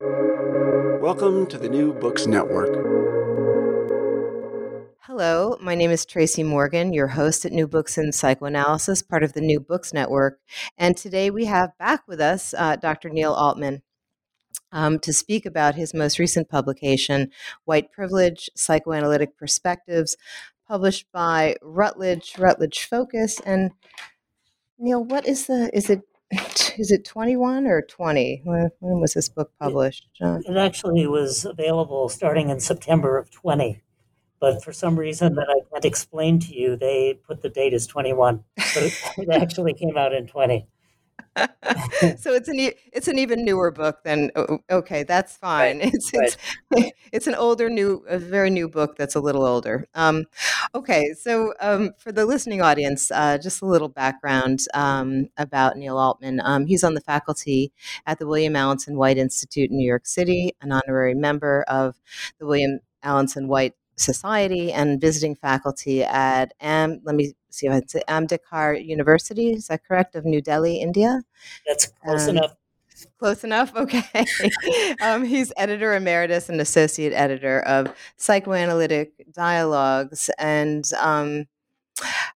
Welcome 0.00 1.48
to 1.48 1.58
the 1.58 1.68
New 1.68 1.92
Books 1.92 2.28
Network. 2.28 2.68
Hello, 5.00 5.56
my 5.60 5.74
name 5.74 5.90
is 5.90 6.06
Tracy 6.06 6.44
Morgan, 6.44 6.92
your 6.92 7.08
host 7.08 7.44
at 7.44 7.50
New 7.50 7.66
Books 7.66 7.98
in 7.98 8.12
Psychoanalysis, 8.12 9.02
part 9.02 9.24
of 9.24 9.32
the 9.32 9.40
New 9.40 9.58
Books 9.58 9.92
Network. 9.92 10.38
And 10.76 10.96
today 10.96 11.30
we 11.30 11.46
have 11.46 11.76
back 11.78 12.06
with 12.06 12.20
us 12.20 12.54
uh, 12.56 12.76
Dr. 12.76 13.08
Neil 13.08 13.32
Altman 13.32 13.82
um, 14.70 15.00
to 15.00 15.12
speak 15.12 15.44
about 15.44 15.74
his 15.74 15.92
most 15.92 16.20
recent 16.20 16.48
publication, 16.48 17.32
White 17.64 17.90
Privilege 17.90 18.48
Psychoanalytic 18.54 19.36
Perspectives, 19.36 20.16
published 20.68 21.06
by 21.10 21.56
Routledge, 21.60 22.38
Routledge 22.38 22.84
Focus. 22.84 23.40
And 23.40 23.72
Neil, 24.78 25.02
what 25.02 25.26
is 25.26 25.48
the, 25.48 25.76
is 25.76 25.90
it 25.90 26.02
is 26.78 26.90
it 26.90 27.04
21 27.04 27.66
or 27.66 27.82
20? 27.82 28.42
When, 28.44 28.70
when 28.80 29.00
was 29.00 29.14
this 29.14 29.28
book 29.28 29.52
published? 29.60 30.08
It, 30.20 30.44
it, 30.46 30.56
actually 30.56 31.06
was 31.06 31.44
available 31.44 32.08
starting 32.08 32.50
in 32.50 32.60
September 32.60 33.16
of 33.16 33.30
20. 33.30 33.80
But 34.40 34.62
for 34.62 34.72
some 34.72 34.98
reason 34.98 35.34
that 35.34 35.48
I 35.48 35.68
can't 35.70 35.84
explain 35.84 36.38
to 36.40 36.54
you, 36.54 36.76
they 36.76 37.18
put 37.26 37.42
the 37.42 37.48
date 37.48 37.72
as 37.72 37.86
21. 37.86 38.44
But 38.56 38.76
it, 38.76 38.92
it 39.16 39.28
actually 39.32 39.74
came 39.74 39.96
out 39.96 40.12
in 40.12 40.26
20. 40.26 40.66
So 42.18 42.32
it's 42.32 42.48
an 42.48 42.70
it's 42.92 43.08
an 43.08 43.18
even 43.18 43.44
newer 43.44 43.70
book 43.70 44.02
than 44.04 44.30
okay 44.70 45.02
that's 45.02 45.36
fine. 45.36 45.78
Right, 45.78 45.90
it's 45.94 46.12
right. 46.14 46.36
it's 46.72 46.92
it's 47.12 47.26
an 47.26 47.34
older 47.34 47.70
new 47.70 48.04
a 48.08 48.18
very 48.18 48.50
new 48.50 48.68
book 48.68 48.96
that's 48.96 49.14
a 49.14 49.20
little 49.20 49.44
older. 49.44 49.86
Um, 49.94 50.24
okay 50.74 51.14
so 51.14 51.54
um, 51.60 51.92
for 51.98 52.12
the 52.12 52.26
listening 52.26 52.60
audience 52.62 53.10
uh, 53.10 53.38
just 53.38 53.62
a 53.62 53.66
little 53.66 53.88
background 53.88 54.60
um, 54.74 55.28
about 55.36 55.76
Neil 55.76 55.98
Altman. 55.98 56.40
Um, 56.42 56.66
he's 56.66 56.84
on 56.84 56.94
the 56.94 57.00
faculty 57.00 57.72
at 58.06 58.18
the 58.18 58.26
William 58.26 58.54
Alanson 58.54 58.94
White 58.94 59.18
Institute 59.18 59.70
in 59.70 59.76
New 59.76 59.86
York 59.86 60.06
City 60.06 60.52
an 60.60 60.72
honorary 60.72 61.14
member 61.14 61.64
of 61.68 61.96
the 62.38 62.46
William 62.46 62.80
Alanson 63.04 63.46
White 63.46 63.74
Society 64.00 64.72
and 64.72 65.00
visiting 65.00 65.34
faculty 65.34 66.04
at 66.04 66.52
Am. 66.60 67.00
Let 67.04 67.14
me 67.14 67.34
see 67.50 67.66
if 67.66 67.72
I 67.72 67.82
say 67.86 68.02
Ambedkar 68.08 68.84
University. 68.84 69.52
Is 69.52 69.68
that 69.68 69.84
correct? 69.84 70.14
Of 70.14 70.24
New 70.24 70.40
Delhi, 70.40 70.80
India. 70.80 71.22
That's 71.66 71.86
close 71.86 72.28
um, 72.28 72.36
enough. 72.36 72.54
Close 73.18 73.44
enough. 73.44 73.72
Okay. 73.76 74.26
um, 75.00 75.24
he's 75.24 75.52
editor 75.56 75.94
emeritus 75.94 76.48
and 76.48 76.60
associate 76.60 77.12
editor 77.12 77.60
of 77.60 77.94
Psychoanalytic 78.16 79.26
Dialogues, 79.32 80.30
and 80.38 80.84
um, 81.00 81.46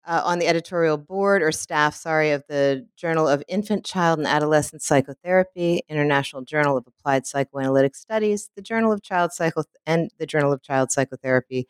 uh, 0.07 0.23
on 0.25 0.39
the 0.39 0.47
editorial 0.47 0.97
board 0.97 1.43
or 1.43 1.53
staff, 1.53 1.95
sorry, 1.95 2.31
of 2.31 2.45
the 2.49 2.87
Journal 2.97 3.29
of 3.29 3.43
Infant, 3.49 3.85
Child, 3.85 4.19
and 4.19 4.29
Adolescent 4.29 4.83
Psychotherapy, 4.83 5.83
International 5.89 6.43
Journal 6.43 6.77
of 6.77 6.87
Applied 6.87 7.27
Psychoanalytic 7.27 7.95
Studies, 7.95 8.51
the 8.57 8.63
Journal 8.63 8.93
of 8.93 9.03
Child 9.03 9.33
Psycho, 9.33 9.65
and 9.87 10.11
the 10.19 10.27
Journal 10.27 10.53
of 10.53 10.63
Child 10.63 10.91
Psychotherapy. 10.91 11.69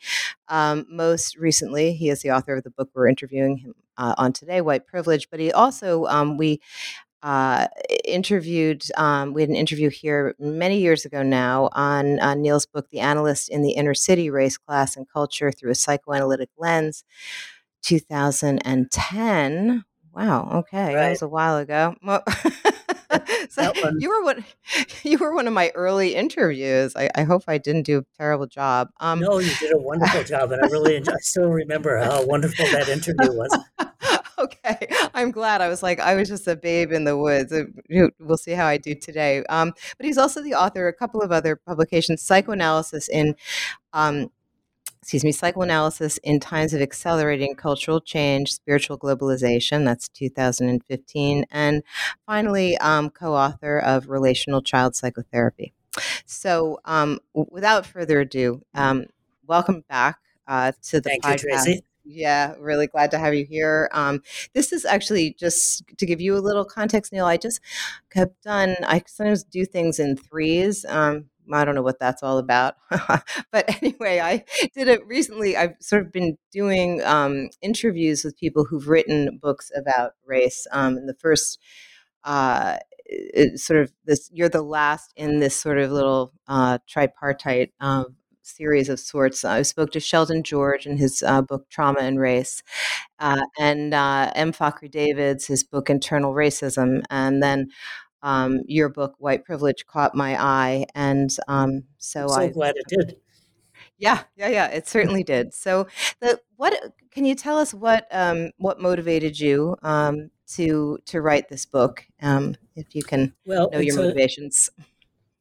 Um, 0.48 0.86
most 0.90 1.36
recently, 1.36 1.92
he 1.94 2.08
is 2.08 2.22
the 2.22 2.30
author 2.30 2.56
of 2.56 2.64
the 2.64 2.70
book 2.70 2.90
we're 2.94 3.08
interviewing 3.08 3.58
him 3.58 3.74
uh, 3.96 4.14
on 4.18 4.32
today, 4.32 4.60
White 4.60 4.86
Privilege. 4.86 5.28
But 5.30 5.40
he 5.40 5.52
also 5.52 6.06
um, 6.06 6.36
we 6.36 6.60
uh, 7.22 7.68
interviewed, 8.04 8.82
um, 8.96 9.32
we 9.32 9.42
had 9.42 9.48
an 9.48 9.56
interview 9.56 9.88
here 9.88 10.34
many 10.38 10.80
years 10.80 11.04
ago 11.04 11.22
now 11.22 11.68
on, 11.72 12.18
on 12.18 12.42
Neil's 12.42 12.66
book, 12.66 12.88
The 12.90 12.98
Analyst 12.98 13.48
in 13.48 13.62
the 13.62 13.72
Inner 13.72 13.94
City 13.94 14.28
Race, 14.28 14.56
Class, 14.58 14.96
and 14.96 15.08
Culture 15.08 15.52
Through 15.52 15.70
a 15.70 15.76
Psychoanalytic 15.76 16.50
Lens. 16.58 17.04
2010. 17.82 19.84
Wow. 20.14 20.50
Okay, 20.52 20.86
right. 20.86 20.94
that 20.94 21.10
was 21.10 21.22
a 21.22 21.28
while 21.28 21.56
ago. 21.56 21.96
so 23.48 23.72
you 23.98 24.08
were 24.08 24.24
one. 24.24 24.44
You 25.02 25.18
were 25.18 25.34
one 25.34 25.48
of 25.48 25.52
my 25.52 25.70
early 25.74 26.14
interviews. 26.14 26.94
I, 26.94 27.10
I 27.14 27.24
hope 27.24 27.42
I 27.48 27.58
didn't 27.58 27.82
do 27.82 27.98
a 27.98 28.04
terrible 28.16 28.46
job. 28.46 28.90
Um, 29.00 29.18
no, 29.18 29.38
you 29.38 29.52
did 29.58 29.74
a 29.74 29.78
wonderful 29.78 30.22
job, 30.24 30.52
and 30.52 30.62
I 30.62 30.68
really 30.68 30.94
enjoy, 30.94 31.12
I 31.12 31.20
still 31.20 31.50
remember 31.50 31.98
how 31.98 32.24
wonderful 32.24 32.64
that 32.66 32.88
interview 32.88 33.32
was. 33.32 33.58
okay, 34.38 34.86
I'm 35.12 35.32
glad. 35.32 35.60
I 35.60 35.68
was 35.68 35.82
like, 35.82 35.98
I 35.98 36.14
was 36.14 36.28
just 36.28 36.46
a 36.46 36.54
babe 36.54 36.92
in 36.92 37.04
the 37.04 37.16
woods. 37.16 37.52
We'll 38.20 38.36
see 38.36 38.52
how 38.52 38.66
I 38.66 38.76
do 38.76 38.94
today. 38.94 39.42
Um, 39.48 39.72
but 39.96 40.06
he's 40.06 40.18
also 40.18 40.40
the 40.40 40.54
author 40.54 40.86
of 40.86 40.94
a 40.94 40.96
couple 40.96 41.20
of 41.20 41.32
other 41.32 41.56
publications, 41.56 42.22
psychoanalysis 42.22 43.08
in. 43.08 43.34
Um, 43.92 44.30
excuse 45.02 45.24
me, 45.24 45.32
psychoanalysis 45.32 46.18
in 46.18 46.38
times 46.38 46.72
of 46.72 46.80
accelerating 46.80 47.56
cultural 47.56 48.00
change, 48.00 48.52
spiritual 48.52 48.96
globalization. 48.96 49.84
That's 49.84 50.08
2015. 50.08 51.44
And 51.50 51.82
finally, 52.24 52.78
um, 52.78 53.10
co 53.10 53.34
author 53.34 53.78
of 53.78 54.08
Relational 54.08 54.62
Child 54.62 54.94
Psychotherapy. 54.94 55.72
So, 56.24 56.78
um, 56.84 57.18
without 57.34 57.84
further 57.84 58.20
ado, 58.20 58.62
um, 58.74 59.06
welcome 59.44 59.84
back 59.88 60.18
uh, 60.46 60.72
to 60.84 61.00
the 61.00 61.10
Thank 61.10 61.24
podcast. 61.24 61.66
You, 61.66 61.80
Yeah, 62.04 62.54
really 62.58 62.86
glad 62.86 63.10
to 63.10 63.18
have 63.18 63.34
you 63.34 63.44
here. 63.44 63.90
Um, 63.92 64.22
this 64.54 64.72
is 64.72 64.84
actually 64.84 65.34
just 65.38 65.82
to 65.98 66.06
give 66.06 66.20
you 66.20 66.36
a 66.36 66.40
little 66.40 66.64
context, 66.64 67.12
Neil. 67.12 67.26
I 67.26 67.36
just 67.36 67.60
have 68.14 68.30
done, 68.44 68.76
I 68.86 69.02
sometimes 69.06 69.42
do 69.42 69.64
things 69.64 69.98
in 69.98 70.16
threes. 70.16 70.84
Um, 70.88 71.26
I 71.50 71.64
don't 71.64 71.74
know 71.74 71.82
what 71.82 71.98
that's 71.98 72.22
all 72.22 72.38
about. 72.38 72.76
but 72.90 73.82
anyway, 73.82 74.20
I 74.20 74.44
did 74.74 74.88
it 74.88 75.06
recently. 75.06 75.56
I've 75.56 75.74
sort 75.80 76.02
of 76.02 76.12
been 76.12 76.38
doing 76.52 77.02
um, 77.04 77.50
interviews 77.60 78.24
with 78.24 78.38
people 78.38 78.64
who've 78.64 78.88
written 78.88 79.38
books 79.40 79.70
about 79.76 80.12
race. 80.26 80.66
Um, 80.72 80.96
and 80.96 81.08
the 81.08 81.14
first, 81.14 81.58
uh, 82.24 82.76
sort 83.56 83.80
of 83.80 83.92
this, 84.04 84.30
you're 84.32 84.48
the 84.48 84.62
last 84.62 85.12
in 85.16 85.40
this 85.40 85.58
sort 85.58 85.78
of 85.78 85.90
little 85.90 86.32
uh, 86.46 86.78
tripartite 86.88 87.72
um, 87.80 88.16
series 88.42 88.88
of 88.88 89.00
sorts. 89.00 89.44
I 89.44 89.62
spoke 89.62 89.90
to 89.92 90.00
Sheldon 90.00 90.42
George 90.42 90.86
in 90.86 90.96
his 90.96 91.22
uh, 91.22 91.42
book 91.42 91.68
Trauma 91.68 92.00
and 92.00 92.18
Race, 92.18 92.62
uh, 93.18 93.42
and 93.58 93.94
uh, 93.94 94.30
M. 94.34 94.52
Fakhri 94.52 94.90
Davids, 94.90 95.46
his 95.46 95.64
book 95.64 95.90
Internal 95.90 96.34
Racism, 96.34 97.02
and 97.10 97.42
then 97.42 97.68
um, 98.22 98.60
your 98.66 98.88
book 98.88 99.14
White 99.18 99.44
Privilege 99.44 99.86
caught 99.86 100.14
my 100.14 100.40
eye, 100.40 100.86
and 100.94 101.34
um, 101.48 101.84
so 101.98 102.22
I'm 102.22 102.28
so 102.28 102.40
I, 102.40 102.48
glad 102.48 102.74
it 102.76 102.86
did. 102.88 103.16
Yeah, 103.98 104.22
yeah, 104.36 104.48
yeah. 104.48 104.66
It 104.68 104.88
certainly 104.88 105.22
did. 105.22 105.54
So, 105.54 105.86
the 106.20 106.40
what 106.56 106.74
can 107.10 107.24
you 107.24 107.34
tell 107.34 107.58
us 107.58 107.72
what 107.72 108.06
um, 108.10 108.50
what 108.58 108.80
motivated 108.80 109.38
you 109.38 109.76
um, 109.82 110.30
to 110.54 110.98
to 111.06 111.20
write 111.20 111.48
this 111.48 111.66
book? 111.66 112.04
Um, 112.20 112.56
if 112.74 112.94
you 112.94 113.02
can 113.02 113.34
well, 113.46 113.70
know 113.70 113.78
your 113.78 113.96
motivations. 113.96 114.70
A, 114.78 114.82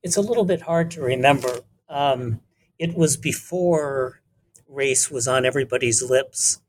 it's 0.03 0.17
a 0.17 0.21
little 0.21 0.45
bit 0.45 0.61
hard 0.61 0.91
to 0.91 1.01
remember. 1.01 1.61
Um, 1.89 2.41
it 2.79 2.95
was 2.95 3.17
before 3.17 4.21
race 4.67 5.11
was 5.11 5.27
on 5.27 5.45
everybody's 5.45 6.01
lips. 6.01 6.61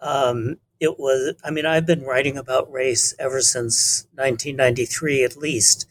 Um, 0.00 0.56
it 0.80 0.98
was, 0.98 1.34
I 1.44 1.50
mean, 1.50 1.66
I've 1.66 1.86
been 1.86 2.02
writing 2.02 2.36
about 2.36 2.72
race 2.72 3.14
ever 3.18 3.42
since 3.42 4.06
1993 4.14 5.22
at 5.22 5.36
least, 5.36 5.86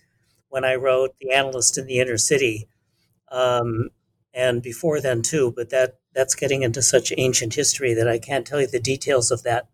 when 0.49 0.65
I 0.65 0.75
wrote 0.75 1.15
The 1.21 1.31
Analyst 1.31 1.77
in 1.77 1.85
the 1.85 1.99
Inner 1.99 2.17
City. 2.17 2.67
Um, 3.31 3.89
and 4.33 4.61
before 4.61 4.99
then 4.99 5.21
too, 5.21 5.53
but 5.55 5.69
that 5.69 5.95
that's 6.13 6.35
getting 6.35 6.63
into 6.63 6.81
such 6.81 7.13
ancient 7.17 7.53
history 7.53 7.93
that 7.93 8.07
I 8.07 8.17
can't 8.17 8.45
tell 8.45 8.59
you 8.59 8.67
the 8.67 8.79
details 8.79 9.31
of 9.31 9.43
that. 9.43 9.67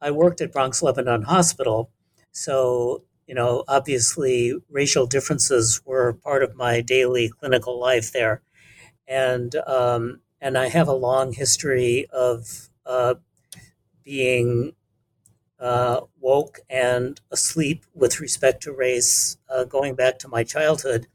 I 0.00 0.10
worked 0.10 0.40
at 0.40 0.52
Bronx 0.52 0.82
Lebanon 0.82 1.22
Hospital, 1.22 1.90
so 2.30 3.04
you 3.26 3.34
know, 3.34 3.64
obviously, 3.66 4.54
racial 4.68 5.06
differences 5.06 5.80
were 5.84 6.12
part 6.12 6.42
of 6.42 6.56
my 6.56 6.80
daily 6.80 7.30
clinical 7.30 7.80
life 7.80 8.12
there, 8.12 8.42
and 9.08 9.54
um, 9.66 10.20
and 10.40 10.58
I 10.58 10.68
have 10.68 10.88
a 10.88 10.92
long 10.92 11.32
history 11.32 12.06
of 12.12 12.68
uh, 12.84 13.14
being 14.04 14.74
uh, 15.58 16.00
woke 16.20 16.60
and 16.68 17.20
asleep 17.30 17.84
with 17.94 18.20
respect 18.20 18.62
to 18.64 18.72
race, 18.72 19.38
uh, 19.48 19.64
going 19.64 19.94
back 19.94 20.18
to 20.20 20.28
my 20.28 20.44
childhood. 20.44 21.06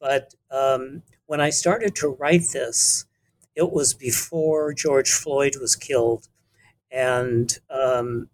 But 0.00 0.34
um, 0.50 1.02
when 1.26 1.40
I 1.40 1.50
started 1.50 1.94
to 1.96 2.08
write 2.08 2.48
this, 2.52 3.06
it 3.54 3.72
was 3.72 3.94
before 3.94 4.72
George 4.74 5.10
Floyd 5.10 5.56
was 5.60 5.76
killed, 5.76 6.28
and 6.90 7.58
um, 7.70 8.28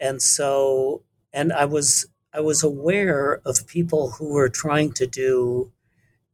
and 0.00 0.22
so 0.22 1.02
and 1.32 1.52
I 1.52 1.64
was 1.64 2.06
I 2.32 2.40
was 2.40 2.62
aware 2.62 3.40
of 3.44 3.66
people 3.66 4.12
who 4.12 4.32
were 4.32 4.48
trying 4.48 4.92
to 4.94 5.06
do 5.06 5.72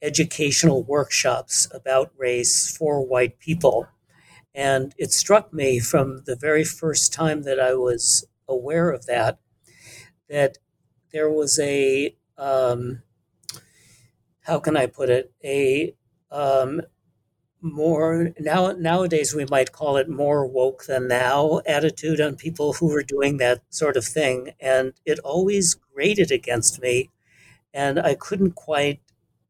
educational 0.03 0.83
workshops 0.85 1.69
about 1.75 2.13
race 2.17 2.77
for 2.77 3.05
white 3.05 3.39
people. 3.39 3.89
And 4.57 4.95
it 4.97 5.13
struck 5.13 5.53
me 5.53 5.79
from 5.79 6.23
the 6.25 6.35
very 6.35 6.65
first 6.65 7.13
time 7.13 7.43
that 7.43 7.61
I 7.61 7.75
was 7.75 8.27
aware 8.49 8.91
of 8.91 9.05
that 9.07 9.39
that 10.31 10.59
there 11.13 11.31
was 11.31 11.59
a 11.59 12.17
um, 12.39 13.03
how 14.41 14.59
can 14.59 14.77
I 14.77 14.87
put 14.87 15.11
it? 15.11 15.31
A 15.45 15.95
um, 16.31 16.81
more 17.61 18.33
now 18.39 18.73
nowadays 18.73 19.35
we 19.35 19.45
might 19.51 19.73
call 19.73 19.99
it 19.99 20.09
more 20.09 20.47
woke 20.47 20.87
than 20.87 21.09
now 21.09 21.61
attitude 21.67 22.21
on 22.21 22.37
people 22.37 22.75
who 22.75 22.87
were 22.87 23.03
doing 23.03 23.37
that 23.37 23.63
sort 23.69 23.97
of 23.97 24.07
thing. 24.07 24.53
And 24.59 24.95
it 25.05 25.19
always 25.19 25.75
grated 25.75 26.33
against 26.33 26.81
me. 26.81 27.11
And 27.75 27.99
I 28.01 28.15
couldn't 28.15 28.55
quite 28.55 29.01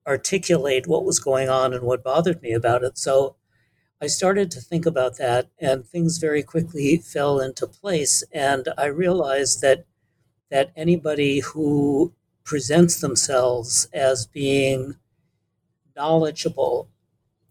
articulate 0.06 0.88
what 0.88 1.05
was 1.05 1.20
going 1.20 1.49
on 1.49 1.73
and 1.73 1.85
what 1.85 2.03
bothered 2.03 2.43
me 2.43 2.53
about 2.53 2.82
it. 2.82 2.99
So 2.99 3.37
I 4.00 4.06
started 4.06 4.50
to 4.52 4.60
think 4.62 4.87
about 4.87 5.19
that 5.19 5.48
and 5.58 5.84
things 5.87 6.16
very 6.19 6.43
quickly 6.43 6.96
fell 6.96 7.40
into 7.40 7.66
place 7.66 8.25
and 8.32 8.69
I 8.78 8.87
realized 8.87 9.60
that 9.62 9.84
that 10.50 10.72
anybody 10.76 11.40
who 11.40 12.12
presents 12.44 13.00
themselves 13.00 13.88
as 13.93 14.26
being 14.26 14.96
knowledgeable 15.96 16.88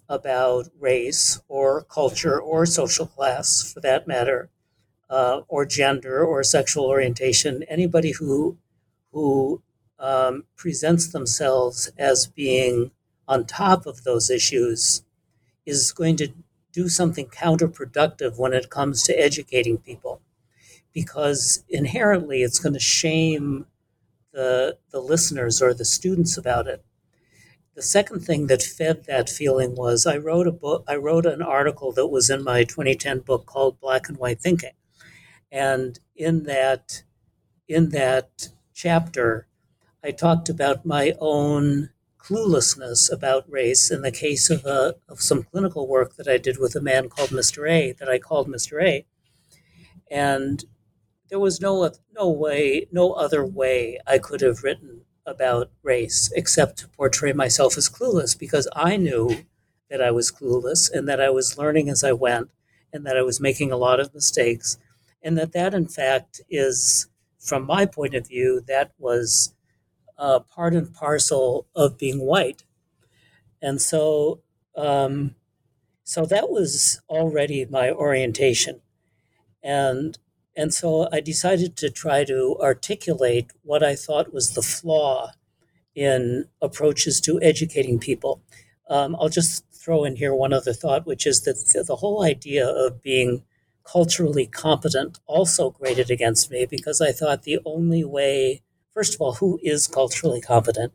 about 0.10 0.70
race 0.80 1.42
or 1.48 1.84
culture 1.84 2.40
or 2.40 2.66
social 2.66 3.08
class, 3.08 3.74
for 3.74 3.82
that 3.82 4.08
matter, 4.08 4.50
uh, 5.10 5.42
or 5.50 5.66
gender 5.66 6.26
or 6.26 6.44
sexual 6.44 6.86
orientation, 6.86 7.64
anybody 7.66 8.12
who 8.14 8.58
who 9.14 9.62
um, 10.00 10.46
presents 10.58 11.08
themselves 11.10 11.92
as 11.98 12.28
being 12.28 12.92
on 13.28 13.46
top 13.46 13.88
of 13.88 14.04
those 14.06 14.30
issues 14.32 15.04
is 15.66 15.92
going 15.92 16.18
to 16.18 16.34
do 16.72 16.90
something 16.90 17.28
counterproductive 17.28 18.38
when 18.38 18.54
it 18.54 18.70
comes 18.70 19.04
to 19.04 19.14
educating 19.20 19.78
people, 19.78 20.22
because 20.94 21.64
inherently 21.70 22.44
it's 22.44 22.60
going 22.60 22.74
to 22.74 22.80
shame 22.80 23.68
the 24.34 24.78
the 24.92 25.00
listeners 25.02 25.62
or 25.62 25.74
the 25.74 25.86
students 25.86 26.38
about 26.38 26.68
it 26.68 26.84
the 27.76 27.82
second 27.82 28.22
thing 28.22 28.48
that 28.48 28.64
fed 28.64 29.04
that 29.06 29.30
feeling 29.30 29.76
was 29.76 30.06
I 30.06 30.18
wrote 30.18 30.48
a 30.48 30.52
book. 30.52 30.84
I 30.88 30.96
wrote 30.96 31.26
an 31.26 31.42
article 31.42 31.92
that 31.94 32.08
was 32.08 32.30
in 32.30 32.44
my 32.44 32.64
2010 32.64 33.20
book 33.20 33.46
called 33.46 33.80
Black 33.80 34.08
and 34.08 34.18
White 34.18 34.40
Thinking, 34.40 34.72
and 35.52 36.00
in 36.16 36.44
that 36.44 37.04
in 37.68 37.90
that 37.90 38.50
chapter, 38.74 39.48
I 40.04 40.12
talked 40.12 40.50
about 40.50 40.86
my 40.86 41.16
own 41.20 41.90
cluelessness 42.28 43.12
about 43.12 43.50
race 43.50 43.92
in 43.92 44.02
the 44.02 44.12
case 44.12 44.50
of 44.50 44.66
a, 44.66 44.96
of 45.08 45.22
some 45.22 45.44
clinical 45.44 45.88
work 45.88 46.16
that 46.16 46.28
I 46.28 46.38
did 46.38 46.58
with 46.60 46.76
a 46.76 46.82
man 46.82 47.10
called 47.10 47.30
Mr. 47.30 47.70
A 47.70 47.94
that 47.94 48.10
I 48.10 48.18
called 48.18 48.48
Mr. 48.48 48.84
A, 48.84 49.06
and 50.10 50.64
there 51.30 51.40
was 51.40 51.62
no 51.62 51.90
no 52.16 52.30
way, 52.30 52.88
no 52.92 53.14
other 53.14 53.46
way 53.46 54.00
I 54.08 54.18
could 54.18 54.42
have 54.42 54.64
written 54.64 55.02
about 55.26 55.72
race 55.84 56.32
except 56.36 56.78
to 56.78 56.88
portray 56.88 57.34
myself 57.34 57.78
as 57.78 57.90
clueless 57.90 58.38
because 58.38 58.68
I 58.76 58.96
knew 58.96 59.46
that 59.90 60.02
I 60.02 60.12
was 60.12 60.32
clueless 60.32 60.92
and 60.92 61.08
that 61.10 61.20
I 61.20 61.30
was 61.30 61.58
learning 61.58 61.90
as 61.90 62.04
I 62.04 62.12
went 62.12 62.50
and 62.94 63.06
that 63.06 63.18
I 63.18 63.24
was 63.24 63.40
making 63.40 63.72
a 63.72 63.78
lot 63.78 64.00
of 64.00 64.14
mistakes 64.14 64.78
and 65.24 65.38
that 65.38 65.54
that 65.54 65.74
in 65.74 65.88
fact 65.88 66.42
is 66.50 67.08
from 67.40 67.66
my 67.66 67.86
point 67.86 68.14
of 68.14 68.28
view 68.28 68.62
that 68.68 68.92
was 69.00 69.54
uh, 70.18 70.40
part 70.40 70.74
and 70.74 70.94
parcel 70.94 71.68
of 71.76 71.98
being 71.98 72.20
white 72.20 72.64
and 73.62 73.82
so 73.82 74.42
um, 74.78 75.36
so 76.04 76.26
that 76.26 76.50
was 76.50 77.02
already 77.10 77.66
my 77.66 77.92
orientation 77.92 78.82
and 79.64 80.18
and 80.56 80.74
so 80.74 81.10
I 81.12 81.20
decided 81.20 81.76
to 81.78 81.90
try 81.90 82.24
to 82.26 82.58
articulate 82.62 83.52
what 83.64 83.84
I 83.84 83.96
thought 83.96 84.34
was 84.34 84.52
the 84.52 84.62
flaw 84.62 85.32
in 85.96 86.46
approaches 86.62 87.20
to 87.22 87.42
educating 87.42 88.00
people. 88.00 88.42
Um, 88.90 89.16
I'll 89.20 89.30
just 89.30 89.66
throw 89.74 90.04
in 90.04 90.16
here 90.16 90.34
one 90.34 90.54
other 90.54 90.74
thought, 90.74 91.06
which 91.06 91.28
is 91.28 91.42
that 91.42 91.84
the 91.88 91.98
whole 91.98 92.24
idea 92.24 92.68
of 92.68 93.02
being 93.02 93.44
culturally 93.84 94.48
competent 94.48 95.20
also 95.28 95.72
grated 95.72 96.10
against 96.10 96.50
me 96.50 96.66
because 96.66 97.02
I 97.02 97.12
thought 97.12 97.44
the 97.44 97.60
only 97.66 98.04
way, 98.04 98.62
first 98.96 99.16
of 99.16 99.22
all, 99.22 99.36
who 99.36 99.60
is 99.64 99.88
culturally 99.88 100.42
competent? 100.42 100.94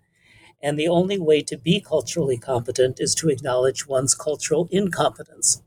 And 0.63 0.79
the 0.79 0.89
only 0.89 1.19
way 1.19 1.43
to 1.43 1.59
be 1.59 1.81
culturally 1.81 2.39
competent 2.39 3.01
is 3.01 3.15
to 3.17 3.29
acknowledge 3.31 3.87
one's 3.89 4.15
cultural 4.15 4.69
incompetence. 4.73 5.63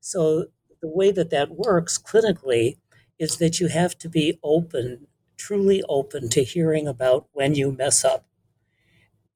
So 0.00 0.46
the 0.82 0.88
way 0.88 1.12
that 1.12 1.30
that 1.30 1.52
works 1.52 1.98
clinically 1.98 2.78
is 3.18 3.38
that 3.38 3.60
you 3.60 3.68
have 3.68 3.98
to 3.98 4.08
be 4.10 4.38
open, 4.42 5.08
truly 5.36 5.82
open 5.88 6.28
to 6.30 6.44
hearing 6.44 6.88
about 6.88 7.28
when 7.32 7.54
you 7.56 7.72
mess 7.72 8.04
up. 8.04 8.26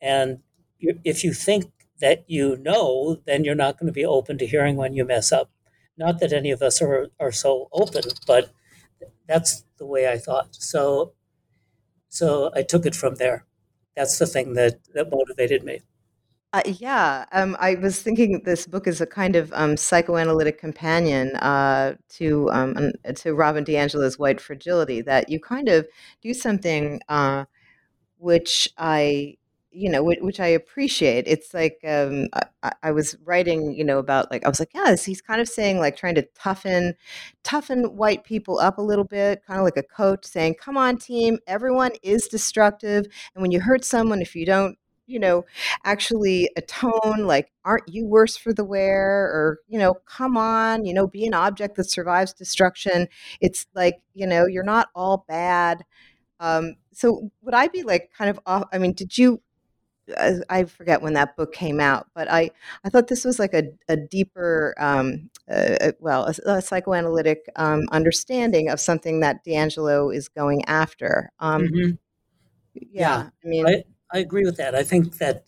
And 0.01 0.41
if 0.81 1.25
you 1.25 1.33
think 1.33 1.67
that 2.01 2.25
you 2.29 2.57
know, 2.59 3.21
then 3.27 3.45
you're 3.45 3.55
not 3.55 3.79
going 3.79 3.87
to 3.87 3.93
be 3.93 4.05
open 4.05 4.39
to 4.39 4.47
hearing 4.47 4.77
when 4.77 4.95
you 4.95 5.05
mess 5.05 5.33
up. 5.33 5.51
Not 5.97 6.21
that 6.21 6.33
any 6.33 6.51
of 6.51 6.61
us 6.61 6.83
are, 6.83 7.09
are 7.19 7.33
so 7.33 7.69
open, 7.73 8.03
but 8.27 8.51
that's 9.29 9.65
the 9.79 9.87
way 9.87 10.11
I 10.11 10.19
thought. 10.19 10.57
So, 10.57 11.15
so 12.09 12.51
I 12.55 12.63
took 12.63 12.87
it 12.87 12.95
from 12.95 13.17
there. 13.17 13.45
That's 13.97 14.19
the 14.19 14.27
thing 14.27 14.55
that, 14.55 14.79
that 14.95 15.11
motivated 15.11 15.65
me. 15.65 15.81
Uh, 16.53 16.63
yeah, 16.65 17.27
um, 17.33 17.57
I 17.61 17.75
was 17.75 18.01
thinking 18.01 18.43
this 18.45 18.67
book 18.67 18.87
is 18.87 19.01
a 19.01 19.07
kind 19.07 19.37
of 19.37 19.53
um, 19.53 19.77
psychoanalytic 19.77 20.59
companion 20.59 21.37
uh, 21.37 21.97
to 22.11 22.49
um, 22.51 22.93
to 23.17 23.35
Robin 23.35 23.65
DiAngelo's 23.65 24.19
White 24.19 24.41
Fragility. 24.41 25.03
That 25.03 25.29
you 25.29 25.39
kind 25.39 25.69
of 25.69 25.87
do 26.23 26.33
something 26.33 27.01
uh, 27.09 27.45
which 28.19 28.71
I 28.79 29.37
you 29.77 29.91
know 29.91 30.03
which, 30.03 30.41
I 30.41 30.47
appreciate. 30.49 31.25
It's 31.27 31.53
like 31.55 31.79
um, 31.87 32.29
I, 32.63 32.73
I, 32.83 32.91
was 32.93 33.17
writing 33.25 33.73
you 33.73 33.85
know 33.85 33.99
about 33.99 34.31
like 34.31 34.45
I 34.45 34.49
was 34.49 34.59
like 34.59 34.73
yes 34.75 35.05
he's 35.05 35.21
kind 35.21 35.41
of 35.41 35.49
saying 35.49 35.79
like 35.79 35.97
trying 35.97 36.15
to 36.17 36.27
toughen 36.35 36.95
toughen 37.45 37.97
white 37.97 38.25
people 38.25 38.59
up 38.59 38.79
a 38.79 38.83
little 38.83 39.05
bit, 39.05 39.43
kind 39.47 39.59
of 39.61 39.65
like 39.65 39.77
a 39.77 39.83
coach 39.83 40.25
saying 40.25 40.57
come 40.61 40.77
on 40.77 40.99
team 40.99 41.39
everyone 41.47 41.93
is 42.03 42.27
destructive 42.29 43.07
and 43.35 43.43
when 43.43 43.51
you 43.51 43.61
hurt 43.61 43.85
someone 43.85 44.23
if 44.23 44.35
you 44.35 44.47
don't 44.47 44.77
you 45.07 45.21
know, 45.21 45.45
actually 45.85 46.51
atone, 46.57 47.27
like, 47.27 47.53
aren't 47.65 47.89
you 47.89 48.05
worse 48.05 48.37
for 48.37 48.53
the 48.53 48.65
wear? 48.65 49.27
Or, 49.27 49.61
you 49.69 49.79
know, 49.79 49.95
come 50.05 50.37
on, 50.37 50.85
you 50.85 50.93
know, 50.93 51.07
be 51.07 51.27
an 51.27 51.35
object 51.35 51.77
that 51.77 51.91
survives 51.91 52.33
destruction. 52.33 53.09
It's 53.41 53.67
like, 53.75 54.03
you 54.15 54.27
know, 54.27 54.47
you're 54.47 54.65
not 54.65 54.89
all 54.95 55.25
bad. 55.29 55.85
Um, 56.41 56.75
so 56.93 57.31
would 57.43 57.55
I 57.55 57.69
be 57.69 57.83
like 57.83 58.11
kind 58.17 58.31
of 58.31 58.41
off? 58.47 58.65
I 58.73 58.79
mean, 58.79 58.93
did 58.93 59.17
you? 59.17 59.41
I 60.49 60.65
forget 60.65 61.03
when 61.03 61.15
that 61.15 61.37
book 61.37 61.53
came 61.53 61.81
out, 61.81 62.09
but 62.15 62.31
I, 62.31 62.51
I 62.85 62.89
thought 62.89 63.09
this 63.09 63.25
was 63.25 63.39
like 63.39 63.55
a, 63.55 63.65
a 63.89 63.97
deeper, 63.97 64.75
um, 64.79 65.31
uh, 65.51 65.77
uh 65.81 65.93
well, 66.01 66.27
a, 66.27 66.51
a 66.51 66.63
psychoanalytic 66.63 67.51
um, 67.57 67.87
understanding 67.91 68.69
of 68.69 68.81
something 68.81 69.21
that 69.21 69.45
DiAngelo 69.45 70.15
is 70.15 70.29
going 70.29 70.65
after. 70.67 71.33
Um, 71.41 71.63
mm-hmm. 71.63 71.91
yeah, 72.75 72.81
yeah, 72.93 73.29
I 73.45 73.49
mean, 73.49 73.67
I, 73.67 73.85
I 74.13 74.19
agree 74.19 74.45
with 74.45 74.57
that. 74.59 74.75
I 74.75 74.83
think 74.83 75.19
that 75.19 75.45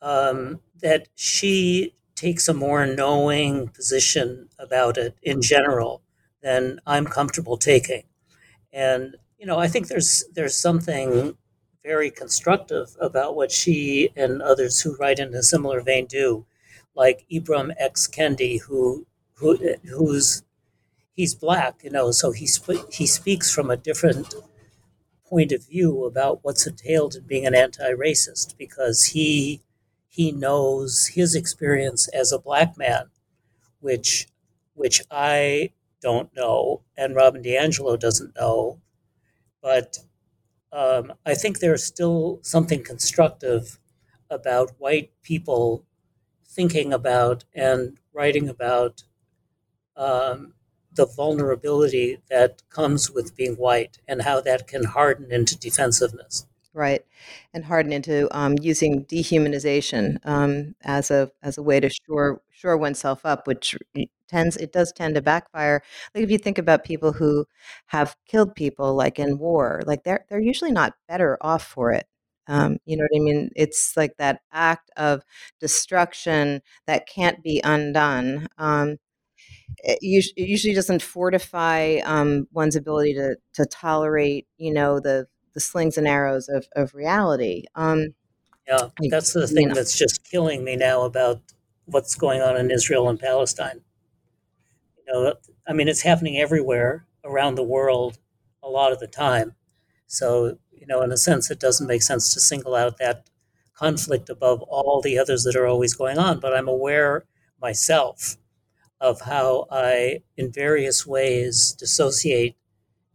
um, 0.00 0.60
that 0.80 1.08
she 1.14 1.94
takes 2.14 2.48
a 2.48 2.54
more 2.54 2.86
knowing 2.86 3.68
position 3.68 4.48
about 4.58 4.96
it 4.96 5.16
in 5.22 5.42
general 5.42 6.02
than 6.42 6.80
I'm 6.86 7.06
comfortable 7.06 7.56
taking, 7.56 8.04
and 8.72 9.16
you 9.38 9.46
know 9.46 9.58
I 9.58 9.68
think 9.68 9.88
there's 9.88 10.24
there's 10.34 10.56
something 10.56 11.36
very 11.86 12.10
constructive 12.10 12.96
about 13.00 13.36
what 13.36 13.52
she 13.52 14.10
and 14.16 14.42
others 14.42 14.80
who 14.80 14.96
write 14.96 15.20
in 15.20 15.32
a 15.34 15.42
similar 15.42 15.80
vein 15.80 16.06
do, 16.06 16.44
like 16.96 17.24
Ibram 17.32 17.72
X. 17.78 18.08
Kendi, 18.08 18.60
who 18.62 19.06
who 19.34 19.56
who's 19.96 20.42
he's 21.12 21.34
black, 21.34 21.84
you 21.84 21.90
know, 21.90 22.10
so 22.10 22.32
he 22.32 22.46
sp- 22.50 22.90
he 22.92 23.06
speaks 23.06 23.54
from 23.54 23.70
a 23.70 23.76
different 23.76 24.34
point 25.24 25.52
of 25.52 25.66
view 25.66 26.04
about 26.04 26.40
what's 26.42 26.66
entailed 26.66 27.14
in 27.16 27.24
being 27.24 27.46
an 27.46 27.54
anti-racist 27.54 28.56
because 28.58 29.04
he 29.06 29.62
he 30.08 30.32
knows 30.32 31.08
his 31.14 31.34
experience 31.34 32.08
as 32.08 32.32
a 32.32 32.38
black 32.38 32.76
man, 32.78 33.10
which 33.80 34.28
which 34.74 35.02
I 35.10 35.72
don't 36.02 36.34
know 36.36 36.82
and 36.96 37.14
Robin 37.16 37.42
DiAngelo 37.42 37.98
doesn't 37.98 38.36
know, 38.36 38.80
but 39.62 39.98
um, 40.76 41.14
I 41.24 41.34
think 41.34 41.58
there's 41.58 41.82
still 41.82 42.38
something 42.42 42.84
constructive 42.84 43.78
about 44.28 44.72
white 44.78 45.10
people 45.22 45.86
thinking 46.46 46.92
about 46.92 47.44
and 47.54 47.98
writing 48.12 48.46
about 48.46 49.04
um, 49.96 50.52
the 50.92 51.06
vulnerability 51.06 52.18
that 52.28 52.62
comes 52.68 53.10
with 53.10 53.34
being 53.34 53.54
white 53.54 53.98
and 54.06 54.22
how 54.22 54.42
that 54.42 54.66
can 54.66 54.84
harden 54.84 55.32
into 55.32 55.58
defensiveness. 55.58 56.46
Right, 56.76 57.02
and 57.54 57.64
harden 57.64 57.92
into 57.92 58.28
um, 58.36 58.56
using 58.60 59.04
dehumanization 59.06 60.18
um, 60.26 60.74
as 60.84 61.10
a 61.10 61.30
as 61.42 61.58
a 61.58 61.62
way 61.62 61.80
to 61.80 61.90
shore 61.90 62.42
shore 62.50 62.76
oneself 62.76 63.24
up, 63.26 63.46
which 63.46 63.76
tends 64.28 64.56
it 64.56 64.72
does 64.72 64.92
tend 64.92 65.14
to 65.16 65.22
backfire. 65.22 65.82
Like 66.14 66.24
if 66.24 66.30
you 66.30 66.38
think 66.38 66.58
about 66.58 66.84
people 66.84 67.12
who 67.12 67.46
have 67.86 68.16
killed 68.28 68.54
people, 68.54 68.94
like 68.94 69.18
in 69.18 69.38
war, 69.38 69.82
like 69.86 70.04
they're 70.04 70.24
they're 70.28 70.40
usually 70.40 70.72
not 70.72 70.94
better 71.08 71.38
off 71.40 71.64
for 71.66 71.92
it. 71.92 72.06
Um, 72.48 72.78
you 72.84 72.96
know 72.96 73.04
what 73.10 73.20
I 73.20 73.24
mean? 73.24 73.50
It's 73.56 73.96
like 73.96 74.16
that 74.18 74.40
act 74.52 74.90
of 74.96 75.22
destruction 75.60 76.62
that 76.86 77.08
can't 77.08 77.42
be 77.42 77.60
undone. 77.64 78.46
Um, 78.58 78.98
it, 79.78 79.98
usually 80.02 80.74
doesn't 80.74 81.02
fortify 81.02 81.98
um, 82.04 82.48
one's 82.52 82.76
ability 82.76 83.14
to 83.14 83.36
to 83.54 83.66
tolerate, 83.66 84.46
you 84.58 84.72
know, 84.72 85.00
the 85.00 85.26
the 85.56 85.60
slings 85.60 85.96
and 85.96 86.06
arrows 86.06 86.48
of 86.50 86.68
of 86.76 86.94
reality. 86.94 87.64
Um, 87.74 88.14
yeah, 88.68 88.88
that's 89.10 89.32
the 89.32 89.46
thing 89.48 89.62
you 89.62 89.68
know. 89.68 89.74
that's 89.74 89.98
just 89.98 90.22
killing 90.22 90.62
me 90.62 90.76
now 90.76 91.02
about 91.02 91.40
what's 91.86 92.14
going 92.14 92.42
on 92.42 92.58
in 92.58 92.70
Israel 92.70 93.08
and 93.08 93.18
Palestine. 93.18 93.80
You 94.98 95.04
know, 95.12 95.34
I 95.66 95.72
mean, 95.72 95.88
it's 95.88 96.02
happening 96.02 96.36
everywhere 96.36 97.06
around 97.24 97.54
the 97.54 97.62
world 97.62 98.18
a 98.62 98.68
lot 98.68 98.92
of 98.92 98.98
the 98.98 99.06
time. 99.06 99.54
So, 100.06 100.58
you 100.70 100.86
know, 100.86 101.00
in 101.00 101.10
a 101.10 101.16
sense, 101.16 101.50
it 101.50 101.58
doesn't 101.58 101.86
make 101.86 102.02
sense 102.02 102.34
to 102.34 102.40
single 102.40 102.74
out 102.74 102.98
that 102.98 103.30
conflict 103.74 104.28
above 104.28 104.60
all 104.62 105.00
the 105.00 105.18
others 105.18 105.44
that 105.44 105.56
are 105.56 105.66
always 105.66 105.94
going 105.94 106.18
on. 106.18 106.38
But 106.38 106.54
I'm 106.54 106.68
aware 106.68 107.24
myself 107.62 108.36
of 109.00 109.22
how 109.22 109.68
I, 109.70 110.20
in 110.36 110.52
various 110.52 111.06
ways, 111.06 111.72
dissociate 111.72 112.56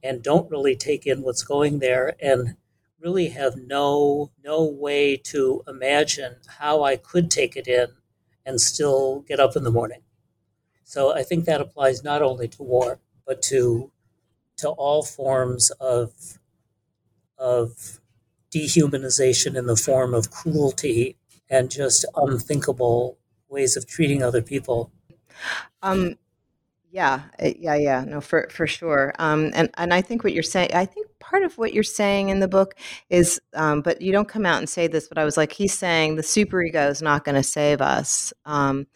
and 0.03 0.23
don't 0.23 0.49
really 0.49 0.75
take 0.75 1.05
in 1.05 1.21
what's 1.21 1.43
going 1.43 1.79
there 1.79 2.15
and 2.21 2.55
really 2.99 3.29
have 3.29 3.55
no 3.57 4.31
no 4.43 4.63
way 4.63 5.17
to 5.17 5.63
imagine 5.67 6.35
how 6.59 6.83
I 6.83 6.95
could 6.95 7.31
take 7.31 7.55
it 7.55 7.67
in 7.67 7.87
and 8.45 8.61
still 8.61 9.21
get 9.21 9.39
up 9.39 9.55
in 9.55 9.63
the 9.63 9.71
morning. 9.71 10.01
So 10.83 11.13
I 11.13 11.23
think 11.23 11.45
that 11.45 11.61
applies 11.61 12.03
not 12.03 12.21
only 12.21 12.47
to 12.49 12.63
war, 12.63 12.99
but 13.25 13.41
to 13.43 13.91
to 14.57 14.69
all 14.69 15.03
forms 15.03 15.71
of 15.79 16.39
of 17.37 17.99
dehumanization 18.53 19.55
in 19.55 19.65
the 19.65 19.75
form 19.75 20.13
of 20.13 20.29
cruelty 20.29 21.17
and 21.49 21.71
just 21.71 22.05
unthinkable 22.15 23.17
ways 23.49 23.75
of 23.75 23.87
treating 23.87 24.21
other 24.21 24.41
people. 24.41 24.91
Um, 25.81 26.17
yeah, 26.91 27.21
eh, 27.39 27.53
yeah, 27.57 27.75
yeah. 27.75 28.03
No, 28.05 28.19
for 28.19 28.47
for 28.51 28.67
sure. 28.67 29.13
Um, 29.17 29.51
and 29.53 29.69
and 29.77 29.93
I 29.93 30.01
think 30.01 30.23
what 30.23 30.33
you're 30.33 30.43
saying, 30.43 30.71
I 30.73 30.85
think 30.85 31.07
part 31.19 31.43
of 31.43 31.57
what 31.57 31.73
you're 31.73 31.83
saying 31.83 32.29
in 32.29 32.39
the 32.41 32.47
book 32.49 32.75
is, 33.09 33.39
um, 33.53 33.81
but 33.81 34.01
you 34.01 34.11
don't 34.11 34.27
come 34.27 34.45
out 34.45 34.57
and 34.59 34.67
say 34.67 34.87
this, 34.87 35.07
but 35.07 35.17
I 35.17 35.23
was 35.23 35.37
like, 35.37 35.53
he's 35.53 35.73
saying 35.73 36.15
the 36.17 36.21
superego 36.21 36.89
is 36.89 37.01
not 37.01 37.23
going 37.23 37.35
to 37.35 37.43
save 37.43 37.79
us. 37.81 38.33
Um, 38.45 38.87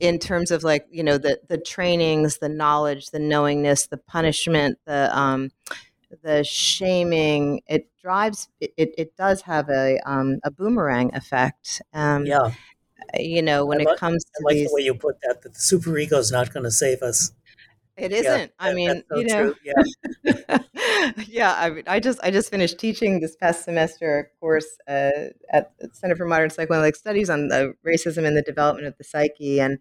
in 0.00 0.18
terms 0.18 0.50
of 0.50 0.64
like 0.64 0.86
you 0.90 1.04
know 1.04 1.18
the 1.18 1.40
the 1.48 1.58
trainings, 1.58 2.38
the 2.38 2.48
knowledge, 2.50 3.10
the 3.10 3.20
knowingness, 3.20 3.88
the 3.88 3.98
punishment, 3.98 4.78
the 4.86 5.16
um, 5.16 5.50
the 6.22 6.44
shaming, 6.44 7.62
it 7.68 7.88
drives. 8.02 8.48
It, 8.60 8.94
it 8.98 9.16
does 9.16 9.42
have 9.42 9.68
a 9.70 9.98
um, 10.06 10.38
a 10.44 10.50
boomerang 10.50 11.14
effect. 11.14 11.82
Um, 11.92 12.26
yeah 12.26 12.50
you 13.18 13.42
know, 13.42 13.64
when 13.64 13.80
it 13.80 13.88
comes 13.98 14.24
to 14.24 14.30
I 14.40 14.44
like 14.44 14.54
these, 14.54 14.68
the 14.68 14.74
way 14.74 14.82
you 14.82 14.94
put 14.94 15.20
that, 15.22 15.42
that 15.42 15.54
the 15.54 15.58
superego 15.58 16.18
is 16.18 16.30
not 16.30 16.52
going 16.52 16.64
to 16.64 16.70
save 16.70 17.02
us. 17.02 17.32
It 17.96 18.12
isn't. 18.12 18.52
Yeah, 18.60 18.66
I 18.66 18.74
mean, 18.74 19.02
so 19.10 19.18
you 19.18 19.24
know, 19.24 19.54
yeah, 19.64 20.58
yeah. 21.26 21.54
I 21.56 21.70
mean, 21.70 21.84
I 21.86 21.98
just 21.98 22.20
I 22.22 22.30
just 22.30 22.50
finished 22.50 22.78
teaching 22.78 23.20
this 23.20 23.36
past 23.36 23.64
semester 23.64 24.18
a 24.18 24.38
course 24.38 24.66
uh, 24.86 25.30
at 25.50 25.72
Center 25.92 26.14
for 26.14 26.26
Modern 26.26 26.50
Psychoanalytic 26.50 26.96
Studies 26.96 27.30
on 27.30 27.48
the 27.48 27.74
racism 27.86 28.26
and 28.26 28.36
the 28.36 28.42
development 28.42 28.86
of 28.86 28.98
the 28.98 29.04
psyche, 29.04 29.60
and 29.60 29.78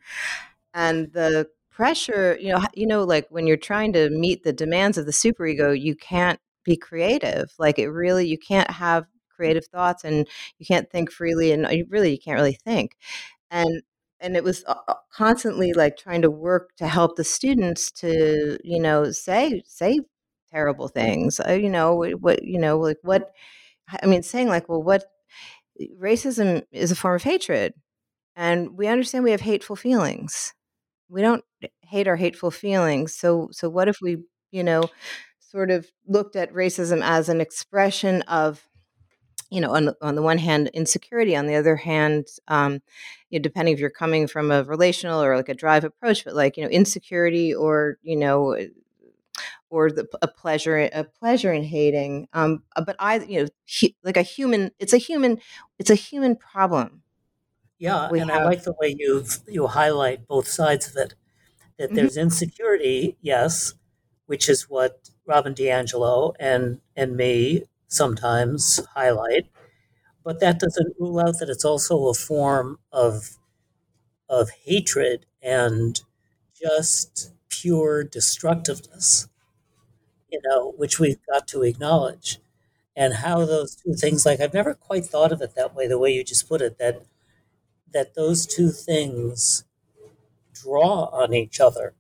and 0.74 1.12
the 1.12 1.50
pressure. 1.70 2.38
You 2.40 2.54
know, 2.54 2.64
you 2.74 2.88
know, 2.88 3.04
like 3.04 3.28
when 3.32 3.48
you're 3.48 3.58
trying 3.58 3.92
to 3.94 4.10
meet 4.10 4.44
the 4.44 4.54
demands 4.54 4.98
of 4.98 5.06
the 5.06 5.12
superego, 5.12 5.78
you 5.78 5.94
can't 5.94 6.40
be 6.64 6.78
creative. 6.78 7.52
Like 7.60 7.80
it 7.80 7.90
really, 7.90 8.28
you 8.28 8.38
can't 8.38 8.72
have 8.72 9.08
creative 9.36 9.66
thoughts 9.66 10.04
and 10.04 10.28
you 10.60 10.66
can't 10.66 10.90
think 10.92 11.12
freely 11.12 11.52
and 11.52 11.68
you 11.72 11.86
really 11.90 12.12
you 12.12 12.20
can't 12.20 12.38
really 12.38 12.58
think. 12.64 12.98
And 13.52 13.84
and 14.20 14.36
it 14.36 14.44
was 14.44 14.64
uh, 14.68 14.76
uh, 14.88 14.96
constantly 15.14 15.74
like 15.74 15.98
trying 15.98 16.22
to 16.22 16.32
work 16.32 16.72
to 16.78 16.88
help 16.88 17.16
the 17.16 17.24
students 17.24 17.92
to 17.92 18.58
you 18.64 18.80
know 18.82 19.12
say 19.12 19.62
say 19.68 20.00
terrible 20.52 20.88
things 20.88 21.40
uh, 21.48 21.52
you 21.52 21.70
know 21.70 21.96
what 22.20 22.44
you 22.44 22.58
know 22.60 22.78
like 22.80 22.98
what 23.02 23.32
i 24.02 24.06
mean 24.06 24.24
saying 24.24 24.48
like 24.48 24.70
well 24.70 24.82
what 24.82 25.04
racism 26.02 26.64
is 26.72 26.92
a 26.92 26.96
form 26.96 27.16
of 27.16 27.24
hatred 27.24 27.74
and 28.36 28.78
we 28.78 28.88
understand 28.88 29.24
we 29.24 29.32
have 29.32 29.42
hateful 29.42 29.76
feelings. 29.76 30.54
We 31.10 31.22
don't 31.22 31.44
hate 31.82 32.08
our 32.08 32.16
hateful 32.16 32.52
feelings 32.52 33.16
so 33.16 33.50
so 33.52 33.70
what 33.70 33.88
if 33.88 33.98
we 34.02 34.18
you 34.52 34.64
know 34.64 34.84
sort 35.40 35.72
of 35.72 35.88
looked 36.08 36.36
at 36.36 36.52
racism 36.52 37.02
as 37.04 37.30
an 37.30 37.40
expression 37.40 38.24
of 38.24 38.68
you 39.50 39.62
know, 39.62 39.72
on 39.72 39.86
the, 39.86 39.96
on 40.02 40.16
the 40.16 40.22
one 40.22 40.38
hand, 40.38 40.70
insecurity. 40.74 41.36
On 41.36 41.46
the 41.46 41.56
other 41.56 41.76
hand, 41.76 42.28
um, 42.48 42.82
you 43.30 43.40
know, 43.40 43.44
depending 43.44 43.74
if 43.74 43.80
you're 43.80 43.90
coming 43.90 44.28
from 44.28 44.52
a 44.52 44.64
relational 44.64 45.22
or 45.22 45.36
like 45.38 45.50
a 45.50 45.54
drive 45.54 45.84
approach, 45.84 46.26
but 46.26 46.36
like 46.36 46.58
you 46.58 46.64
know, 46.64 46.70
insecurity 46.70 47.54
or 47.54 47.98
you 48.02 48.16
know, 48.16 48.52
eh, 48.52 48.68
or 49.70 49.92
the 49.92 50.08
a 50.22 50.28
pleasure 50.28 50.90
a 50.94 51.04
pleasure 51.04 51.54
in 51.54 51.64
hating. 51.64 52.28
Um, 52.34 52.64
uh, 52.76 52.82
but 52.82 52.96
I, 53.00 53.20
you 53.20 53.44
know, 53.44 53.50
he, 53.66 53.96
like 54.04 54.18
a 54.18 54.22
human, 54.22 54.72
it's 54.80 54.94
a 54.94 54.98
human, 54.98 55.40
it's 55.80 55.90
a 55.90 55.96
human 55.96 56.36
problem. 56.36 57.04
Yeah, 57.78 58.10
we 58.10 58.20
and 58.20 58.32
have, 58.32 58.42
I 58.42 58.46
like 58.46 58.64
the 58.64 58.76
way 58.80 58.96
you 58.98 59.26
you 59.48 59.68
highlight 59.68 60.28
both 60.28 60.48
sides 60.48 60.88
of 60.88 60.96
it. 60.96 61.16
That 61.78 61.88
mm-hmm. 61.88 61.96
there's 61.96 62.18
insecurity, 62.18 63.18
yes, 63.22 63.74
which 64.28 64.48
is 64.48 64.70
what 64.70 65.10
Robin 65.26 65.54
DiAngelo 65.54 66.34
and 66.40 66.80
and 66.96 67.18
me 67.18 67.64
sometimes 67.96 68.82
highlight, 68.96 69.48
but 70.24 70.40
that 70.42 70.60
doesn't 70.60 70.96
rule 71.00 71.20
out 71.20 71.40
that 71.40 71.50
it's 71.50 71.66
also 71.66 72.08
a 72.08 72.14
form 72.14 72.80
of 72.92 73.38
of 74.30 74.50
hatred 74.66 75.26
and 75.42 76.02
just 76.60 77.32
pure 77.50 78.04
destructiveness, 78.04 79.28
you 80.32 80.40
know, 80.46 80.74
which 80.78 81.00
we've 81.00 81.20
got 81.32 81.48
to 81.50 81.64
acknowledge. 81.64 82.40
And 82.96 83.14
how 83.16 83.46
those 83.46 83.76
two 83.76 83.94
things, 83.94 84.26
like 84.26 84.42
I've 84.42 84.54
never 84.56 84.74
quite 84.74 85.06
thought 85.06 85.32
of 85.32 85.42
it 85.42 85.56
that 85.56 85.76
way, 85.76 85.88
the 85.88 86.00
way 86.00 86.12
you 86.14 86.24
just 86.24 86.50
put 86.50 86.62
it, 86.62 86.80
that 86.80 87.04
that 87.94 88.16
those 88.16 88.46
two 88.46 88.72
things 88.72 89.66
draw 90.54 91.06
on 91.14 91.34
each 91.34 91.60
other. 91.62 91.94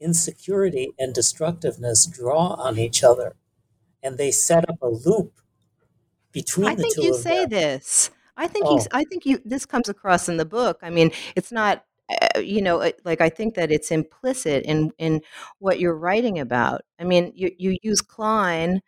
Insecurity 0.00 0.92
and 0.98 1.14
destructiveness 1.14 2.06
draw 2.06 2.54
on 2.54 2.78
each 2.78 3.04
other 3.04 3.36
and 4.06 4.18
they 4.18 4.30
set 4.30 4.68
up 4.70 4.80
a 4.82 4.88
loop 4.88 5.40
between 6.32 6.76
the 6.76 6.76
thing. 6.76 6.78
I 6.78 6.82
think 6.82 6.94
two 6.96 7.02
you 7.02 7.14
say 7.14 7.40
them. 7.40 7.50
this. 7.50 8.10
I 8.36 8.46
think 8.46 8.66
Oh, 8.68 8.78
you. 8.78 8.86
I 8.92 9.04
think 9.04 9.26
you. 9.26 9.40
This 9.44 9.66
comes 9.66 9.88
across 9.88 10.28
in 10.28 10.36
the 10.36 10.44
book. 10.44 10.78
I 10.82 10.90
mean, 10.90 11.10
it's 11.34 11.52
not. 11.52 11.84
Uh, 12.08 12.38
you 12.38 12.62
know, 12.62 12.92
like 13.04 13.20
I 13.20 13.28
think 13.28 13.54
that 13.54 13.72
it's 13.72 13.90
implicit 13.90 14.64
in 14.64 14.92
in 14.98 15.22
what 15.58 15.80
you're 15.80 15.96
writing 15.96 16.38
about. 16.38 16.82
I 17.00 17.04
mean, 17.04 17.32
you 17.34 17.50
you 17.58 17.78
use 17.82 18.00
Klein 18.00 18.80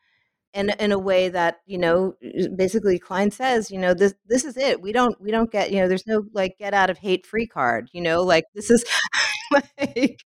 in 0.55 0.71
in 0.81 0.93
a 0.93 0.99
way 0.99 1.29
that 1.29 1.61
you 1.67 1.79
know, 1.79 2.15
basically 2.57 2.99
Klein 2.99 3.31
says, 3.31 3.71
you 3.71 3.79
know, 3.79 3.95
this 3.95 4.15
this 4.29 4.45
is 4.45 4.57
it. 4.57 4.81
We 4.83 4.93
don't 4.93 5.21
we 5.21 5.31
don't 5.31 5.51
get 5.53 5.71
you 5.73 5.81
know, 5.81 5.89
there's 5.89 6.07
no 6.07 6.25
like 6.33 6.59
get 6.59 6.75
out 6.75 6.91
of 6.91 6.99
hate 6.99 7.27
free 7.27 7.47
card. 7.47 7.91
You 7.93 8.03
know, 8.03 8.23
like 8.23 8.45
this 8.55 8.71
is 8.71 8.85
like. 9.53 10.25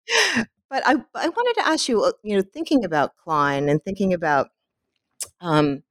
But 0.70 0.84
I 0.86 0.92
I 1.14 1.28
wanted 1.28 1.60
to 1.60 1.66
ask 1.68 1.88
you, 1.88 2.02
uh, 2.04 2.12
you 2.22 2.36
know, 2.36 2.42
thinking 2.42 2.84
about 2.84 3.16
Klein 3.16 3.68
and 3.68 3.82
thinking 3.84 4.14
about 4.14 4.48
um, 5.40 5.82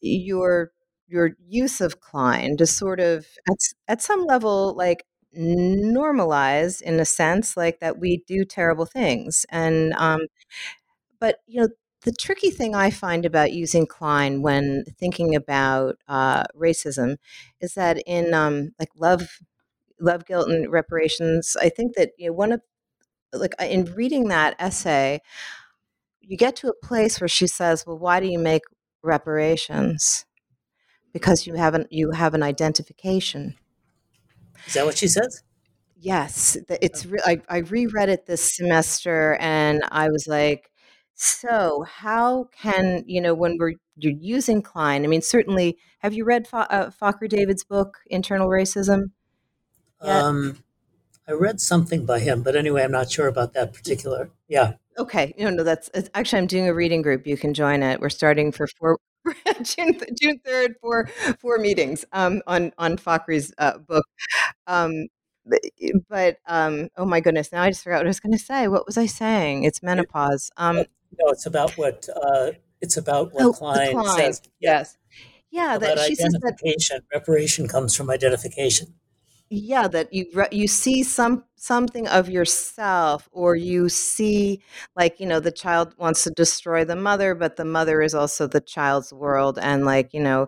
your 0.00 0.72
your 1.08 1.32
use 1.48 1.80
of 1.80 2.00
Klein 2.00 2.56
to 2.58 2.66
sort 2.66 3.00
of 3.00 3.26
at 3.48 3.58
at 3.88 4.02
some 4.02 4.24
level 4.26 4.74
like 4.76 5.04
normalize 5.36 6.82
in 6.82 7.00
a 7.00 7.04
sense 7.04 7.56
like 7.56 7.80
that 7.80 7.98
we 7.98 8.24
do 8.26 8.44
terrible 8.44 8.86
things. 8.86 9.46
And 9.50 9.92
um, 9.94 10.20
but 11.20 11.38
you 11.46 11.60
know 11.60 11.68
the 12.04 12.12
tricky 12.12 12.50
thing 12.50 12.74
I 12.74 12.90
find 12.90 13.24
about 13.24 13.52
using 13.52 13.86
Klein 13.86 14.42
when 14.42 14.84
thinking 14.98 15.36
about 15.36 15.96
uh, 16.08 16.44
racism 16.56 17.16
is 17.60 17.74
that 17.74 17.98
in 18.06 18.34
um, 18.34 18.72
like 18.78 18.90
love 18.96 19.38
love 20.00 20.26
guilt 20.26 20.48
and 20.50 20.70
reparations 20.72 21.56
I 21.60 21.68
think 21.70 21.94
that 21.96 22.12
you 22.18 22.28
know 22.28 22.34
one 22.34 22.52
of 22.52 22.62
like 23.34 23.54
in 23.60 23.86
reading 23.96 24.28
that 24.28 24.56
essay 24.58 25.20
you 26.22 26.36
get 26.36 26.56
to 26.56 26.68
a 26.68 26.86
place 26.86 27.20
where 27.20 27.28
she 27.28 27.46
says 27.46 27.84
well 27.86 27.98
why 27.98 28.20
do 28.20 28.26
you 28.26 28.38
make 28.38 28.62
reparations 29.02 30.24
because 31.12 31.46
you 31.46 31.54
have 31.54 31.74
an 31.74 31.86
you 31.90 32.10
have 32.10 32.34
an 32.34 32.42
identification. 32.42 33.56
is 34.66 34.74
that 34.74 34.84
what 34.84 34.98
she 34.98 35.08
says? 35.08 35.42
Yes, 35.98 36.56
it's. 36.68 37.06
Re- 37.06 37.20
I 37.24 37.40
I 37.48 37.58
reread 37.58 38.08
it 38.08 38.26
this 38.26 38.56
semester, 38.56 39.36
and 39.40 39.82
I 39.90 40.08
was 40.08 40.26
like, 40.26 40.70
So, 41.14 41.84
how 41.88 42.48
can 42.56 43.04
you 43.06 43.20
know 43.20 43.34
when 43.34 43.56
we're 43.58 43.74
you're 43.96 44.12
using 44.12 44.62
Klein? 44.62 45.04
I 45.04 45.08
mean, 45.08 45.22
certainly, 45.22 45.76
have 45.98 46.12
you 46.14 46.24
read 46.24 46.48
Fa- 46.48 46.72
uh, 46.72 46.90
Fakhri 46.90 47.28
David's 47.28 47.64
book, 47.64 47.98
Internal 48.06 48.48
Racism? 48.48 49.10
Yet? 50.02 50.24
Um, 50.24 50.64
I 51.28 51.32
read 51.32 51.60
something 51.60 52.04
by 52.04 52.18
him, 52.18 52.42
but 52.42 52.56
anyway, 52.56 52.82
I'm 52.82 52.90
not 52.90 53.10
sure 53.10 53.28
about 53.28 53.52
that 53.52 53.72
particular. 53.72 54.30
Yeah. 54.48 54.74
Okay, 54.98 55.34
no, 55.38 55.50
no, 55.50 55.64
that's 55.64 55.90
it's, 55.94 56.10
actually 56.14 56.40
I'm 56.40 56.46
doing 56.46 56.68
a 56.68 56.74
reading 56.74 57.02
group. 57.02 57.26
You 57.26 57.36
can 57.36 57.54
join 57.54 57.82
it. 57.82 58.00
We're 58.00 58.10
starting 58.10 58.52
for 58.52 58.66
four 58.66 58.98
June 59.62 59.98
June 60.20 60.40
third 60.44 60.74
for 60.80 61.06
four 61.40 61.58
meetings 61.58 62.04
um, 62.12 62.42
on 62.46 62.72
on 62.78 62.96
Fakhri's 62.96 63.52
uh, 63.58 63.78
book. 63.78 64.04
Um, 64.66 65.06
but, 65.44 65.60
but 66.08 66.36
um, 66.46 66.88
oh 66.96 67.04
my 67.04 67.20
goodness, 67.20 67.52
now 67.52 67.62
I 67.62 67.70
just 67.70 67.82
forgot 67.82 67.98
what 67.98 68.06
I 68.06 68.08
was 68.08 68.20
going 68.20 68.32
to 68.32 68.38
say. 68.38 68.68
What 68.68 68.86
was 68.86 68.96
I 68.96 69.06
saying? 69.06 69.64
It's 69.64 69.82
menopause. 69.82 70.50
Um, 70.56 70.76
No, 70.76 71.28
it's 71.28 71.46
about 71.46 71.72
what 71.72 72.08
uh, 72.14 72.52
it's 72.80 72.96
about 72.96 73.32
what 73.32 73.44
oh, 73.44 73.52
Klein 73.52 73.92
Klein. 73.92 74.16
says. 74.16 74.42
Yes, 74.60 74.98
yeah. 75.50 75.76
about 75.76 75.96
That 75.96 76.06
she 76.06 76.14
says 76.14 76.32
that. 76.32 77.00
Reparation 77.12 77.68
comes 77.68 77.96
from 77.96 78.10
identification. 78.10 78.94
Yeah 79.54 79.86
that 79.86 80.12
you 80.12 80.24
you 80.50 80.66
see 80.66 81.02
some 81.02 81.44
something 81.56 82.08
of 82.08 82.30
yourself 82.30 83.28
or 83.32 83.54
you 83.54 83.88
see 83.88 84.60
like 84.96 85.20
you 85.20 85.26
know 85.26 85.40
the 85.40 85.52
child 85.52 85.94
wants 85.98 86.24
to 86.24 86.30
destroy 86.30 86.84
the 86.84 86.96
mother 86.96 87.34
but 87.34 87.56
the 87.56 87.64
mother 87.64 88.00
is 88.00 88.14
also 88.14 88.46
the 88.46 88.62
child's 88.62 89.12
world 89.12 89.58
and 89.60 89.84
like 89.84 90.14
you 90.14 90.20
know 90.20 90.46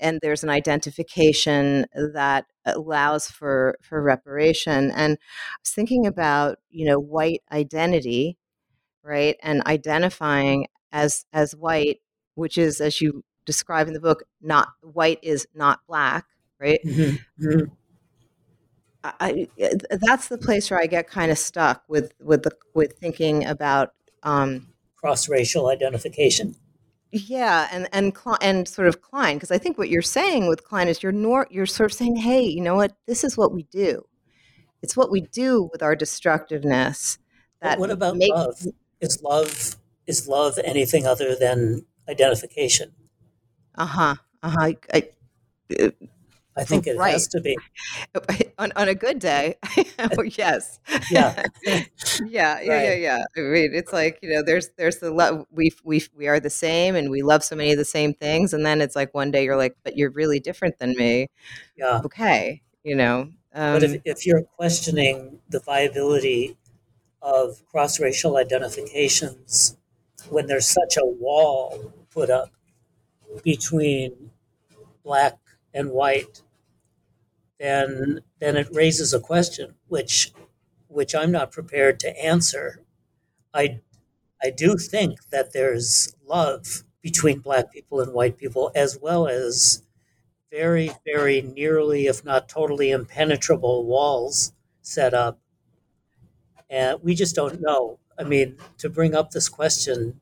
and 0.00 0.18
there's 0.22 0.44
an 0.44 0.50
identification 0.50 1.86
that 2.14 2.46
allows 2.66 3.28
for 3.30 3.76
for 3.82 4.02
reparation 4.02 4.90
and 4.92 5.18
i 5.20 5.56
was 5.62 5.70
thinking 5.70 6.06
about 6.06 6.58
you 6.70 6.86
know 6.86 6.98
white 7.00 7.42
identity 7.52 8.38
right 9.04 9.36
and 9.42 9.62
identifying 9.66 10.66
as 10.92 11.26
as 11.32 11.56
white 11.56 12.00
which 12.34 12.58
is 12.58 12.80
as 12.80 13.00
you 13.00 13.24
describe 13.46 13.88
in 13.88 13.94
the 13.94 14.00
book 14.00 14.24
not 14.42 14.68
white 14.82 15.18
is 15.22 15.46
not 15.54 15.80
black 15.88 16.26
right 16.60 16.80
Mhm, 16.86 17.18
mhm. 17.40 17.72
I, 19.04 19.48
I- 19.60 19.70
that's 20.06 20.28
the 20.28 20.38
place 20.38 20.70
where 20.70 20.80
I 20.80 20.86
get 20.86 21.08
kind 21.08 21.30
of 21.30 21.38
stuck 21.38 21.82
with 21.88 22.12
with 22.20 22.42
the 22.44 22.52
with 22.74 22.92
thinking 22.98 23.44
about 23.46 23.92
um, 24.22 24.68
Cross-racial 24.96 25.68
identification. 25.68 26.54
yeah 27.10 27.68
and 27.72 27.88
and 27.92 28.16
and 28.40 28.68
sort 28.68 28.86
of 28.88 29.02
Klein 29.02 29.36
because 29.36 29.50
I 29.50 29.58
think 29.58 29.76
what 29.76 29.88
you're 29.88 30.02
saying 30.02 30.48
with 30.48 30.64
Klein 30.64 30.88
is 30.88 31.02
you're 31.02 31.12
nor 31.12 31.46
you're 31.50 31.66
sort 31.66 31.90
of 31.90 31.96
saying 31.96 32.16
hey 32.16 32.42
you 32.42 32.60
know 32.60 32.74
what 32.76 32.92
this 33.06 33.24
is 33.24 33.36
what 33.36 33.52
we 33.52 33.64
do 33.64 34.04
it's 34.82 34.96
what 34.96 35.10
we 35.10 35.20
do 35.22 35.68
with 35.72 35.82
our 35.82 35.94
destructiveness 35.96 37.18
But 37.60 37.68
that 37.70 37.78
what 37.80 37.90
about 37.90 38.16
makes 38.16 38.30
love? 38.34 38.66
Is 39.00 39.20
love 39.22 39.76
is 40.06 40.28
love 40.28 40.58
anything 40.64 41.06
other 41.06 41.34
than 41.36 41.84
identification? 42.08 42.92
uh 43.76 43.86
huh 43.86 44.14
uh 44.44 44.50
huh 44.50 44.72
I, 44.94 45.08
I 46.56 46.64
think 46.64 46.86
it 46.86 46.96
right 46.98 47.12
has 47.12 47.26
to 47.28 47.40
be. 47.40 47.56
On 48.58 48.72
on 48.76 48.88
a 48.88 48.94
good 48.94 49.18
day 49.18 49.56
oh 49.98 50.22
yes 50.36 50.80
Yeah. 51.10 51.34
yeah 51.64 51.80
yeah 52.24 52.60
yeah 52.60 52.74
Right. 52.74 53.00
yeah 53.00 53.24
i 53.36 53.40
mean 53.40 53.70
it's 53.74 53.92
like 53.92 54.18
you 54.22 54.30
know 54.32 54.42
there's 54.42 54.68
there's 54.76 54.98
the 54.98 55.10
love 55.10 55.46
we 55.50 55.72
we 55.84 56.02
we 56.14 56.28
are 56.28 56.40
the 56.40 56.50
same 56.50 56.94
and 56.96 57.10
we 57.10 57.22
love 57.22 57.42
so 57.44 57.56
many 57.56 57.72
of 57.72 57.78
the 57.78 57.84
same 57.84 58.14
things 58.14 58.52
and 58.52 58.64
then 58.64 58.80
it's 58.80 58.96
like 58.96 59.14
one 59.14 59.30
day 59.30 59.44
you're 59.44 59.56
like 59.56 59.76
but 59.84 59.96
you're 59.96 60.10
really 60.10 60.40
different 60.40 60.78
than 60.78 60.94
me 60.96 61.28
Yeah. 61.76 62.00
okay 62.04 62.62
you 62.84 62.94
know 62.96 63.28
But 63.70 63.82
if, 63.82 63.94
um 63.94 64.02
if 64.04 64.26
you're 64.26 64.42
questioning 64.42 65.40
the 65.48 65.60
viability 65.60 66.56
of 67.22 67.62
cross 67.70 68.00
racial 68.00 68.36
identifications 68.36 69.76
when 70.30 70.46
there's 70.46 70.66
such 70.68 70.96
a 70.96 71.06
wall 71.06 71.92
put 72.10 72.30
up 72.30 72.50
between 73.42 74.30
black 75.04 75.38
and 75.74 75.90
white, 75.90 76.42
then 77.62 78.20
then 78.40 78.56
it 78.58 78.68
raises 78.72 79.14
a 79.14 79.20
question 79.20 79.76
which 79.88 80.32
which 80.88 81.14
I'm 81.14 81.32
not 81.32 81.52
prepared 81.52 82.00
to 82.02 82.24
answer. 82.24 82.82
I 83.54 83.80
I 84.42 84.50
do 84.50 84.76
think 84.78 85.30
that 85.30 85.52
there's 85.54 86.14
love 86.26 86.84
between 87.02 87.40
black 87.40 87.72
people 87.72 88.00
and 88.00 88.12
white 88.14 88.38
people 88.38 88.72
as 88.74 88.98
well 89.00 89.28
as 89.28 89.82
very, 90.50 90.92
very 91.06 91.42
nearly, 91.42 92.06
if 92.06 92.24
not 92.24 92.48
totally 92.48 92.90
impenetrable 92.92 93.86
walls 93.86 94.52
set 94.82 95.14
up. 95.14 95.40
And 96.70 97.00
we 97.02 97.14
just 97.14 97.34
don't 97.36 97.60
know. 97.60 97.98
I 98.18 98.24
mean, 98.24 98.56
to 98.78 98.88
bring 98.90 99.14
up 99.14 99.30
this 99.30 99.48
question 99.48 100.20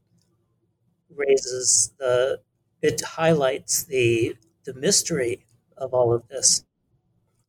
raises 1.14 1.92
the, 1.98 2.40
it 2.82 3.00
highlights 3.02 3.84
the, 3.84 4.36
the 4.64 4.74
mystery 4.74 5.44
of 5.76 5.92
all 5.94 6.12
of 6.12 6.26
this. 6.28 6.64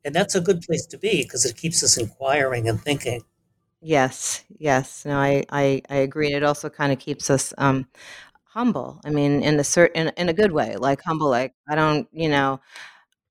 And 0.05 0.13
that's 0.15 0.35
a 0.35 0.41
good 0.41 0.61
place 0.61 0.85
to 0.87 0.97
be 0.97 1.23
because 1.23 1.45
it 1.45 1.57
keeps 1.57 1.83
us 1.83 1.97
inquiring 1.97 2.67
and 2.69 2.79
thinking. 2.81 3.23
yes 3.81 4.43
yes. 4.59 5.05
No 5.05 5.17
i 5.17 5.43
i, 5.49 5.81
I 5.89 5.95
agree. 5.97 6.27
And 6.27 6.35
it 6.35 6.43
also 6.43 6.69
kind 6.69 6.91
of 6.91 6.99
keeps 6.99 7.29
us 7.29 7.53
um 7.57 7.87
humble. 8.45 8.99
I 9.05 9.09
mean 9.11 9.43
in 9.43 9.59
a 9.59 9.63
certain 9.63 10.09
in, 10.17 10.29
a 10.29 10.33
good 10.33 10.51
way 10.51 10.75
like 10.77 11.01
humble 11.03 11.29
like 11.29 11.53
i 11.69 11.75
don't 11.75 12.07
you 12.11 12.29
know 12.29 12.59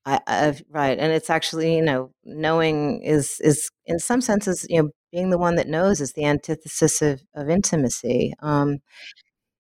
I, 0.07 0.21
I've, 0.27 0.63
right, 0.71 0.99
and 0.99 1.13
it's 1.13 1.31
actually 1.31 1.77
you 1.77 1.83
know 1.83 2.13
knowing 2.25 3.03
is 3.03 3.41
is 3.43 3.71
in 3.87 3.99
some 4.01 4.21
senses 4.23 4.67
you 4.71 4.83
know 4.83 4.91
being 5.13 5.31
the 5.31 5.39
one 5.39 5.57
that 5.57 5.69
knows 5.69 6.01
is 6.01 6.13
the 6.15 6.25
antithesis 6.27 7.03
of, 7.03 7.23
of 7.35 7.51
intimacy. 7.51 8.35
Um, 8.41 8.81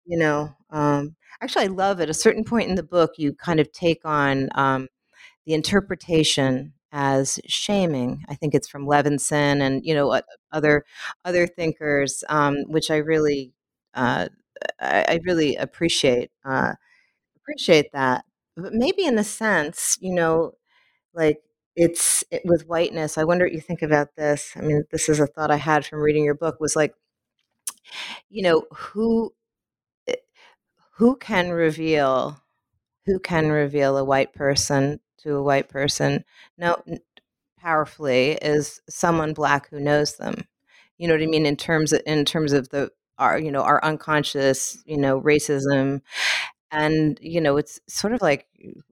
you 0.05 0.17
know, 0.19 0.51
um, 0.71 1.15
actually, 1.41 1.65
I 1.65 1.69
love 1.69 2.01
at 2.01 2.09
a 2.09 2.13
certain 2.13 2.43
point 2.43 2.69
in 2.69 2.75
the 2.75 2.83
book 2.83 3.11
you 3.17 3.33
kind 3.33 3.59
of 3.59 3.71
take 3.71 4.01
on 4.05 4.49
um, 4.55 4.87
the 5.45 5.53
interpretation 5.53 6.73
as 6.91 7.39
shaming. 7.47 8.23
I 8.29 8.35
think 8.35 8.55
it's 8.55 8.67
from 8.67 8.85
Levenson 8.85 9.61
and 9.61 9.85
you 9.85 9.93
know 9.93 10.21
other 10.51 10.85
other 11.25 11.47
thinkers, 11.47 12.23
um, 12.29 12.57
which 12.67 12.91
I 12.91 12.97
really 12.97 13.53
uh, 13.93 14.29
I, 14.79 15.05
I 15.09 15.19
really 15.25 15.55
appreciate 15.55 16.31
uh, 16.45 16.73
appreciate 17.37 17.91
that. 17.93 18.25
But 18.57 18.73
maybe 18.73 19.05
in 19.05 19.17
a 19.17 19.23
sense, 19.23 19.97
you 20.01 20.13
know, 20.13 20.53
like 21.13 21.41
it's 21.75 22.23
it, 22.31 22.43
with 22.45 22.67
whiteness. 22.67 23.17
I 23.17 23.23
wonder 23.25 23.45
what 23.45 23.53
you 23.53 23.61
think 23.61 23.81
about 23.83 24.15
this. 24.17 24.53
I 24.57 24.61
mean, 24.61 24.83
this 24.91 25.09
is 25.09 25.19
a 25.19 25.27
thought 25.27 25.51
I 25.51 25.57
had 25.57 25.85
from 25.85 25.99
reading 26.01 26.23
your 26.25 26.35
book. 26.35 26.59
Was 26.59 26.75
like, 26.75 26.93
you 28.29 28.41
know, 28.43 28.65
who 28.71 29.33
eh, 30.07 30.15
who 30.97 31.17
can 31.17 31.51
reveal 31.51 32.41
who 33.05 33.19
can 33.19 33.49
reveal 33.51 33.97
a 33.97 34.03
white 34.05 34.33
person 34.33 34.99
to 35.23 35.35
a 35.35 35.43
white 35.43 35.69
person 35.69 36.23
no 36.57 36.81
powerfully 37.59 38.31
is 38.41 38.81
someone 38.89 39.33
black 39.33 39.69
who 39.69 39.79
knows 39.79 40.17
them. 40.17 40.45
You 40.97 41.07
know 41.07 41.15
what 41.15 41.23
i 41.23 41.27
mean? 41.27 41.45
In 41.45 41.55
terms 41.57 41.93
of 41.93 42.01
in 42.05 42.25
terms 42.25 42.53
of 42.53 42.69
the 42.69 42.91
our 43.19 43.39
you 43.39 43.51
know 43.51 43.61
our 43.63 43.83
unconscious 43.83 44.81
you 44.85 44.97
know 44.97 45.21
racism. 45.21 46.01
And 46.71 47.17
you 47.21 47.41
know 47.41 47.57
it's 47.57 47.79
sort 47.89 48.13
of 48.13 48.21
like 48.21 48.47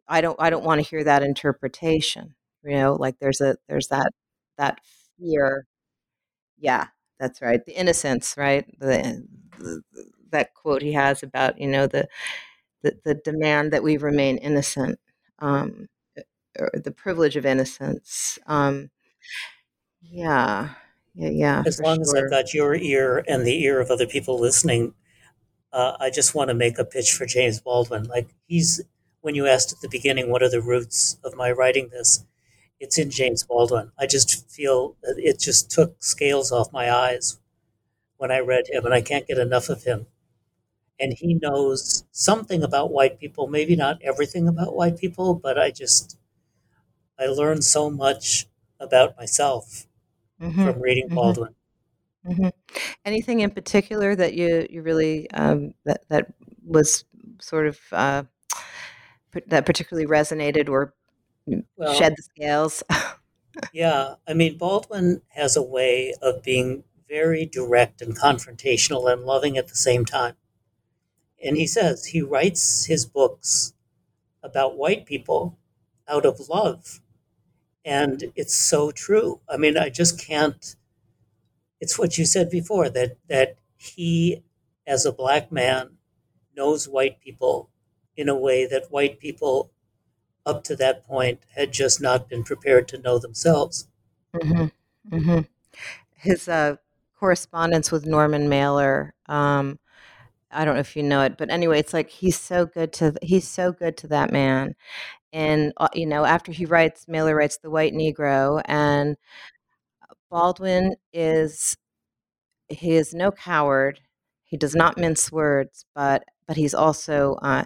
i 0.07 0.21
don't 0.21 0.37
i 0.41 0.49
don't 0.49 0.63
want 0.65 0.81
to 0.83 0.87
hear 0.89 1.03
that 1.03 1.23
interpretation 1.23 2.35
you 2.63 2.71
know? 2.75 2.95
Like 2.95 3.17
there's 3.19 3.41
a 3.41 3.57
there's 3.69 3.87
that 3.89 4.11
that 4.57 4.79
fear. 5.19 5.65
Yeah 6.59 6.87
that's 7.19 7.41
right. 7.41 7.65
The 7.65 7.73
innocence 7.73 8.35
right? 8.37 8.65
The, 8.79 9.25
the 9.59 9.83
that 10.31 10.53
quote 10.53 10.81
he 10.83 10.93
has 10.93 11.23
about 11.23 11.59
you 11.59 11.67
know 11.67 11.87
the 11.87 12.07
the, 12.83 12.97
the 13.05 13.15
demand 13.15 13.73
that 13.73 13.83
we 13.83 13.97
remain 13.97 14.37
innocent. 14.39 14.99
Um 15.39 15.87
the 16.73 16.91
privilege 16.91 17.35
of 17.35 17.45
innocence 17.45 18.39
um 18.47 18.89
yeah 20.01 20.69
yeah 21.15 21.29
yeah 21.29 21.63
As 21.65 21.79
long 21.79 22.01
as 22.01 22.13
I've 22.13 22.29
got 22.29 22.53
your 22.53 22.75
ear 22.75 23.23
and 23.27 23.45
the 23.45 23.63
ear 23.63 23.79
of 23.79 23.89
other 23.89 24.05
people 24.05 24.39
listening, 24.39 24.93
uh, 25.73 25.97
I 25.99 26.09
just 26.09 26.35
want 26.35 26.49
to 26.49 26.53
make 26.53 26.77
a 26.79 26.85
pitch 26.85 27.11
for 27.13 27.25
James 27.25 27.59
Baldwin. 27.59 28.03
Like 28.05 28.29
he's, 28.47 28.81
when 29.21 29.35
you 29.35 29.47
asked 29.47 29.71
at 29.73 29.81
the 29.81 29.89
beginning, 29.89 30.29
what 30.29 30.43
are 30.43 30.49
the 30.49 30.61
roots 30.61 31.17
of 31.23 31.35
my 31.35 31.51
writing 31.51 31.89
this? 31.89 32.23
It's 32.79 32.97
in 32.99 33.09
James 33.09 33.43
Baldwin. 33.43 33.91
I 33.97 34.05
just 34.05 34.49
feel 34.49 34.95
it 35.03 35.39
just 35.39 35.71
took 35.71 35.95
scales 36.01 36.51
off 36.51 36.71
my 36.71 36.91
eyes 36.91 37.39
when 38.17 38.31
I 38.31 38.39
read 38.39 38.65
him, 38.69 38.85
and 38.85 38.93
I 38.93 39.01
can't 39.01 39.27
get 39.27 39.39
enough 39.39 39.69
of 39.69 39.83
him. 39.83 40.07
And 40.99 41.13
he 41.13 41.35
knows 41.35 42.05
something 42.11 42.63
about 42.63 42.91
white 42.91 43.19
people, 43.19 43.47
maybe 43.47 43.75
not 43.75 44.01
everything 44.03 44.47
about 44.47 44.75
white 44.75 44.97
people, 44.97 45.35
but 45.35 45.57
I 45.59 45.71
just, 45.71 46.17
I 47.19 47.25
learned 47.27 47.63
so 47.63 47.89
much 47.89 48.47
about 48.79 49.17
myself 49.17 49.87
hmm 50.39 50.63
from 50.63 50.81
reading 50.81 51.09
hmm 51.09 51.15
Baldwin. 51.15 51.55
hmm 52.25 52.49
anything 53.05 53.41
in 53.41 53.51
particular 53.51 54.15
that 54.15 54.33
you 54.35 54.67
you 54.69 54.81
really 54.83 55.29
um 55.31 55.73
that 55.85 56.01
that 56.09 56.33
was 56.65 57.05
sort 57.41 57.67
of 57.67 57.79
uh 57.93 58.23
that 59.47 59.65
particularly 59.65 60.07
resonated 60.07 60.69
or 60.69 60.93
Well, 61.77 61.93
shed 61.93 62.13
the 62.17 62.23
scales 62.23 62.83
Yeah, 63.71 64.15
I 64.27 64.33
mean, 64.33 64.57
Baldwin 64.57 65.21
has 65.29 65.55
a 65.55 65.61
way 65.63 66.13
of 66.21 66.43
being 66.43 66.83
very 67.07 67.45
direct 67.45 68.01
and 68.01 68.13
confrontational 68.17 69.09
and 69.11 69.23
loving 69.23 69.57
at 69.57 69.69
the 69.69 69.75
same 69.75 70.03
time. 70.03 70.35
And 71.43 71.57
he 71.57 71.65
says 71.65 72.05
he 72.05 72.21
writes 72.21 72.85
his 72.85 73.05
books 73.07 73.73
about 74.43 74.77
white 74.77 75.05
people 75.05 75.57
out 76.07 76.25
of 76.25 76.49
love. 76.49 77.01
And 77.87 78.33
it's 78.35 78.53
so 78.53 78.91
true. 78.91 79.39
I 79.47 79.55
mean, 79.55 79.77
I 79.77 79.87
just 79.87 80.19
can't. 80.19 80.75
It's 81.79 81.97
what 81.97 82.17
you 82.17 82.25
said 82.25 82.49
before 82.49 82.89
that 82.89 83.15
that 83.29 83.55
he, 83.77 84.43
as 84.85 85.05
a 85.05 85.13
black 85.13 85.53
man, 85.53 85.91
knows 86.53 86.89
white 86.89 87.21
people 87.21 87.69
in 88.17 88.27
a 88.27 88.35
way 88.35 88.65
that 88.65 88.91
white 88.91 89.19
people 89.19 89.71
up 90.45 90.65
to 90.65 90.75
that 90.75 91.07
point 91.07 91.39
had 91.55 91.71
just 91.71 92.01
not 92.01 92.27
been 92.27 92.43
prepared 92.43 92.89
to 92.89 92.97
know 92.97 93.19
themselves. 93.19 93.87
Mm-hmm. 94.33 95.15
Mm-hmm. 95.15 95.39
His 96.15 96.49
uh, 96.49 96.75
correspondence 97.17 97.89
with 97.89 98.05
Norman 98.05 98.49
Mailer. 98.49 99.13
Um, 99.27 99.79
I 100.51 100.65
don't 100.65 100.75
know 100.75 100.79
if 100.81 100.95
you 100.95 101.03
know 101.03 101.21
it, 101.23 101.37
but 101.37 101.49
anyway, 101.49 101.79
it's 101.79 101.93
like 101.93 102.09
he's 102.09 102.39
so 102.39 102.65
good 102.65 102.93
to 102.93 103.13
he's 103.21 103.47
so 103.47 103.71
good 103.73 103.97
to 103.97 104.07
that 104.07 104.31
man, 104.31 104.75
and 105.33 105.73
uh, 105.77 105.89
you 105.93 106.05
know 106.07 106.25
after 106.25 106.51
he 106.51 106.65
writes 106.65 107.07
Mailer 107.07 107.35
writes 107.35 107.57
the 107.59 107.71
White 107.71 107.93
Negro, 107.93 108.61
and 108.65 109.17
Baldwin 110.29 110.95
is 111.13 111.77
he 112.69 112.93
is 112.95 113.13
no 113.13 113.31
coward. 113.31 114.01
He 114.45 114.57
does 114.57 114.75
not 114.75 114.97
mince 114.97 115.31
words, 115.31 115.85
but 115.95 116.25
but 116.47 116.57
he's 116.57 116.73
also 116.75 117.35
uh, 117.41 117.65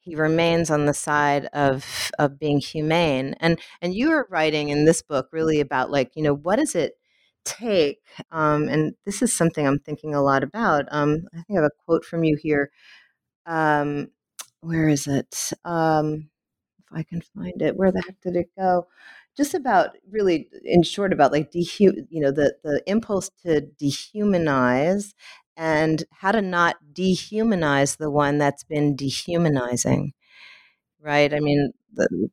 he 0.00 0.16
remains 0.16 0.70
on 0.70 0.86
the 0.86 0.94
side 0.94 1.46
of 1.54 2.12
of 2.18 2.38
being 2.38 2.60
humane. 2.60 3.36
And 3.40 3.60
and 3.82 3.94
you 3.94 4.12
are 4.12 4.28
writing 4.30 4.70
in 4.70 4.86
this 4.86 5.02
book 5.02 5.28
really 5.32 5.60
about 5.60 5.90
like 5.90 6.12
you 6.16 6.22
know 6.24 6.34
what 6.34 6.60
is 6.60 6.74
it 6.76 6.94
take? 7.44 8.00
Um, 8.32 8.68
and 8.68 8.94
this 9.04 9.22
is 9.22 9.32
something 9.32 9.66
I'm 9.66 9.78
thinking 9.80 10.14
a 10.14 10.22
lot 10.22 10.42
about. 10.42 10.86
Um, 10.90 11.26
I 11.34 11.38
think 11.42 11.58
I 11.58 11.62
have 11.62 11.70
a 11.72 11.84
quote 11.86 12.04
from 12.04 12.24
you 12.24 12.36
here. 12.36 12.70
Um, 13.46 14.08
where 14.60 14.88
is 14.88 15.06
it? 15.06 15.52
Um, 15.64 16.30
if 16.80 16.86
I 16.92 17.02
can 17.04 17.22
find 17.22 17.62
it, 17.62 17.76
where 17.76 17.92
the 17.92 18.02
heck 18.02 18.20
did 18.22 18.36
it 18.36 18.50
go? 18.58 18.88
Just 19.36 19.54
about 19.54 19.90
really, 20.10 20.48
in 20.64 20.82
short, 20.82 21.12
about 21.12 21.32
like 21.32 21.52
dehu- 21.52 22.06
you 22.10 22.20
know, 22.20 22.32
the 22.32 22.56
the 22.64 22.82
impulse 22.86 23.30
to 23.44 23.62
dehumanize 23.82 25.14
and 25.56 26.04
how 26.12 26.32
to 26.32 26.42
not 26.42 26.76
dehumanize 26.94 27.98
the 27.98 28.10
one 28.10 28.38
that's 28.38 28.64
been 28.64 28.96
dehumanizing 28.96 30.12
right 31.00 31.34
i 31.34 31.40
mean 31.40 31.72
the, 31.94 32.28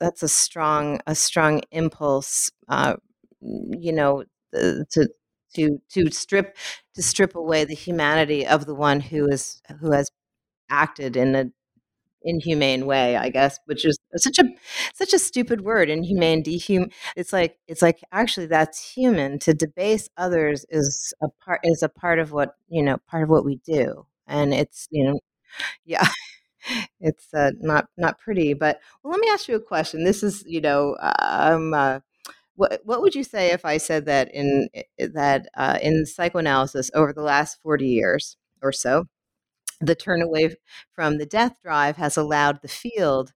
that's 0.00 0.22
a 0.22 0.28
strong 0.28 1.00
a 1.06 1.14
strong 1.14 1.60
impulse 1.70 2.50
uh, 2.68 2.94
you 3.80 3.92
know 3.92 4.24
to 4.54 5.08
to 5.54 5.80
to 5.90 6.10
strip 6.10 6.56
to 6.94 7.02
strip 7.02 7.34
away 7.34 7.64
the 7.64 7.74
humanity 7.74 8.46
of 8.46 8.66
the 8.66 8.74
one 8.74 9.00
who 9.00 9.26
is 9.28 9.60
who 9.80 9.92
has 9.92 10.10
acted 10.70 11.16
in 11.16 11.34
a 11.36 11.46
inhumane 12.22 12.86
way, 12.86 13.16
I 13.16 13.28
guess, 13.30 13.58
which 13.66 13.84
is 13.84 13.98
such 14.16 14.38
a 14.38 14.44
such 14.94 15.12
a 15.14 15.18
stupid 15.18 15.62
word, 15.62 15.90
inhumane, 15.90 16.42
dehum. 16.42 16.92
It's 17.16 17.32
like 17.32 17.58
it's 17.68 17.82
like 17.82 18.00
actually 18.12 18.46
that's 18.46 18.80
human. 18.94 19.38
To 19.40 19.54
debase 19.54 20.08
others 20.16 20.66
is 20.70 21.14
a 21.22 21.28
part 21.44 21.60
is 21.64 21.82
a 21.82 21.88
part 21.88 22.18
of 22.18 22.32
what 22.32 22.54
you 22.68 22.82
know 22.82 22.98
part 23.08 23.22
of 23.24 23.28
what 23.30 23.44
we 23.44 23.56
do, 23.66 24.06
and 24.26 24.54
it's 24.54 24.88
you 24.90 25.04
know, 25.04 25.20
yeah. 25.86 26.08
It's 27.00 27.32
uh, 27.34 27.52
not 27.60 27.88
not 27.96 28.18
pretty, 28.18 28.54
but 28.54 28.80
well, 29.02 29.12
let 29.12 29.20
me 29.20 29.28
ask 29.30 29.48
you 29.48 29.54
a 29.56 29.60
question. 29.60 30.04
This 30.04 30.22
is, 30.22 30.42
you 30.46 30.60
know, 30.60 30.96
um, 31.20 31.74
uh, 31.74 32.00
what 32.56 32.80
what 32.84 33.02
would 33.02 33.14
you 33.14 33.24
say 33.24 33.52
if 33.52 33.64
I 33.64 33.76
said 33.76 34.06
that 34.06 34.34
in 34.34 34.68
that 34.98 35.48
uh, 35.56 35.78
in 35.82 36.06
psychoanalysis 36.06 36.90
over 36.94 37.12
the 37.12 37.22
last 37.22 37.58
forty 37.62 37.88
years 37.88 38.36
or 38.62 38.72
so, 38.72 39.04
the 39.80 39.94
turn 39.94 40.22
away 40.22 40.56
from 40.92 41.18
the 41.18 41.26
death 41.26 41.56
drive 41.62 41.96
has 41.96 42.16
allowed 42.16 42.62
the 42.62 42.68
field, 42.68 43.32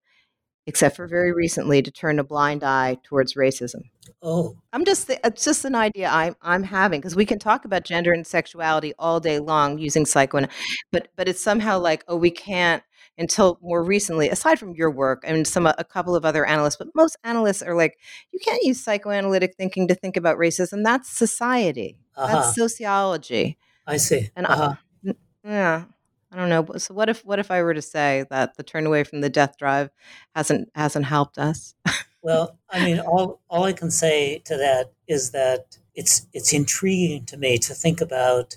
except 0.66 0.96
for 0.96 1.06
very 1.06 1.32
recently, 1.32 1.82
to 1.82 1.90
turn 1.90 2.18
a 2.18 2.24
blind 2.24 2.64
eye 2.64 2.98
towards 3.04 3.34
racism. 3.34 3.82
Oh, 4.22 4.56
I'm 4.72 4.84
just 4.84 5.06
th- 5.06 5.20
it's 5.24 5.44
just 5.44 5.64
an 5.64 5.74
idea 5.74 6.08
I'm 6.08 6.36
I'm 6.42 6.62
having 6.64 7.00
because 7.00 7.16
we 7.16 7.26
can 7.26 7.38
talk 7.38 7.64
about 7.64 7.84
gender 7.84 8.12
and 8.12 8.26
sexuality 8.26 8.92
all 8.98 9.20
day 9.20 9.38
long 9.38 9.78
using 9.78 10.06
psychoanalysis, 10.06 10.56
but 10.92 11.08
but 11.16 11.28
it's 11.28 11.40
somehow 11.40 11.78
like 11.78 12.04
oh 12.08 12.16
we 12.16 12.30
can't 12.30 12.82
until 13.18 13.58
more 13.60 13.82
recently, 13.82 14.28
aside 14.28 14.58
from 14.58 14.74
your 14.74 14.90
work 14.90 15.22
and 15.26 15.46
some 15.46 15.66
a 15.66 15.84
couple 15.84 16.16
of 16.16 16.24
other 16.24 16.46
analysts, 16.46 16.76
but 16.76 16.88
most 16.94 17.16
analysts 17.24 17.62
are 17.62 17.74
like, 17.74 17.98
you 18.32 18.38
can't 18.38 18.62
use 18.62 18.82
psychoanalytic 18.82 19.54
thinking 19.56 19.88
to 19.88 19.94
think 19.94 20.16
about 20.16 20.38
racism. 20.38 20.82
That's 20.82 21.08
society. 21.10 21.98
Uh-huh. 22.16 22.34
That's 22.34 22.54
sociology. 22.54 23.58
I 23.86 23.96
see. 23.98 24.30
And 24.36 24.46
uh-huh. 24.46 24.74
I, 25.06 25.14
yeah, 25.44 25.84
I 26.32 26.36
don't 26.36 26.48
know. 26.48 26.66
So 26.78 26.94
what 26.94 27.08
if 27.08 27.24
what 27.24 27.38
if 27.38 27.50
I 27.50 27.62
were 27.62 27.74
to 27.74 27.82
say 27.82 28.24
that 28.30 28.56
the 28.56 28.62
turn 28.62 28.86
away 28.86 29.04
from 29.04 29.20
the 29.20 29.30
death 29.30 29.56
drive 29.58 29.90
hasn't 30.34 30.70
hasn't 30.74 31.06
helped 31.06 31.38
us? 31.38 31.74
well, 32.22 32.58
I 32.70 32.84
mean, 32.84 33.00
all 33.00 33.40
all 33.48 33.64
I 33.64 33.72
can 33.72 33.90
say 33.90 34.38
to 34.44 34.56
that 34.56 34.92
is 35.08 35.32
that 35.32 35.78
it's 35.94 36.26
it's 36.32 36.52
intriguing 36.52 37.26
to 37.26 37.36
me 37.36 37.58
to 37.58 37.74
think 37.74 38.00
about. 38.00 38.56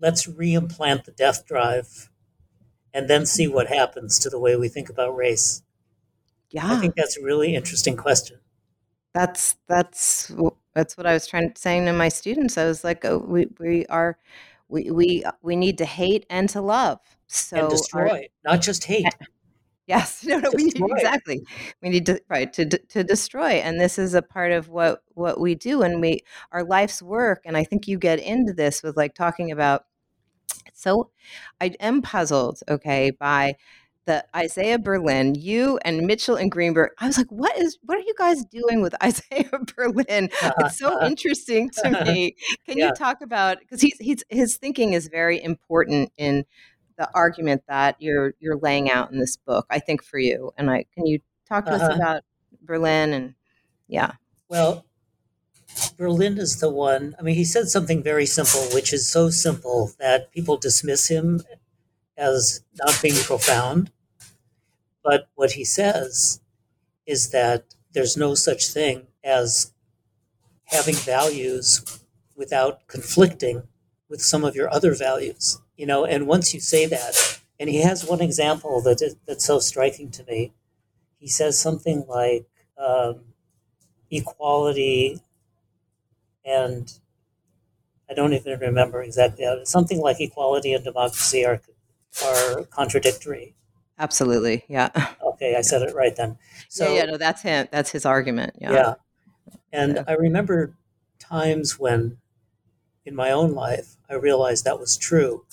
Let's 0.00 0.26
reimplant 0.26 1.04
the 1.04 1.12
death 1.12 1.46
drive, 1.46 2.10
and 2.94 3.10
then 3.10 3.26
see 3.26 3.46
what 3.48 3.66
happens 3.66 4.18
to 4.20 4.30
the 4.30 4.38
way 4.38 4.56
we 4.56 4.68
think 4.68 4.88
about 4.88 5.14
race. 5.14 5.62
Yeah, 6.50 6.72
I 6.72 6.80
think 6.80 6.94
that's 6.94 7.18
a 7.18 7.22
really 7.22 7.54
interesting 7.54 7.96
question. 7.96 8.38
That's 9.12 9.56
that's 9.68 10.32
that's 10.74 10.96
what 10.96 11.06
I 11.06 11.12
was 11.12 11.26
trying 11.26 11.52
to 11.52 11.60
saying 11.60 11.86
to 11.86 11.92
my 11.92 12.08
students. 12.08 12.56
I 12.56 12.64
was 12.64 12.84
like, 12.84 13.04
oh, 13.04 13.18
we 13.18 13.48
we 13.58 13.86
are 13.86 14.16
we 14.68 14.90
we 14.90 15.24
we 15.42 15.56
need 15.56 15.78
to 15.78 15.84
hate 15.84 16.24
and 16.30 16.48
to 16.50 16.60
love. 16.60 17.00
So 17.26 17.56
and 17.56 17.70
destroy, 17.70 18.10
our, 18.10 18.52
not 18.52 18.62
just 18.62 18.84
hate. 18.84 19.06
Yes, 19.86 20.24
no, 20.26 20.38
no, 20.38 20.50
we 20.54 20.64
need, 20.64 20.80
exactly. 20.80 21.44
We 21.82 21.90
need 21.90 22.06
to 22.06 22.18
right 22.28 22.50
to 22.54 22.66
to 22.66 23.04
destroy, 23.04 23.50
and 23.50 23.78
this 23.78 23.98
is 23.98 24.14
a 24.14 24.22
part 24.22 24.52
of 24.52 24.68
what 24.68 25.02
what 25.12 25.38
we 25.38 25.54
do, 25.54 25.82
and 25.82 26.00
we 26.00 26.20
our 26.52 26.64
life's 26.64 27.02
work. 27.02 27.42
And 27.44 27.56
I 27.56 27.64
think 27.64 27.86
you 27.86 27.98
get 27.98 28.18
into 28.18 28.52
this 28.52 28.82
with 28.82 28.96
like 28.96 29.14
talking 29.14 29.50
about. 29.50 29.84
So, 30.72 31.10
I 31.60 31.74
am 31.80 32.02
puzzled, 32.02 32.60
okay, 32.68 33.10
by 33.10 33.56
the 34.06 34.24
Isaiah 34.36 34.78
Berlin, 34.78 35.34
you 35.34 35.78
and 35.84 36.06
Mitchell 36.06 36.36
and 36.36 36.50
Greenberg. 36.50 36.90
I 36.98 37.06
was 37.06 37.16
like, 37.16 37.30
what 37.30 37.56
is 37.56 37.78
what 37.84 37.96
are 37.96 38.02
you 38.02 38.14
guys 38.18 38.44
doing 38.44 38.82
with 38.82 38.94
Isaiah 39.02 39.50
Berlin? 39.76 40.30
It's 40.58 40.78
so 40.78 41.02
interesting 41.06 41.70
to 41.82 42.04
me. 42.04 42.36
Can 42.66 42.78
yeah. 42.78 42.88
you 42.88 42.92
talk 42.94 43.20
about 43.22 43.60
because 43.60 43.80
he's 43.80 43.96
he's 43.98 44.24
his 44.28 44.56
thinking 44.56 44.92
is 44.92 45.08
very 45.08 45.42
important 45.42 46.12
in 46.16 46.44
the 46.98 47.08
argument 47.14 47.62
that 47.68 47.96
you're 47.98 48.34
you're 48.40 48.58
laying 48.58 48.90
out 48.90 49.10
in 49.10 49.18
this 49.18 49.36
book, 49.36 49.66
I 49.70 49.78
think 49.78 50.02
for 50.02 50.18
you. 50.18 50.52
And 50.56 50.70
I 50.70 50.84
can 50.94 51.06
you 51.06 51.20
talk 51.48 51.66
to 51.66 51.72
uh-huh. 51.72 51.86
us 51.86 51.96
about 51.96 52.22
Berlin 52.62 53.12
and 53.12 53.34
yeah. 53.88 54.12
Well, 54.48 54.84
Berlin 55.96 56.38
is 56.38 56.60
the 56.60 56.70
one. 56.70 57.14
I 57.18 57.22
mean, 57.22 57.34
he 57.36 57.44
said 57.44 57.68
something 57.68 58.02
very 58.02 58.26
simple, 58.26 58.62
which 58.72 58.92
is 58.92 59.08
so 59.10 59.30
simple 59.30 59.92
that 59.98 60.30
people 60.32 60.56
dismiss 60.56 61.08
him 61.08 61.42
as 62.16 62.62
not 62.78 63.00
being 63.02 63.16
profound. 63.16 63.92
But 65.02 65.28
what 65.34 65.52
he 65.52 65.64
says 65.64 66.40
is 67.06 67.30
that 67.30 67.74
there's 67.92 68.16
no 68.16 68.34
such 68.34 68.68
thing 68.68 69.08
as 69.24 69.72
having 70.66 70.94
values 70.96 72.00
without 72.36 72.86
conflicting 72.88 73.64
with 74.08 74.22
some 74.22 74.44
of 74.44 74.56
your 74.56 74.72
other 74.72 74.94
values. 74.94 75.60
You 75.76 75.86
know, 75.86 76.04
and 76.04 76.26
once 76.26 76.54
you 76.54 76.60
say 76.60 76.86
that, 76.86 77.40
and 77.60 77.70
he 77.70 77.82
has 77.82 78.06
one 78.06 78.20
example 78.20 78.80
that 78.82 79.02
is, 79.02 79.16
that's 79.26 79.44
so 79.44 79.58
striking 79.60 80.10
to 80.12 80.24
me. 80.24 80.52
He 81.18 81.28
says 81.28 81.58
something 81.60 82.04
like 82.08 82.46
um, 82.78 83.22
equality 84.10 85.20
and 86.44 86.92
I 88.08 88.14
don't 88.14 88.32
even 88.32 88.58
remember 88.60 89.02
exactly 89.02 89.44
how. 89.44 89.64
Something 89.64 90.00
like 90.00 90.20
equality 90.20 90.72
and 90.74 90.84
democracy 90.84 91.44
are 91.44 91.60
are 92.24 92.64
contradictory. 92.64 93.54
Absolutely. 93.98 94.64
Yeah. 94.68 94.88
Okay, 95.34 95.56
I 95.56 95.62
said 95.62 95.82
it 95.82 95.92
right 95.96 96.14
then. 96.14 96.38
So 96.68 96.86
yeah, 96.86 97.00
yeah 97.00 97.04
no, 97.06 97.16
that's 97.16 97.42
him. 97.42 97.66
That's 97.72 97.90
his 97.90 98.06
argument. 98.06 98.54
Yeah. 98.60 98.72
Yeah. 98.72 98.94
And 99.72 99.96
yeah. 99.96 100.04
I 100.06 100.12
remember 100.12 100.76
times 101.18 101.76
when 101.76 102.18
in 103.04 103.16
my 103.16 103.32
own 103.32 103.52
life 103.52 103.96
I 104.08 104.14
realized 104.14 104.64
that 104.64 104.78
was 104.78 104.96
true. 104.96 105.44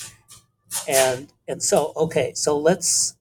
And 0.88 1.34
and 1.48 1.64
so 1.64 1.94
okay, 1.96 2.34
so 2.36 2.56
let's 2.56 3.16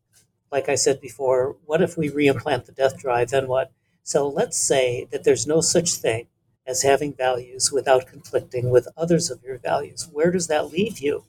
like 0.53 0.69
I 0.69 0.75
said 0.75 1.01
before, 1.01 1.57
what 1.65 1.81
if 1.81 1.97
we 1.97 2.11
reimplant 2.11 2.67
the 2.67 2.73
death 2.73 2.99
drive, 2.99 3.31
then 3.31 3.49
what? 3.49 3.73
So 4.03 4.29
let's 4.29 4.59
say 4.59 5.09
that 5.11 5.25
there's 5.25 5.47
no 5.47 5.63
such 5.63 5.95
thing 5.95 6.27
as 6.71 6.83
having 6.83 7.13
values 7.13 7.73
without 7.73 8.07
conflicting 8.07 8.71
with 8.71 8.87
others 8.97 9.29
of 9.29 9.43
your 9.43 9.59
values. 9.59 10.09
Where 10.13 10.31
does 10.31 10.47
that 10.47 10.71
leave 10.73 11.01
you? 11.01 11.25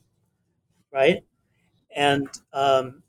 Right? 0.92 1.24
And 1.94 2.28
um, 2.52 3.02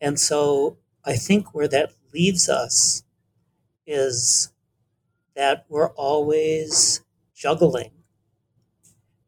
and 0.00 0.20
so 0.20 0.76
I 1.04 1.16
think 1.16 1.54
where 1.54 1.68
that 1.68 1.92
leaves 2.12 2.48
us 2.50 3.02
is 3.86 4.52
that 5.34 5.64
we're 5.70 5.92
always 5.92 7.02
juggling 7.34 7.92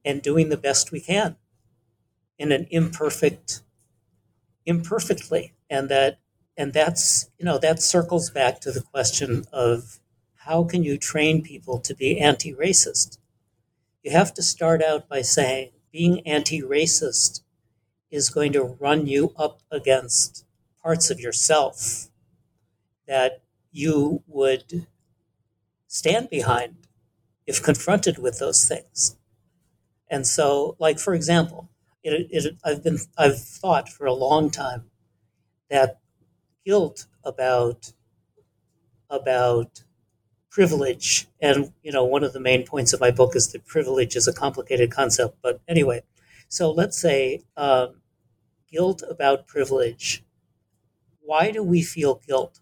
and 0.04 0.20
doing 0.22 0.50
the 0.50 0.58
best 0.58 0.92
we 0.92 1.00
can 1.00 1.36
in 2.38 2.52
an 2.52 2.66
imperfect 2.70 3.62
imperfectly 4.66 5.54
and 5.70 5.88
that 5.88 6.18
and 6.56 6.72
that's 6.72 7.30
you 7.38 7.44
know 7.44 7.58
that 7.58 7.80
circles 7.80 8.30
back 8.30 8.60
to 8.60 8.70
the 8.70 8.82
question 8.82 9.44
of 9.52 10.00
how 10.50 10.64
can 10.64 10.82
you 10.82 10.98
train 10.98 11.42
people 11.42 11.78
to 11.78 11.94
be 11.94 12.18
anti-racist 12.18 13.18
you 14.02 14.10
have 14.10 14.34
to 14.34 14.42
start 14.42 14.82
out 14.82 15.08
by 15.08 15.22
saying 15.22 15.70
being 15.92 16.26
anti-racist 16.26 17.42
is 18.10 18.30
going 18.30 18.52
to 18.52 18.76
run 18.80 19.06
you 19.06 19.32
up 19.36 19.60
against 19.70 20.44
parts 20.82 21.10
of 21.10 21.20
yourself 21.20 22.08
that 23.06 23.42
you 23.70 24.22
would 24.26 24.86
stand 25.86 26.28
behind 26.30 26.76
if 27.46 27.62
confronted 27.62 28.18
with 28.18 28.38
those 28.38 28.64
things. 28.64 29.16
And 30.08 30.26
so, 30.26 30.76
like 30.78 30.98
for 30.98 31.14
example, 31.14 31.68
it, 32.02 32.28
it, 32.30 32.56
I've 32.64 32.82
been 32.82 32.98
I've 33.16 33.40
thought 33.40 33.88
for 33.88 34.06
a 34.06 34.12
long 34.12 34.50
time 34.50 34.90
that 35.68 36.00
guilt 36.64 37.06
about 37.24 37.92
about 39.08 39.82
privilege, 40.50 41.28
and 41.40 41.72
you 41.82 41.92
know, 41.92 42.04
one 42.04 42.24
of 42.24 42.32
the 42.32 42.40
main 42.40 42.66
points 42.66 42.92
of 42.92 43.00
my 43.00 43.10
book 43.10 43.36
is 43.36 43.52
that 43.52 43.66
privilege 43.66 44.16
is 44.16 44.28
a 44.28 44.32
complicated 44.32 44.90
concept. 44.90 45.38
But 45.42 45.60
anyway, 45.68 46.02
so 46.48 46.70
let's 46.72 47.00
say 47.00 47.42
um, 47.56 48.02
guilt 48.70 49.02
about 49.08 49.48
privilege. 49.48 50.24
Why 51.20 51.50
do 51.52 51.62
we 51.62 51.82
feel 51.82 52.16
guilt? 52.26 52.60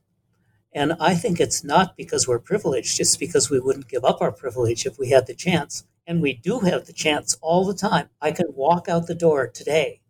And 0.72 0.94
I 1.00 1.14
think 1.14 1.40
it's 1.40 1.64
not 1.64 1.96
because 1.96 2.28
we're 2.28 2.38
privileged, 2.40 3.00
it's 3.00 3.16
because 3.16 3.50
we 3.50 3.60
wouldn't 3.60 3.88
give 3.88 4.04
up 4.04 4.20
our 4.22 4.32
privilege 4.32 4.86
if 4.86 4.98
we 4.98 5.10
had 5.10 5.26
the 5.26 5.34
chance. 5.34 5.84
And 6.06 6.22
we 6.22 6.34
do 6.34 6.60
have 6.60 6.86
the 6.86 6.92
chance 6.94 7.36
all 7.42 7.64
the 7.66 7.74
time. 7.74 8.10
I 8.20 8.32
can 8.32 8.54
walk 8.54 8.88
out 8.88 9.06
the 9.08 9.14
door 9.14 9.48
today 9.48 10.00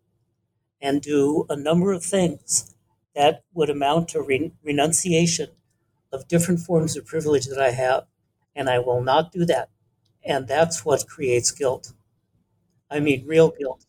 and 0.81 1.01
do 1.01 1.45
a 1.49 1.55
number 1.55 1.91
of 1.93 2.03
things 2.03 2.75
that 3.15 3.43
would 3.53 3.69
amount 3.69 4.09
to 4.09 4.21
re- 4.21 4.53
renunciation 4.63 5.49
of 6.11 6.27
different 6.27 6.61
forms 6.61 6.97
of 6.97 7.05
privilege 7.05 7.45
that 7.47 7.59
I 7.61 7.71
have. 7.71 8.05
And 8.55 8.69
I 8.69 8.79
will 8.79 9.01
not 9.03 9.31
do 9.31 9.45
that. 9.45 9.69
And 10.23 10.47
that's 10.47 10.85
what 10.85 11.07
creates 11.07 11.51
guilt. 11.51 11.93
I 12.89 12.99
mean, 12.99 13.25
real 13.25 13.49
guilt, 13.51 13.85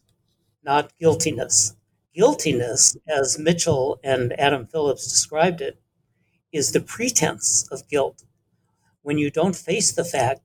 not 0.65 0.97
guiltiness. 0.99 1.77
Guiltiness, 2.15 2.97
as 3.09 3.39
Mitchell 3.39 4.01
and 4.05 4.39
Adam 4.41 4.67
Phillips 4.67 5.05
described 5.09 5.61
it, 5.61 5.81
is 6.53 6.73
the 6.73 6.81
pretense 6.81 7.69
of 7.73 7.89
guilt 7.89 8.25
when 9.03 9.19
you 9.19 9.31
don't 9.31 9.57
face 9.57 9.93
the 9.93 10.05
fact 10.05 10.43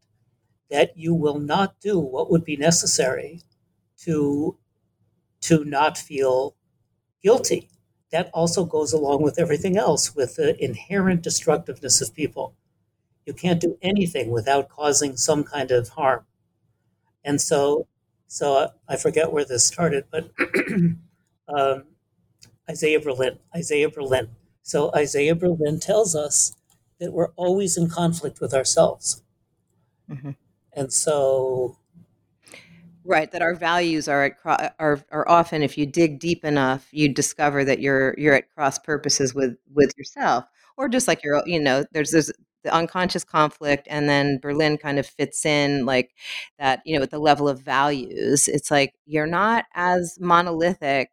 that 0.71 0.97
you 0.97 1.13
will 1.13 1.39
not 1.39 1.79
do 1.81 1.99
what 1.99 2.31
would 2.31 2.45
be 2.45 2.57
necessary 2.57 3.41
to 3.99 4.57
to 5.41 5.65
not 5.65 5.97
feel 5.97 6.55
guilty 7.23 7.69
that 8.15 8.29
also 8.33 8.65
goes 8.65 8.93
along 8.93 9.21
with 9.21 9.37
everything 9.39 9.77
else 9.77 10.15
with 10.15 10.35
the 10.35 10.49
inherent 10.63 11.21
destructiveness 11.21 12.01
of 12.01 12.13
people 12.13 12.53
you 13.25 13.33
can't 13.33 13.61
do 13.61 13.77
anything 13.81 14.31
without 14.31 14.69
causing 14.69 15.17
some 15.17 15.43
kind 15.43 15.71
of 15.71 15.89
harm 15.89 16.25
and 17.23 17.41
so 17.41 17.87
so 18.27 18.69
i 18.87 18.95
forget 18.95 19.31
where 19.31 19.45
this 19.45 19.65
started 19.65 20.05
but 20.09 20.31
um, 21.47 21.83
isaiah 22.69 22.99
berlin 22.99 23.37
isaiah 23.55 23.89
berlin 23.89 24.29
so 24.65 24.89
Isaiah 24.95 25.35
Berlin 25.35 25.79
tells 25.79 26.15
us 26.15 26.55
that 26.99 27.13
we're 27.13 27.31
always 27.35 27.77
in 27.77 27.87
conflict 27.87 28.41
with 28.41 28.51
ourselves. 28.51 29.21
Mm-hmm. 30.09 30.31
And 30.73 30.91
so 30.91 31.77
right 33.05 33.31
that 33.31 33.41
our 33.41 33.55
values 33.55 34.07
are 34.07 34.25
at 34.25 34.75
are 34.79 35.03
are 35.11 35.29
often 35.29 35.61
if 35.63 35.77
you 35.77 35.85
dig 35.85 36.19
deep 36.19 36.43
enough 36.45 36.87
you 36.91 37.07
discover 37.09 37.63
that 37.65 37.79
you're 37.79 38.15
you're 38.17 38.33
at 38.35 38.49
cross 38.55 38.79
purposes 38.79 39.33
with 39.35 39.57
with 39.73 39.91
yourself. 39.97 40.45
Or 40.77 40.89
just 40.89 41.07
like 41.07 41.23
you're 41.23 41.41
you 41.45 41.59
know 41.59 41.85
there's 41.93 42.11
this 42.11 42.31
the 42.63 42.73
unconscious 42.73 43.23
conflict 43.23 43.87
and 43.91 44.09
then 44.09 44.39
berlin 44.41 44.77
kind 44.77 44.97
of 44.99 45.05
fits 45.05 45.45
in 45.45 45.85
like 45.85 46.11
that 46.59 46.81
you 46.85 46.97
know 46.97 47.03
at 47.03 47.11
the 47.11 47.19
level 47.19 47.47
of 47.47 47.61
values. 47.61 48.47
It's 48.47 48.71
like 48.71 48.93
you're 49.05 49.27
not 49.27 49.65
as 49.75 50.17
monolithic 50.19 51.11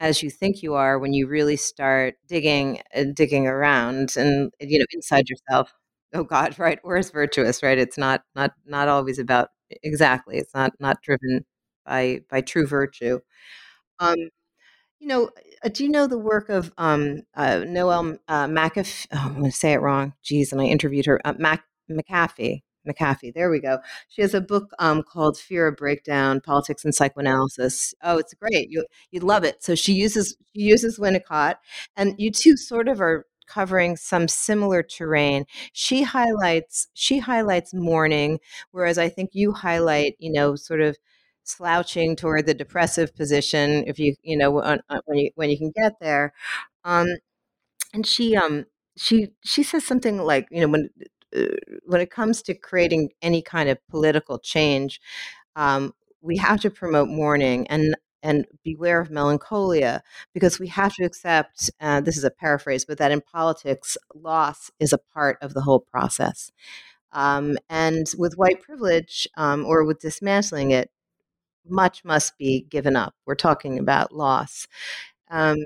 as 0.00 0.22
you 0.22 0.30
think 0.30 0.62
you 0.62 0.74
are 0.74 0.98
when 0.98 1.12
you 1.12 1.26
really 1.28 1.56
start 1.56 2.14
digging 2.28 2.80
uh, 2.94 3.04
digging 3.14 3.46
around 3.46 4.14
and 4.16 4.52
you 4.60 4.78
know 4.78 4.86
inside 4.92 5.28
yourself. 5.28 5.72
Oh 6.14 6.24
god 6.24 6.58
right 6.60 6.78
or 6.84 6.96
is 6.96 7.10
virtuous 7.10 7.62
right? 7.62 7.78
It's 7.78 7.98
not 7.98 8.22
not 8.34 8.52
not 8.66 8.88
always 8.88 9.18
about 9.18 9.50
exactly 9.82 10.38
it's 10.38 10.54
not 10.54 10.72
not 10.80 11.02
driven 11.02 11.44
by 11.86 12.20
by 12.30 12.40
true 12.40 12.66
virtue 12.66 13.20
um 14.00 14.16
you 15.00 15.08
know 15.08 15.30
uh, 15.64 15.68
do 15.68 15.84
you 15.84 15.90
know 15.90 16.06
the 16.06 16.18
work 16.18 16.48
of 16.48 16.72
um 16.78 17.22
uh, 17.34 17.64
noelle 17.66 18.18
uh, 18.28 18.46
mcafee 18.46 19.06
oh, 19.12 19.18
i'm 19.26 19.34
going 19.38 19.44
to 19.46 19.52
say 19.56 19.72
it 19.72 19.80
wrong 19.80 20.12
geez 20.22 20.52
and 20.52 20.60
i 20.60 20.64
interviewed 20.64 21.06
her 21.06 21.20
uh, 21.24 21.34
Mac- 21.38 21.64
mcafee 21.90 22.62
McAfee. 22.88 23.34
There 23.34 23.50
we 23.50 23.60
go. 23.60 23.78
She 24.08 24.22
has 24.22 24.32
a 24.32 24.40
book 24.40 24.70
um, 24.78 25.02
called 25.02 25.36
Fear 25.38 25.68
of 25.68 25.76
Breakdown: 25.76 26.40
Politics 26.40 26.82
and 26.82 26.94
Psychoanalysis. 26.94 27.94
Oh, 28.02 28.16
it's 28.16 28.32
great. 28.32 28.70
You 28.70 28.86
you'd 29.10 29.22
love 29.22 29.44
it. 29.44 29.62
So 29.62 29.74
she 29.74 29.92
uses 29.92 30.34
she 30.54 30.62
uses 30.62 30.98
Winnicott, 30.98 31.56
and 31.96 32.14
you 32.18 32.30
two 32.30 32.56
sort 32.56 32.88
of 32.88 33.00
are 33.02 33.26
covering 33.50 33.96
some 33.96 34.28
similar 34.28 34.82
terrain. 34.82 35.44
She 35.72 36.02
highlights 36.02 36.88
she 36.94 37.18
highlights 37.20 37.74
mourning, 37.74 38.38
whereas 38.72 38.98
I 38.98 39.08
think 39.08 39.30
you 39.34 39.52
highlight 39.52 40.16
you 40.18 40.32
know 40.32 40.56
sort 40.56 40.80
of 40.80 40.96
slouching 41.44 42.16
toward 42.16 42.46
the 42.46 42.54
depressive 42.54 43.14
position 43.16 43.84
if 43.86 43.98
you 43.98 44.14
you 44.22 44.36
know 44.36 44.50
when, 44.52 44.80
when 45.06 45.18
you 45.18 45.30
when 45.36 45.50
you 45.50 45.58
can 45.58 45.72
get 45.76 45.94
there. 46.00 46.32
Um, 46.84 47.08
and 47.92 48.06
she 48.06 48.36
um 48.36 48.66
she 48.96 49.28
she 49.44 49.62
says 49.62 49.84
something 49.84 50.18
like 50.18 50.48
you 50.50 50.60
know 50.60 50.68
when 50.68 50.90
uh, 51.36 51.56
when 51.86 52.00
it 52.00 52.10
comes 52.10 52.42
to 52.42 52.54
creating 52.54 53.10
any 53.22 53.40
kind 53.42 53.68
of 53.68 53.78
political 53.88 54.38
change, 54.38 55.00
um, 55.56 55.94
we 56.22 56.36
have 56.38 56.60
to 56.60 56.70
promote 56.70 57.08
mourning 57.08 57.66
and 57.68 57.94
and 58.22 58.46
beware 58.62 59.00
of 59.00 59.10
melancholia 59.10 60.02
because 60.34 60.58
we 60.58 60.68
have 60.68 60.94
to 60.94 61.04
accept 61.04 61.70
uh, 61.80 62.00
this 62.00 62.16
is 62.16 62.24
a 62.24 62.30
paraphrase 62.30 62.84
but 62.84 62.98
that 62.98 63.12
in 63.12 63.20
politics 63.20 63.96
loss 64.14 64.70
is 64.78 64.92
a 64.92 64.98
part 64.98 65.38
of 65.40 65.54
the 65.54 65.62
whole 65.62 65.80
process. 65.80 66.52
Um, 67.12 67.58
and 67.68 68.06
with 68.16 68.34
white 68.36 68.62
privilege 68.62 69.26
um, 69.36 69.64
or 69.66 69.84
with 69.84 70.00
dismantling 70.00 70.70
it 70.70 70.90
much 71.68 72.04
must 72.04 72.38
be 72.38 72.66
given 72.70 72.96
up. 72.96 73.14
We're 73.26 73.34
talking 73.34 73.78
about 73.78 74.14
loss. 74.14 74.66
Um, 75.30 75.58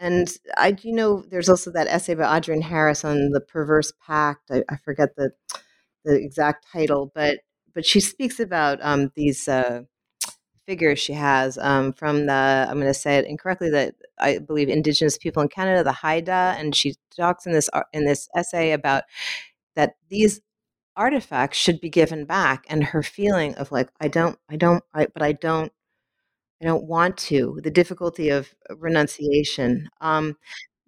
and 0.00 0.28
I 0.56 0.70
do 0.72 0.92
know 0.92 1.24
there's 1.28 1.48
also 1.48 1.70
that 1.72 1.88
essay 1.88 2.14
by 2.14 2.24
Adrienne 2.36 2.62
Harris 2.62 3.04
on 3.04 3.30
the 3.30 3.40
perverse 3.40 3.92
pact. 4.06 4.50
I, 4.50 4.62
I 4.68 4.76
forget 4.76 5.16
the 5.16 5.32
the 6.04 6.14
exact 6.14 6.66
title, 6.72 7.10
but 7.14 7.40
but 7.74 7.84
she 7.84 8.00
speaks 8.00 8.40
about 8.40 8.78
um, 8.82 9.10
these 9.14 9.48
uh, 9.48 9.82
figures 10.68 11.00
she 11.00 11.14
has 11.14 11.58
um, 11.58 11.94
from 11.94 12.26
the 12.26 12.66
I'm 12.68 12.76
going 12.76 12.88
to 12.88 12.94
say 12.94 13.16
it 13.16 13.26
incorrectly 13.26 13.70
that 13.70 13.94
I 14.20 14.38
believe 14.38 14.68
Indigenous 14.68 15.18
people 15.18 15.42
in 15.42 15.48
Canada, 15.48 15.82
the 15.82 15.92
Haida, 15.92 16.54
and 16.58 16.76
she 16.76 16.96
talks 17.16 17.46
in 17.46 17.52
this 17.54 17.70
in 17.94 18.04
this 18.04 18.28
essay 18.36 18.72
about 18.72 19.04
that 19.76 19.96
these 20.10 20.42
artifacts 20.96 21.58
should 21.58 21.80
be 21.80 21.90
given 21.90 22.26
back, 22.26 22.66
and 22.68 22.84
her 22.84 23.02
feeling 23.02 23.54
of 23.56 23.72
like 23.72 23.90
I 24.00 24.08
don't 24.08 24.38
I 24.50 24.56
don't 24.56 24.84
I, 24.94 25.08
but 25.14 25.22
I 25.22 25.32
don't 25.32 25.72
I 26.62 26.66
don't 26.66 26.84
want 26.86 27.16
to, 27.18 27.60
the 27.62 27.70
difficulty 27.70 28.30
of 28.30 28.54
uh, 28.70 28.76
renunciation. 28.76 29.88
Um, 30.00 30.36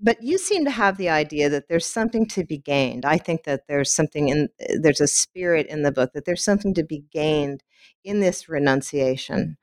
but 0.00 0.22
you 0.22 0.38
seem 0.38 0.64
to 0.64 0.70
have 0.70 0.96
the 0.96 1.10
idea 1.10 1.48
that 1.50 1.68
there's 1.68 1.86
something 1.86 2.26
to 2.28 2.44
be 2.44 2.58
gained. 2.58 3.04
I 3.04 3.18
think 3.18 3.44
that 3.44 3.68
there's 3.68 3.92
something 3.92 4.28
in 4.28 4.48
uh, 4.62 4.74
there's 4.82 5.00
a 5.00 5.06
spirit 5.08 5.66
in 5.68 5.82
the 5.82 5.92
book 5.92 6.12
that 6.14 6.24
there's 6.24 6.44
something 6.44 6.74
to 6.74 6.84
be 6.84 7.04
gained 7.12 7.62
in 8.04 8.20
this 8.20 8.48
renunciation. 8.48 9.58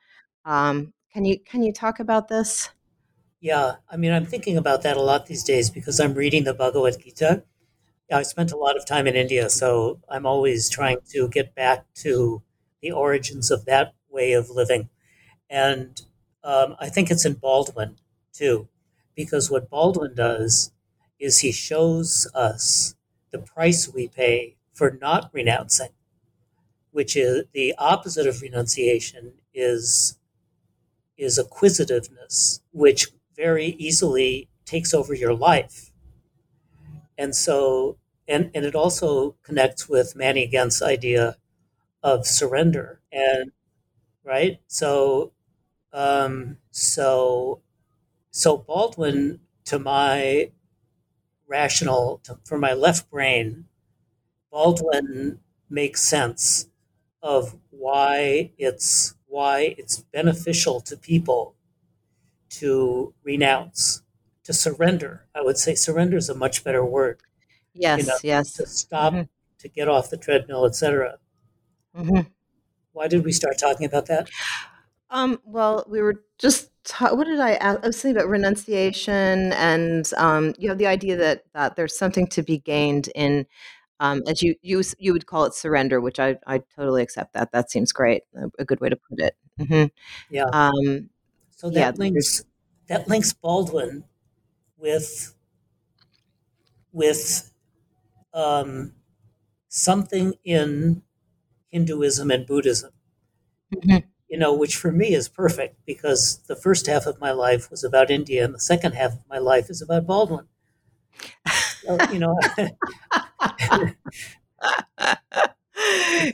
Um, 0.48 0.94
can 1.14 1.26
you 1.26 1.40
can 1.40 1.62
you 1.62 1.74
talk 1.74 2.00
about 2.00 2.30
this? 2.30 2.70
Yeah, 3.40 3.76
I 3.90 3.98
mean, 3.98 4.14
I'm 4.14 4.26
thinking 4.26 4.58
about 4.58 4.82
that 4.84 4.98
a 4.98 5.02
lot 5.02 5.26
these 5.28 5.44
days 5.44 5.70
because 5.70 6.00
I'm 6.00 6.14
reading 6.14 6.44
the 6.46 6.54
Bhagavad 6.54 7.00
Gita. 7.04 7.44
I 8.12 8.24
spent 8.24 8.54
a 8.54 8.58
lot 8.58 8.78
of 8.78 8.86
time 8.86 9.08
in 9.08 9.16
India, 9.16 9.50
so 9.50 10.00
I'm 10.10 10.26
always 10.26 10.70
trying 10.70 11.00
to 11.10 11.30
get 11.30 11.56
back 11.56 11.86
to 11.96 12.42
the 12.82 12.92
origins 12.92 13.52
of 13.52 13.66
that 13.66 13.96
way 14.10 14.34
of 14.34 14.50
living. 14.50 14.90
And 15.50 16.02
um, 16.44 16.76
I 16.80 16.90
think 16.90 17.12
it's 17.12 17.26
in 17.26 17.34
Baldwin 17.36 17.98
too, 18.34 18.70
because 19.16 19.52
what 19.52 19.70
Baldwin 19.70 20.16
does 20.16 20.72
is 21.20 21.40
he 21.40 21.52
shows 21.52 22.28
us 22.34 22.96
the 23.32 23.40
price 23.40 23.94
we 23.94 24.08
pay 24.08 24.56
for 24.74 24.98
not 25.02 25.30
renouncing, 25.34 25.90
which 26.92 27.16
is 27.16 27.46
the 27.54 27.74
opposite 27.78 28.28
of 28.28 28.42
renunciation 28.42 29.34
is 29.54 30.17
is 31.18 31.40
acquisitiveness, 31.40 32.62
which 32.72 33.08
very 33.36 33.68
easily 33.80 34.50
takes 34.66 34.94
over 34.94 35.14
your 35.14 35.34
life. 35.34 35.92
And 37.18 37.36
so 37.36 37.98
and, 38.28 38.52
and 38.54 38.66
it 38.66 38.76
also 38.76 39.36
connects 39.44 39.88
with 39.88 40.16
Manny 40.16 40.48
Ghent's 40.48 40.82
idea 40.82 41.38
of 42.04 42.28
surrender. 42.28 43.02
And 43.12 43.52
right? 44.24 44.60
So, 44.68 45.34
um, 45.94 46.58
so, 46.72 47.62
so 48.32 48.58
Baldwin, 48.58 49.42
to 49.66 49.80
my 49.80 50.52
rational, 51.48 52.22
to, 52.26 52.40
for 52.46 52.58
my 52.58 52.74
left 52.74 53.10
brain, 53.12 53.66
Baldwin 54.52 55.40
makes 55.70 56.02
sense 56.04 56.70
of 57.24 57.58
why 57.72 58.54
it's 58.58 59.16
why 59.28 59.76
it's 59.78 59.98
beneficial 60.00 60.82
to 60.82 60.98
people 60.98 61.56
to 62.50 63.14
renounce, 63.24 64.02
to 64.44 64.54
surrender. 64.54 65.26
I 65.36 65.42
would 65.42 65.58
say 65.58 65.76
surrender 65.76 66.18
is 66.18 66.30
a 66.30 66.36
much 66.36 66.64
better 66.64 66.84
word. 66.86 67.20
Yes, 67.74 68.02
you 68.02 68.08
know, 68.08 68.18
yes. 68.24 68.54
To 68.54 68.66
stop, 68.66 69.14
Mhm. 69.14 69.30
to 69.60 69.68
get 69.68 69.88
off 69.88 70.10
the 70.10 70.18
treadmill, 70.18 70.66
etc. 70.66 71.20
Mhm. 71.96 72.28
Why 72.94 73.08
did 73.08 73.24
we 73.26 73.32
start 73.32 73.58
talking 73.60 73.86
about 73.86 74.06
that? 74.08 74.30
Um, 75.10 75.40
well, 75.46 75.86
we 75.88 76.02
were 76.02 76.24
just 76.38 76.72
ta- 76.84 77.14
what 77.14 77.28
did 77.28 77.40
I 77.40 77.54
ask? 77.54 77.80
I 77.84 77.88
was 77.88 78.02
thinking 78.02 78.18
about 78.18 78.30
renunciation 78.30 79.54
and 79.54 80.12
um, 80.18 80.54
you 80.58 80.68
know 80.68 80.76
the 80.76 80.88
idea 80.88 81.16
that 81.18 81.44
that 81.54 81.76
there's 81.76 81.98
something 81.98 82.28
to 82.28 82.44
be 82.44 82.58
gained 82.58 83.10
in 83.16 83.46
um, 84.00 84.24
as 84.28 84.42
you 84.44 84.56
you 84.62 84.82
you 85.00 85.14
would 85.14 85.26
call 85.26 85.46
it 85.46 85.54
surrender, 85.54 86.02
which 86.02 86.20
I 86.20 86.38
I 86.48 86.60
totally 86.76 87.02
accept 87.04 87.34
that. 87.34 87.52
That 87.52 87.72
seems 87.72 87.92
great. 87.92 88.24
A, 88.36 88.50
a 88.60 88.66
good 88.66 88.82
way 88.82 88.90
to 88.90 88.98
put 88.98 89.20
it. 89.20 89.36
hmm 89.60 89.86
Yeah. 90.30 90.52
Um, 90.54 91.10
So 91.52 91.70
yeah, 91.70 91.92
that 91.92 91.98
links 92.00 92.44
that 92.88 93.08
links 93.10 93.34
Baldwin 93.34 94.06
with 94.78 95.36
with 96.92 97.52
um, 98.34 98.94
something 99.70 100.36
in 100.46 101.04
Hinduism 101.70 102.32
and 102.32 102.48
Buddhism. 102.48 102.94
Mhm. 103.72 104.08
You 104.30 104.38
know, 104.38 104.54
which 104.54 104.78
for 104.78 104.90
me 104.90 105.14
is 105.14 105.28
perfect 105.28 105.86
because 105.86 106.38
the 106.48 106.56
first 106.56 106.86
half 106.88 107.06
of 107.08 107.20
my 107.20 107.32
life 107.32 107.70
was 107.70 107.84
about 107.84 108.10
India, 108.10 108.46
and 108.46 108.54
the 108.56 108.60
second 108.60 108.94
half 108.94 109.12
of 109.14 109.28
my 109.28 109.38
life 109.38 109.70
is 109.70 109.82
about 109.82 110.06
Baldwin. 110.08 110.48
So, 111.86 112.06
you 112.08 112.20
know, 112.20 112.36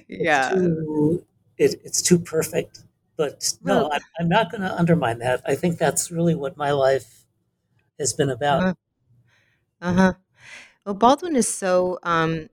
yeah. 0.08 0.50
it's 0.50 0.56
too, 0.56 1.26
it, 1.58 1.76
it's 1.84 2.02
too 2.02 2.20
perfect. 2.20 2.80
But 3.16 3.54
no, 3.64 3.92
I'm, 3.92 4.02
I'm 4.20 4.30
not 4.30 4.52
going 4.52 4.62
to 4.62 4.76
undermine 4.76 5.20
that. 5.20 5.42
I 5.46 5.56
think 5.56 5.78
that's 5.78 6.10
really 6.10 6.34
what 6.34 6.58
my 6.58 6.72
life 6.72 7.26
has 8.00 8.14
been 8.14 8.30
about. 8.30 8.64
Uh-huh. 8.64 8.74
Uh 9.82 9.94
huh. 9.94 10.14
Well, 10.86 10.96
Baldwin 10.96 11.36
is 11.36 11.48
so. 11.48 12.00
Um, 12.04 12.50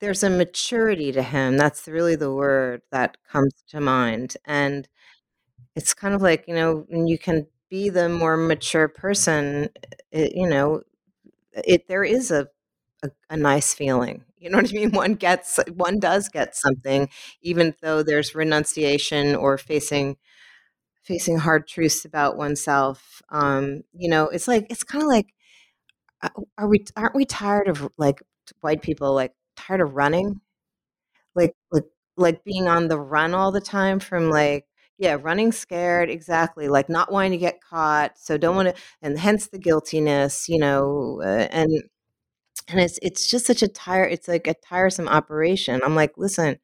there's 0.00 0.22
a 0.22 0.30
maturity 0.30 1.12
to 1.12 1.22
him. 1.22 1.56
That's 1.56 1.86
really 1.86 2.16
the 2.16 2.32
word 2.32 2.82
that 2.90 3.16
comes 3.30 3.52
to 3.68 3.80
mind, 3.80 4.36
and 4.44 4.88
it's 5.76 5.94
kind 5.94 6.14
of 6.14 6.22
like 6.22 6.44
you 6.48 6.54
know 6.54 6.86
when 6.88 7.06
you 7.06 7.18
can 7.18 7.46
be 7.70 7.88
the 7.90 8.08
more 8.08 8.36
mature 8.36 8.88
person. 8.88 9.70
It, 10.12 10.34
you 10.36 10.48
know, 10.48 10.82
it 11.52 11.88
there 11.88 12.04
is 12.04 12.30
a, 12.30 12.48
a 13.02 13.10
a 13.30 13.36
nice 13.36 13.74
feeling. 13.74 14.24
You 14.38 14.50
know 14.50 14.58
what 14.58 14.70
I 14.70 14.74
mean? 14.74 14.90
One 14.92 15.14
gets 15.14 15.58
one 15.74 15.98
does 16.00 16.28
get 16.28 16.56
something, 16.56 17.08
even 17.42 17.74
though 17.82 18.02
there's 18.02 18.34
renunciation 18.34 19.34
or 19.36 19.58
facing 19.58 20.16
facing 21.02 21.38
hard 21.38 21.66
truths 21.68 22.04
about 22.04 22.36
oneself. 22.38 23.22
Um, 23.30 23.82
you 23.94 24.08
know, 24.10 24.28
it's 24.28 24.48
like 24.48 24.66
it's 24.70 24.84
kind 24.84 25.02
of 25.02 25.08
like 25.08 25.28
uh, 26.22 26.28
are 26.58 26.68
we 26.68 26.84
aren't 26.96 27.14
we 27.14 27.24
tired 27.24 27.68
of 27.68 27.88
like 27.98 28.22
white 28.60 28.82
people 28.82 29.14
like 29.14 29.32
tired 29.56 29.80
of 29.80 29.94
running 29.94 30.40
like 31.34 31.54
like 31.72 31.84
like 32.16 32.44
being 32.44 32.68
on 32.68 32.88
the 32.88 32.98
run 32.98 33.34
all 33.34 33.52
the 33.52 33.60
time 33.60 33.98
from 34.00 34.30
like 34.30 34.66
yeah 34.98 35.16
running 35.20 35.52
scared 35.52 36.10
exactly 36.10 36.68
like 36.68 36.88
not 36.88 37.12
wanting 37.12 37.32
to 37.32 37.38
get 37.38 37.60
caught 37.62 38.18
so 38.18 38.36
don't 38.36 38.56
want 38.56 38.68
to 38.68 38.82
and 39.02 39.18
hence 39.18 39.48
the 39.48 39.58
guiltiness 39.58 40.48
you 40.48 40.58
know 40.58 41.20
uh, 41.24 41.48
and 41.50 41.70
and 42.70 42.80
it's 42.80 42.98
it's 43.02 43.30
just 43.30 43.46
such 43.46 43.62
a 43.62 43.68
tire 43.68 44.04
it's 44.04 44.28
like 44.28 44.46
a 44.46 44.54
tiresome 44.54 45.08
operation. 45.08 45.80
I'm 45.84 45.94
like 45.96 46.16
listen 46.18 46.58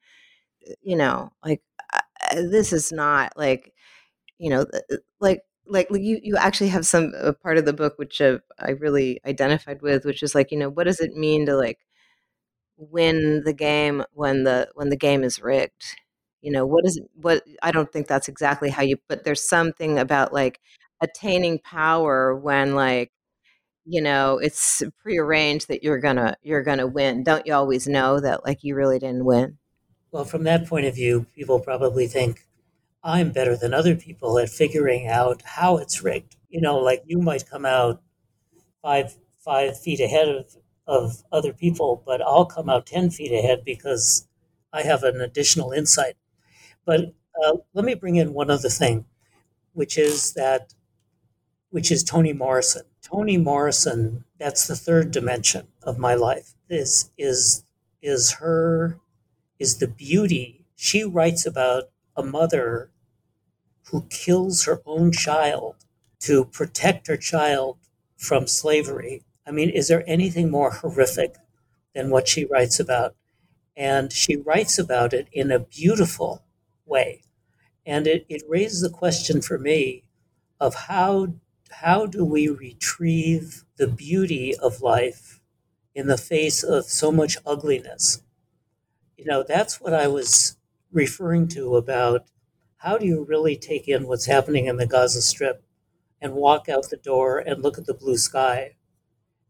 you 0.83 0.97
know 0.97 1.31
like 1.45 1.63
uh, 1.95 2.01
this 2.35 2.73
is 2.73 2.93
not 2.93 3.33
like 3.37 3.73
you 4.39 4.51
know 4.51 4.65
th- 4.65 4.85
th- 4.91 5.01
like 5.21 5.43
like 5.69 5.89
you 5.93 6.21
you 6.23 6.37
actually 6.37 6.69
have 6.69 6.87
some 6.87 7.13
part 7.43 7.59
of 7.59 7.65
the 7.67 7.73
book 7.73 7.95
which 7.99 8.21
uh, 8.21 8.39
i 8.61 8.71
really 8.73 9.21
identified 9.27 9.83
with 9.83 10.05
which 10.07 10.23
is 10.23 10.35
like 10.35 10.51
you 10.53 10.59
know 10.59 10.71
what 10.71 10.85
does 10.85 11.01
it 11.01 11.13
mean 11.15 11.47
to 11.47 11.57
like 11.57 11.79
win 12.77 13.43
the 13.45 13.53
game 13.53 14.05
when 14.13 14.45
the 14.45 14.69
when 14.75 14.91
the 14.91 14.97
game 14.97 15.23
is 15.25 15.41
rigged? 15.43 15.85
You 16.43 16.53
know 16.53 16.67
what 16.67 16.85
is 16.87 17.01
what 17.15 17.43
i 17.63 17.73
don't 17.73 17.93
think 17.93 18.07
that's 18.07 18.29
exactly 18.29 18.71
how 18.71 18.83
you 18.83 18.99
but 19.09 19.25
there's 19.25 19.49
something 19.49 19.99
about 19.99 20.33
like 20.33 20.61
attaining 21.03 21.59
power 21.61 22.37
when 22.37 22.75
like 22.77 23.11
you 23.87 24.01
know 24.03 24.39
it's 24.39 24.83
prearranged 25.03 25.69
that 25.69 25.83
you're 25.83 25.99
gonna 26.01 26.37
you're 26.43 26.63
gonna 26.63 26.87
win 26.87 27.23
don't 27.23 27.47
you 27.47 27.55
always 27.55 27.87
know 27.87 28.21
that 28.21 28.45
like 28.45 28.65
you 28.65 28.75
really 28.75 28.99
didn't 28.99 29.25
win 29.25 29.59
Well, 30.11 30.25
from 30.25 30.45
that 30.45 30.67
point 30.67 30.87
of 30.87 30.95
view, 30.95 31.27
people 31.35 31.61
probably 31.61 32.07
think 32.09 32.47
I'm 33.05 33.33
better 33.33 33.57
than 33.57 33.75
other 33.75 33.97
people 33.97 34.39
at 34.39 34.49
figuring 34.51 35.09
out 35.09 35.43
how 35.43 35.77
it's 35.79 36.03
rigged. 36.03 36.37
You 36.49 36.61
know, 36.61 36.79
like 36.79 37.03
you 37.07 37.19
might 37.19 37.49
come 37.49 37.65
out 37.67 38.03
five 38.83 39.17
five 39.39 39.81
feet 39.81 40.01
ahead 40.01 40.29
of, 40.29 40.57
of 40.87 41.23
other 41.33 41.53
people, 41.53 42.03
but 42.07 42.23
I'll 42.23 42.47
come 42.47 42.69
out 42.71 42.87
ten 42.87 43.11
feet 43.11 43.33
ahead 43.33 43.65
because 43.65 44.29
I 44.73 44.83
have 44.83 45.03
an 45.05 45.21
additional 45.21 45.73
insight. 45.73 46.17
But 46.87 47.15
uh, 47.45 47.59
let 47.75 47.85
me 47.85 47.95
bring 47.95 48.17
in 48.17 48.35
one 48.35 48.51
other 48.51 48.69
thing, 48.71 49.07
which 49.75 49.99
is 49.99 50.35
that 50.35 50.75
which 51.71 51.91
is 51.91 52.03
Toni 52.05 52.33
Morrison. 52.33 52.83
Toni 53.07 53.37
Morrison, 53.37 54.25
that's 54.37 54.67
the 54.67 54.75
third 54.75 55.13
dimension 55.13 55.69
of 55.81 55.97
my 55.97 56.15
life. 56.17 56.55
This 56.69 57.11
is 57.17 57.63
is 58.03 58.33
her 58.33 58.99
is 59.61 59.79
the 59.79 59.87
beauty. 59.87 60.67
She 60.75 61.05
writes 61.05 61.47
about 61.47 61.85
a 62.17 62.25
mother 62.25 62.91
who 63.91 64.09
kills 64.11 64.65
her 64.65 64.83
own 64.85 65.13
child 65.13 65.77
to 66.21 66.47
protect 66.47 67.07
her 67.07 67.17
child 67.17 67.79
from 68.17 68.49
slavery. 68.49 69.23
I 69.47 69.53
mean, 69.53 69.71
is 69.71 69.87
there 69.87 70.03
anything 70.09 70.51
more 70.51 70.73
horrific 70.73 71.37
than 71.95 72.11
what 72.11 72.27
she 72.27 72.45
writes 72.45 72.81
about? 72.81 73.15
And 73.77 74.13
she 74.13 74.35
writes 74.35 74.81
about 74.81 75.13
it 75.13 75.29
in 75.33 75.53
a 75.53 75.61
beautiful 75.61 76.43
way. 76.85 77.23
And 77.87 78.09
it, 78.09 78.27
it 78.29 78.43
raises 78.49 78.81
the 78.81 78.91
question 78.91 79.41
for 79.43 79.59
me 79.59 80.03
of 80.59 80.75
how 80.75 81.35
how 81.81 82.07
do 82.07 82.25
we 82.25 82.49
retrieve 82.49 83.65
the 83.77 83.87
beauty 83.87 84.55
of 84.57 84.81
life 84.81 85.41
in 85.95 86.07
the 86.07 86.17
face 86.17 86.63
of 86.63 86.87
so 86.87 87.13
much 87.13 87.37
ugliness? 87.47 88.23
You 89.17 89.27
know, 89.27 89.45
that's 89.47 89.81
what 89.81 89.95
I 89.95 90.09
was 90.09 90.57
referring 90.93 91.49
to 91.49 91.77
about 91.77 92.27
how 92.79 92.99
do 92.99 93.07
you 93.07 93.25
really 93.25 93.57
take 93.57 93.89
in 93.89 94.07
what's 94.07 94.27
happening 94.27 94.67
in 94.67 94.77
the 94.77 94.87
Gaza 94.87 95.23
Strip 95.23 95.63
and 96.21 96.35
walk 96.35 96.69
out 96.69 96.91
the 96.91 96.97
door 96.97 97.39
and 97.39 97.63
look 97.63 97.79
at 97.79 97.87
the 97.87 97.95
blue 97.95 98.17
sky? 98.17 98.77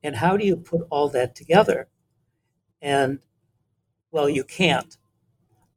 And 0.02 0.16
how 0.16 0.36
do 0.36 0.46
you 0.46 0.56
put 0.56 0.86
all 0.90 1.08
that 1.10 1.36
together? 1.36 1.88
And 2.82 3.20
well, 4.10 4.28
you 4.28 4.44
can't. 4.44 4.96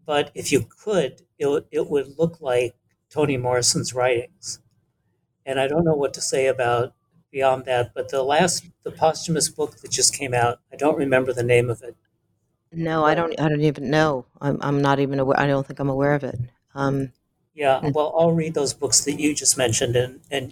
But 0.06 0.32
if 0.36 0.52
you 0.52 0.66
could, 0.70 1.24
it, 1.40 1.68
it 1.72 1.90
would 1.90 2.18
look 2.18 2.42
like 2.42 2.76
Toni 3.10 3.38
Morrison's 3.38 3.94
writings. 3.94 4.60
And 5.50 5.60
I 5.60 5.68
don't 5.68 5.84
know 5.84 5.96
what 5.96 6.14
to 6.14 6.22
say 6.22 6.46
about 6.46 6.94
beyond 7.32 7.66
that, 7.66 7.86
but 7.96 8.10
the 8.10 8.22
last, 8.24 8.66
the 8.84 8.92
posthumous 8.92 9.50
book 9.50 9.72
that 9.82 9.92
just 9.92 10.14
came 10.20 10.34
out, 10.34 10.60
I 10.72 10.76
don't 10.76 10.98
remember 11.06 11.32
the 11.34 11.44
name 11.56 11.70
of 11.74 11.82
it. 11.82 11.96
no 12.72 13.04
i 13.04 13.14
don't 13.16 13.34
i 13.44 13.50
don't 13.50 13.66
even 13.72 13.90
know 13.90 14.12
i'm, 14.46 14.58
I'm 14.68 14.80
not 14.88 15.00
even 15.00 15.18
aware 15.20 15.40
i 15.40 15.48
don't 15.48 15.66
think 15.66 15.80
i'm 15.80 15.90
aware 15.90 16.14
of 16.20 16.24
it 16.24 16.38
um 16.76 17.12
Yeah, 17.56 17.78
well, 17.96 18.10
I'll 18.18 18.32
read 18.44 18.54
those 18.54 18.74
books 18.82 19.00
that 19.06 19.16
you 19.24 19.30
just 19.44 19.58
mentioned, 19.58 19.96
and, 20.04 20.12
and 20.36 20.46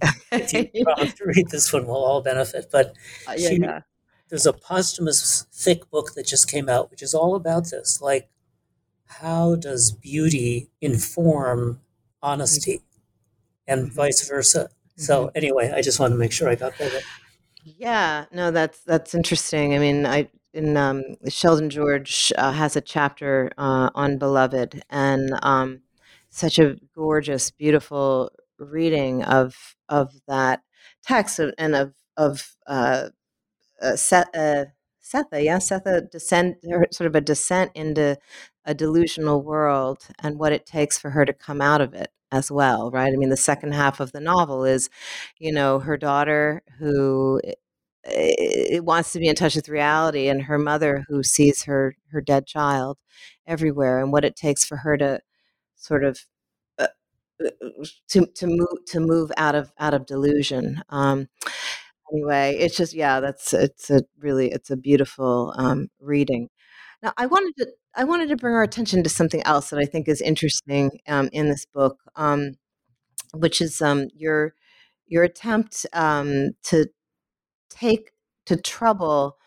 if 0.44 0.52
you 0.54 0.84
promise 0.88 1.14
to 1.20 1.26
read 1.34 1.48
this 1.56 1.72
one, 1.72 1.86
we'll 1.88 2.04
all 2.10 2.22
benefit. 2.32 2.64
But 2.78 2.88
Uh, 3.30 3.36
yeah, 3.38 3.50
she- 3.50 3.62
yeah. 3.62 3.80
there's 4.30 4.48
a 4.48 4.52
posthumous 4.70 5.46
thick 5.64 5.82
book 5.94 6.08
that 6.16 6.26
just 6.34 6.46
came 6.54 6.68
out, 6.76 6.90
which 6.92 7.04
is 7.08 7.14
all 7.20 7.34
about 7.42 7.66
this. 7.74 8.02
Like, 8.10 8.26
how 9.22 9.56
does 9.68 9.84
beauty 10.10 10.70
inform 10.82 11.80
honesty, 12.22 12.82
and 13.72 13.80
vice 14.02 14.22
versa? 14.28 14.64
So, 14.98 15.32
anyway, 15.36 15.72
I 15.74 15.82
just 15.82 16.00
wanted 16.00 16.16
to 16.16 16.20
make 16.20 16.32
sure 16.32 16.50
I 16.50 16.56
got 16.56 16.78
that. 16.80 17.04
Yeah, 17.64 18.26
no, 18.32 18.52
that's 18.52 18.80
that's 18.84 19.14
interesting. 19.14 19.76
I 19.76 19.80
mean, 19.80 20.06
I 20.06 20.30
in 20.54 20.76
um, 20.78 21.04
Sheldon 21.28 21.70
George 21.70 22.34
uh, 22.38 22.52
has 22.52 22.76
a 22.76 22.82
chapter 22.82 23.52
uh, 23.58 23.90
on 23.94 24.18
Beloved, 24.18 24.84
and 24.90 25.38
um, 25.44 25.82
such 26.30 26.60
a 26.60 26.78
gorgeous, 26.96 27.52
beautiful 27.52 28.32
reading 28.58 29.24
of 29.24 29.76
of 29.90 30.14
that 30.28 30.62
text 31.04 31.40
and 31.58 31.76
of 31.76 31.94
of 32.16 32.56
uh, 32.66 33.10
uh, 33.82 33.96
Seth, 33.96 34.30
uh, 34.36 34.66
Sethe, 35.04 35.44
yeah, 35.44 35.58
Sethe 35.58 36.10
descent, 36.10 36.58
sort 36.92 37.08
of 37.08 37.16
a 37.16 37.22
descent 37.22 37.72
into 37.76 38.18
a 38.68 38.76
delusional 38.76 39.44
world 39.44 40.08
and 40.22 40.40
what 40.40 40.54
it 40.54 40.68
takes 40.68 41.00
for 41.00 41.12
her 41.12 41.26
to 41.26 41.34
come 41.34 41.62
out 41.62 41.82
of 41.82 41.96
it 41.96 42.12
as 42.32 42.52
well, 42.52 42.92
right? 42.92 43.14
I 43.14 43.18
mean, 43.18 43.30
the 43.30 43.38
second 43.38 43.74
half 43.74 44.02
of 44.02 44.14
the 44.14 44.22
novel 44.22 44.66
is, 44.66 44.90
you 45.40 45.54
know, 45.54 45.80
her 45.80 45.98
daughter 45.98 46.64
who 46.80 47.42
it 48.04 48.86
wants 48.86 49.12
to 49.14 49.20
be 49.20 49.28
in 49.28 49.36
touch 49.36 49.56
with 49.56 49.70
reality 49.70 50.30
and 50.30 50.44
her 50.44 50.58
mother 50.58 51.04
who 51.10 51.24
sees 51.24 51.64
her 51.64 51.96
her 52.12 52.22
dead 52.22 52.46
child 52.48 52.98
everywhere 53.46 54.00
and 54.00 54.12
what 54.12 54.24
it 54.26 54.36
takes 54.36 54.64
for 54.66 54.78
her 54.78 54.98
to 54.98 55.20
sort 55.76 56.04
of 56.06 56.20
uh, 56.80 56.88
uh 57.46 57.50
to 58.10 58.26
to 58.36 58.48
move 58.48 58.86
to 58.88 59.00
move 59.00 59.32
out 59.38 59.56
of 59.56 59.72
out 59.80 59.94
of 59.94 60.06
delusion 60.06 60.82
um 60.90 61.28
anyway 62.14 62.56
it's 62.60 62.78
just 62.78 62.94
yeah 62.94 63.20
that's 63.20 63.54
it's 63.54 63.90
a 63.90 64.02
really 64.20 64.52
it's 64.52 64.72
a 64.72 64.78
beautiful 64.78 65.54
um 65.58 65.90
reading 66.00 66.50
now 67.04 67.14
i 67.18 67.26
wanted 67.26 67.54
to 67.58 67.68
i 67.96 68.04
wanted 68.04 68.30
to 68.30 68.36
bring 68.36 68.54
our 68.56 68.64
attention 68.64 69.04
to 69.04 69.10
something 69.10 69.42
else 69.44 69.70
that 69.70 69.80
i 69.80 69.86
think 69.86 70.08
is 70.08 70.22
interesting 70.22 71.00
um 71.08 71.30
in 71.32 71.50
this 71.50 71.66
book 71.66 72.00
um 72.16 72.54
which 73.34 73.62
is 73.62 73.82
um 73.82 74.08
your 74.16 74.54
your 75.08 75.24
attempt 75.24 75.86
um 75.94 76.52
to 76.64 76.88
take 77.70 78.12
to 78.46 78.58
trouble 78.58 79.38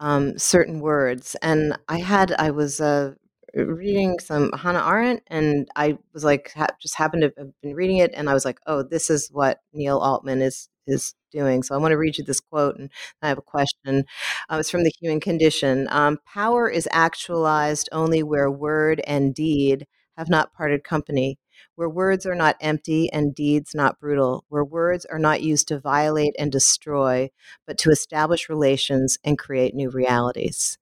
um, 0.00 0.38
certain 0.38 0.80
words. 0.80 1.36
And 1.42 1.78
I 1.88 1.98
had, 1.98 2.32
I 2.38 2.50
was 2.50 2.80
uh, 2.80 3.14
reading 3.54 4.18
some 4.18 4.52
Hannah 4.52 4.84
Arendt, 4.86 5.22
and 5.28 5.68
I 5.76 5.98
was 6.12 6.24
like, 6.24 6.52
ha- 6.54 6.68
just 6.80 6.96
happened 6.96 7.22
to 7.22 7.32
have 7.38 7.52
been 7.62 7.74
reading 7.74 7.98
it, 7.98 8.12
and 8.14 8.28
I 8.28 8.34
was 8.34 8.44
like, 8.44 8.60
oh, 8.66 8.82
this 8.82 9.10
is 9.10 9.28
what 9.32 9.60
Neil 9.72 9.98
Altman 9.98 10.42
is 10.42 10.68
is 10.86 11.14
doing. 11.34 11.62
So 11.62 11.74
I 11.74 11.78
want 11.78 11.92
to 11.92 11.98
read 11.98 12.18
you 12.18 12.24
this 12.24 12.40
quote, 12.40 12.76
and 12.78 12.90
I 13.22 13.28
have 13.28 13.38
a 13.38 13.42
question. 13.42 14.04
Uh, 14.50 14.58
it's 14.60 14.70
from 14.70 14.84
The 14.84 14.92
Human 15.00 15.20
Condition. 15.20 15.88
Um, 15.90 16.18
Power 16.26 16.68
is 16.68 16.88
actualized 16.92 17.88
only 17.92 18.22
where 18.22 18.50
word 18.50 19.00
and 19.06 19.34
deed 19.34 19.86
have 20.16 20.28
not 20.30 20.52
parted 20.54 20.84
company 20.84 21.38
where 21.76 21.88
words 21.88 22.26
are 22.26 22.34
not 22.34 22.56
empty 22.60 23.10
and 23.12 23.34
deeds 23.34 23.74
not 23.74 23.98
brutal, 24.00 24.44
where 24.48 24.64
words 24.64 25.04
are 25.06 25.18
not 25.18 25.42
used 25.42 25.68
to 25.68 25.78
violate 25.78 26.34
and 26.38 26.50
destroy, 26.52 27.30
but 27.66 27.78
to 27.78 27.90
establish 27.90 28.48
relations 28.48 29.18
and 29.24 29.38
create 29.38 29.74
new 29.74 29.90
realities. 29.90 30.78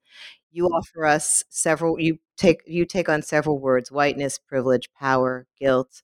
You 0.52 0.66
offer 0.68 1.06
us 1.06 1.44
several. 1.50 2.00
You 2.00 2.18
take 2.36 2.62
you 2.66 2.84
take 2.86 3.08
on 3.08 3.22
several 3.22 3.58
words: 3.58 3.92
whiteness, 3.92 4.38
privilege, 4.38 4.90
power, 4.94 5.46
guilt, 5.60 6.02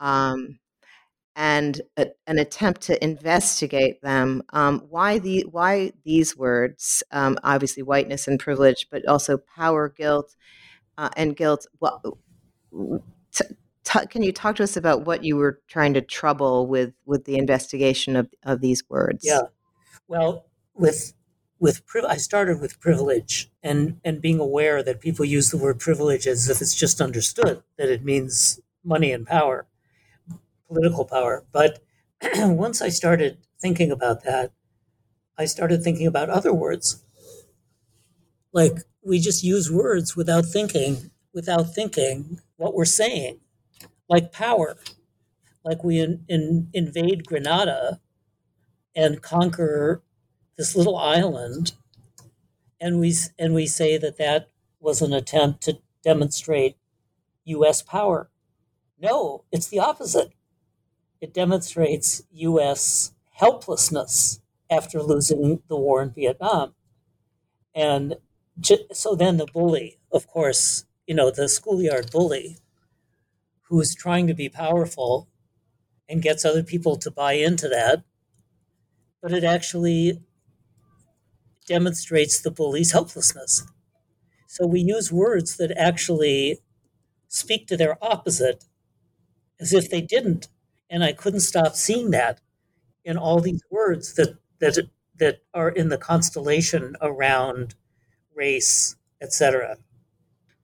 um, 0.00 0.58
and 1.36 1.80
a, 1.96 2.06
an 2.26 2.38
attempt 2.38 2.82
to 2.82 3.02
investigate 3.02 4.00
them. 4.02 4.42
Um, 4.50 4.86
why 4.88 5.18
the 5.18 5.44
why 5.50 5.92
these 6.04 6.36
words? 6.36 7.02
Um, 7.10 7.38
obviously, 7.42 7.82
whiteness 7.82 8.28
and 8.28 8.38
privilege, 8.38 8.88
but 8.90 9.06
also 9.06 9.38
power, 9.38 9.88
guilt, 9.88 10.36
uh, 10.98 11.10
and 11.16 11.36
guilt. 11.36 11.66
Well, 11.80 12.18
t- 13.32 13.44
t- 13.84 14.06
can 14.06 14.22
you 14.22 14.32
talk 14.32 14.56
to 14.56 14.62
us 14.62 14.76
about 14.76 15.06
what 15.06 15.24
you 15.24 15.36
were 15.36 15.60
trying 15.68 15.94
to 15.94 16.00
trouble 16.00 16.66
with 16.66 16.92
with 17.04 17.24
the 17.24 17.36
investigation 17.36 18.16
of, 18.16 18.28
of 18.44 18.60
these 18.60 18.82
words? 18.88 19.24
Yeah, 19.26 19.42
well, 20.06 20.46
with 20.74 21.14
with 21.58 21.82
I 22.06 22.16
started 22.16 22.60
with 22.60 22.78
privilege 22.80 23.50
and 23.62 24.00
and 24.04 24.20
being 24.20 24.38
aware 24.38 24.82
that 24.82 25.00
people 25.00 25.24
use 25.24 25.50
the 25.50 25.58
word 25.58 25.80
privilege 25.80 26.26
as 26.26 26.48
if 26.48 26.60
it's 26.60 26.74
just 26.74 27.00
understood 27.00 27.62
that 27.78 27.88
it 27.88 28.04
means 28.04 28.60
money 28.84 29.12
and 29.12 29.26
power, 29.26 29.66
political 30.68 31.04
power. 31.04 31.44
But 31.52 31.80
once 32.36 32.82
I 32.82 32.88
started 32.90 33.38
thinking 33.60 33.90
about 33.90 34.24
that, 34.24 34.52
I 35.38 35.46
started 35.46 35.82
thinking 35.82 36.06
about 36.06 36.30
other 36.30 36.52
words. 36.54 37.04
Like 38.52 38.78
we 39.02 39.20
just 39.20 39.44
use 39.44 39.70
words 39.70 40.16
without 40.16 40.46
thinking, 40.46 41.10
without 41.34 41.74
thinking 41.74 42.40
what 42.56 42.74
we're 42.74 42.84
saying 42.84 43.40
like 44.08 44.32
power, 44.32 44.76
like 45.64 45.82
we 45.84 46.00
in, 46.00 46.24
in, 46.28 46.68
invade 46.72 47.26
Grenada 47.26 48.00
and 48.94 49.22
conquer 49.22 50.02
this 50.56 50.76
little 50.76 50.96
island, 50.96 51.72
and 52.80 53.00
we 53.00 53.14
and 53.38 53.54
we 53.54 53.66
say 53.66 53.96
that 53.98 54.18
that 54.18 54.50
was 54.80 55.02
an 55.02 55.12
attempt 55.12 55.62
to 55.64 55.78
demonstrate 56.02 56.76
U.S. 57.44 57.82
power. 57.82 58.30
No, 59.00 59.44
it's 59.50 59.68
the 59.68 59.80
opposite. 59.80 60.32
It 61.24 61.32
demonstrates 61.32 62.20
U.S. 62.32 63.12
helplessness 63.30 64.40
after 64.68 65.02
losing 65.02 65.62
the 65.68 65.76
war 65.76 66.02
in 66.02 66.10
Vietnam, 66.10 66.74
and 67.74 68.16
so 68.92 69.14
then 69.14 69.38
the 69.38 69.46
bully, 69.46 69.98
of 70.12 70.26
course, 70.26 70.84
you 71.06 71.14
know, 71.14 71.30
the 71.30 71.48
schoolyard 71.48 72.10
bully 72.10 72.58
who 73.68 73.80
is 73.80 73.94
trying 73.94 74.26
to 74.26 74.34
be 74.34 74.50
powerful 74.50 75.30
and 76.10 76.20
gets 76.20 76.44
other 76.44 76.62
people 76.62 76.96
to 76.96 77.10
buy 77.10 77.32
into 77.32 77.68
that, 77.70 78.04
but 79.22 79.32
it 79.32 79.44
actually 79.44 80.20
demonstrates 81.66 82.38
the 82.38 82.50
bully's 82.50 82.92
helplessness. 82.92 83.66
So 84.46 84.66
we 84.66 84.80
use 84.80 85.10
words 85.10 85.56
that 85.56 85.72
actually 85.74 86.58
speak 87.28 87.66
to 87.68 87.78
their 87.78 87.96
opposite 88.04 88.66
as 89.58 89.72
if 89.72 89.90
they 89.90 90.02
didn't. 90.02 90.48
And 90.94 91.02
I 91.02 91.12
couldn't 91.12 91.40
stop 91.40 91.74
seeing 91.74 92.12
that 92.12 92.40
in 93.04 93.16
all 93.16 93.40
these 93.40 93.64
words 93.68 94.14
that 94.14 94.38
that 94.60 94.78
that 95.18 95.40
are 95.52 95.70
in 95.70 95.88
the 95.88 95.98
constellation 95.98 96.94
around 97.02 97.74
race, 98.32 98.94
etc. 99.20 99.78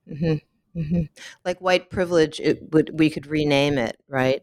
Mm-hmm. 0.09 0.79
Mm-hmm. 0.79 1.01
Like 1.43 1.59
white 1.59 1.89
privilege, 1.89 2.39
it 2.39 2.71
would 2.71 2.97
we 2.97 3.09
could 3.09 3.27
rename 3.27 3.77
it, 3.77 3.97
right? 4.07 4.41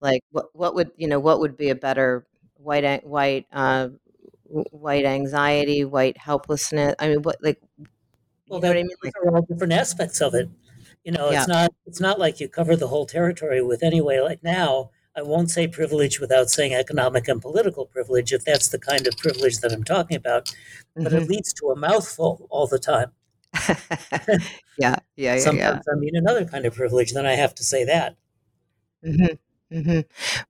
Like 0.00 0.22
what 0.30 0.46
what 0.54 0.76
would 0.76 0.92
you 0.96 1.08
know 1.08 1.18
what 1.18 1.40
would 1.40 1.56
be 1.56 1.70
a 1.70 1.74
better 1.74 2.24
white 2.54 3.04
white 3.04 3.46
uh, 3.52 3.88
white 4.44 5.04
anxiety, 5.04 5.84
white 5.84 6.18
helplessness? 6.18 6.94
I 7.00 7.08
mean, 7.08 7.22
what 7.22 7.42
like 7.42 7.60
well, 8.48 8.60
that, 8.60 8.76
I 8.76 8.82
mean? 8.82 8.96
Like, 9.02 9.12
are 9.24 9.34
all 9.34 9.42
different 9.42 9.72
aspects 9.72 10.20
of 10.20 10.34
it. 10.34 10.48
You 11.04 11.12
know, 11.12 11.30
yeah. 11.30 11.40
it's 11.40 11.48
not 11.48 11.70
it's 11.86 12.00
not 12.00 12.18
like 12.18 12.40
you 12.40 12.48
cover 12.48 12.76
the 12.76 12.88
whole 12.88 13.06
territory 13.06 13.62
with 13.62 13.82
anyway. 13.82 14.20
Like 14.20 14.42
now, 14.42 14.90
I 15.16 15.22
won't 15.22 15.50
say 15.50 15.66
privilege 15.66 16.20
without 16.20 16.50
saying 16.50 16.74
economic 16.74 17.26
and 17.26 17.40
political 17.40 17.86
privilege, 17.86 18.32
if 18.32 18.44
that's 18.44 18.68
the 18.68 18.78
kind 18.78 19.06
of 19.06 19.16
privilege 19.16 19.58
that 19.58 19.72
I'm 19.72 19.84
talking 19.84 20.16
about. 20.16 20.54
But 20.94 21.06
mm-hmm. 21.06 21.16
it 21.16 21.28
leads 21.28 21.52
to 21.54 21.68
a 21.68 21.76
mouthful 21.76 22.46
all 22.50 22.66
the 22.66 22.78
time. 22.78 23.12
yeah, 23.68 24.36
yeah, 24.78 24.96
yeah. 25.16 25.38
Sometimes 25.38 25.84
yeah. 25.86 25.92
I 25.92 25.98
mean 25.98 26.14
another 26.14 26.44
kind 26.44 26.66
of 26.66 26.74
privilege. 26.74 27.12
Then 27.12 27.24
I 27.24 27.32
have 27.32 27.54
to 27.54 27.64
say 27.64 27.84
that. 27.84 28.16
Mm-hmm, 29.04 29.78
mm-hmm. 29.78 30.00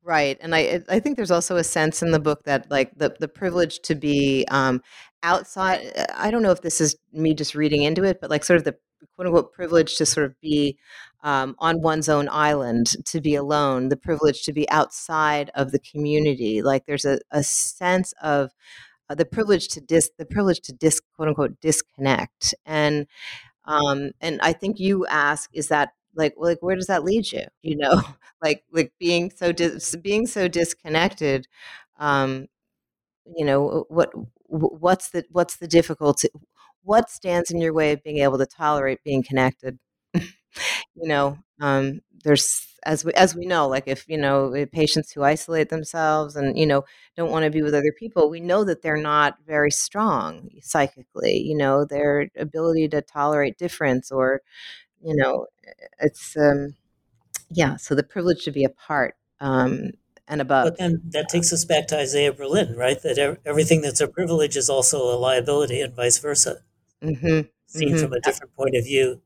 Right, 0.03 0.37
and 0.41 0.55
I 0.55 0.83
I 0.89 0.99
think 0.99 1.17
there's 1.17 1.31
also 1.31 1.57
a 1.57 1.65
sense 1.65 2.03
in 2.03 2.11
the 2.11 2.19
book 2.19 2.45
that 2.45 2.69
like 2.71 2.97
the 2.97 3.15
the 3.21 3.29
privilege 3.29 3.81
to 3.83 3.95
be 3.95 4.47
um, 4.51 4.83
outside. 5.23 5.93
I 6.15 6.33
don't 6.33 6.43
know 6.43 6.51
if 6.51 6.63
this 6.63 6.81
is 6.81 6.97
me 7.13 7.35
just 7.35 7.55
reading 7.55 7.83
into 7.83 8.03
it, 8.03 8.21
but 8.21 8.31
like 8.31 8.43
sort 8.43 8.59
of 8.59 8.65
the 8.65 8.77
quote 9.15 9.27
unquote 9.29 9.53
privilege 9.53 9.97
to 9.97 10.07
sort 10.07 10.27
of 10.27 10.41
be 10.41 10.79
um, 11.23 11.57
on 11.59 11.81
one's 11.83 12.09
own 12.09 12.29
island, 12.31 12.97
to 13.07 13.21
be 13.21 13.35
alone, 13.35 13.89
the 13.89 13.97
privilege 13.97 14.43
to 14.45 14.53
be 14.53 14.69
outside 14.71 15.51
of 15.55 15.73
the 15.73 15.79
community. 15.81 16.63
Like 16.63 16.87
there's 16.87 17.05
a, 17.05 17.19
a 17.31 17.43
sense 17.43 18.13
of 18.23 18.51
uh, 19.09 19.15
the 19.15 19.25
privilege 19.25 19.69
to 19.69 19.81
dis 19.81 20.11
the 20.19 20.27
privilege 20.27 20.61
to 20.63 20.73
dis 20.73 21.01
quote 21.17 21.29
unquote 21.29 21.61
disconnect 21.61 22.55
and 22.67 23.07
um 23.67 24.11
and 24.21 24.41
i 24.43 24.53
think 24.53 24.81
you 24.81 25.07
ask 25.07 25.51
is 25.55 25.69
that 25.69 25.91
like 26.15 26.35
like 26.39 26.59
where 26.63 26.77
does 26.77 26.87
that 26.89 27.05
lead 27.05 27.31
you 27.33 27.45
you 27.63 27.77
know 27.77 28.03
like 28.43 28.65
like 28.73 28.93
being 28.99 29.31
so 29.31 29.53
dis- 29.53 29.97
being 29.97 30.27
so 30.27 30.49
disconnected 30.49 31.47
um 31.99 32.47
you 33.37 33.45
know 33.45 33.85
what 33.89 34.13
what's 34.49 35.11
the 35.11 35.25
what's 35.31 35.57
the 35.57 35.67
difficulty 35.69 36.29
what 36.87 37.11
stands 37.11 37.51
in 37.51 37.61
your 37.61 37.73
way 37.73 37.93
of 37.93 38.03
being 38.03 38.19
able 38.19 38.39
to 38.39 38.47
tolerate 38.47 39.03
being 39.05 39.23
connected 39.23 39.79
you 40.15 40.23
know 40.97 41.37
um 41.61 42.01
there's 42.25 42.67
as 42.85 43.05
we 43.05 43.13
as 43.15 43.35
we 43.35 43.45
know 43.45 43.67
like 43.69 43.85
if 43.87 44.09
you 44.09 44.17
know 44.17 44.55
patients 44.73 45.11
who 45.13 45.23
isolate 45.23 45.69
themselves 45.69 46.37
and 46.37 46.57
you 46.57 46.65
know 46.65 46.85
don't 47.17 47.31
want 47.31 47.45
to 47.45 47.51
be 47.51 47.63
with 47.63 47.75
other 47.75 47.93
people 47.99 48.31
we 48.31 48.41
know 48.41 48.65
that 48.65 48.83
they're 48.83 48.97
not 48.97 49.37
very 49.47 49.71
strong 49.71 50.49
psychically 50.63 51.37
you 51.37 51.57
know 51.57 51.85
their 51.85 52.31
ability 52.37 52.89
to 52.89 53.03
tolerate 53.03 53.59
difference 53.59 54.13
or 54.13 54.41
you 55.03 55.15
know 55.17 55.47
it's 56.01 56.37
um 56.37 56.75
yeah 57.51 57.77
so 57.77 57.95
the 57.95 58.05
privilege 58.05 58.45
to 58.45 58.53
be 58.53 58.65
apart 58.65 59.17
um 59.41 59.91
and 60.29 60.41
above. 60.41 60.65
But 60.65 60.79
then 60.79 61.03
that 61.11 61.29
takes 61.29 61.53
us 61.53 61.65
back 61.65 61.87
to 61.89 61.99
Isaiah 61.99 62.33
Berlin, 62.33 62.75
right? 62.77 63.01
That 63.03 63.39
everything 63.47 63.83
that's 63.83 64.01
a 64.01 64.09
privilege 64.09 64.57
is 64.57 64.69
also 64.69 65.03
a 65.03 65.17
liability, 65.17 65.81
and 65.81 65.95
vice 65.95 66.19
versa. 66.19 66.63
Mm-hmm. 67.03 67.49
Seen 67.67 67.89
mm-hmm. 67.89 67.99
from 67.99 68.13
a 68.13 68.21
different 68.21 68.55
point 68.55 68.77
of 68.77 68.85
view. 68.85 69.21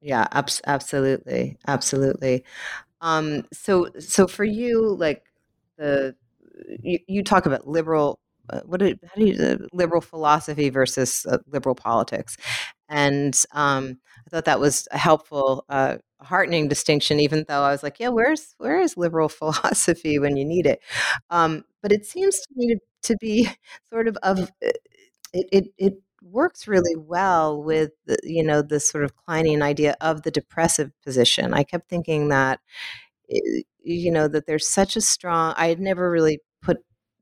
Yeah, 0.00 0.28
abs- 0.32 0.60
absolutely, 0.66 1.58
absolutely. 1.66 2.44
Um, 3.00 3.44
so, 3.52 3.88
so 3.98 4.26
for 4.26 4.44
you, 4.44 4.94
like 4.94 5.24
the 5.76 6.14
you, 6.80 6.98
you 7.06 7.22
talk 7.22 7.46
about 7.46 7.66
liberal 7.66 8.20
uh, 8.50 8.60
what 8.66 8.80
do, 8.80 8.94
how 9.02 9.14
do 9.16 9.24
you 9.26 9.42
uh, 9.42 9.56
liberal 9.72 10.00
philosophy 10.00 10.68
versus 10.68 11.26
uh, 11.26 11.38
liberal 11.46 11.74
politics, 11.74 12.36
and 12.88 13.42
um, 13.52 13.98
I 14.26 14.30
thought 14.30 14.44
that 14.44 14.60
was 14.60 14.86
a 14.90 14.98
helpful, 14.98 15.64
uh, 15.68 15.96
heartening 16.20 16.68
distinction. 16.68 17.20
Even 17.20 17.44
though 17.48 17.62
I 17.62 17.70
was 17.70 17.82
like, 17.82 17.98
yeah, 18.00 18.08
where's 18.08 18.54
where 18.58 18.80
is 18.80 18.96
liberal 18.96 19.28
philosophy 19.30 20.18
when 20.18 20.36
you 20.36 20.44
need 20.44 20.66
it? 20.66 20.80
Um, 21.30 21.64
but 21.82 21.92
it 21.92 22.04
seems 22.06 22.38
to 22.40 22.46
me 22.54 22.74
to, 22.74 22.80
to 23.04 23.16
be 23.18 23.48
sort 23.90 24.08
of 24.08 24.16
of 24.22 24.50
it, 24.60 24.78
it 25.32 25.64
it 25.78 25.94
works 26.34 26.68
really 26.68 26.96
well 26.96 27.62
with 27.62 27.92
the, 28.06 28.18
you 28.24 28.44
know 28.44 28.62
the 28.62 28.80
sort 28.80 29.04
of 29.04 29.14
Kleinian 29.16 29.62
idea 29.62 29.96
of 30.02 30.22
the 30.24 30.32
depressive 30.32 30.92
position. 31.04 31.54
I 31.54 31.64
kept 31.64 31.88
thinking 31.90 32.28
that 32.30 32.60
eh, 33.30 33.62
you 33.82 34.10
know 34.12 34.28
that 34.28 34.46
there's 34.46 34.68
such 34.68 34.96
a 34.96 35.00
strong. 35.00 35.54
I 35.56 35.68
had 35.68 35.80
never 35.80 36.10
really 36.10 36.40
put 36.62 36.78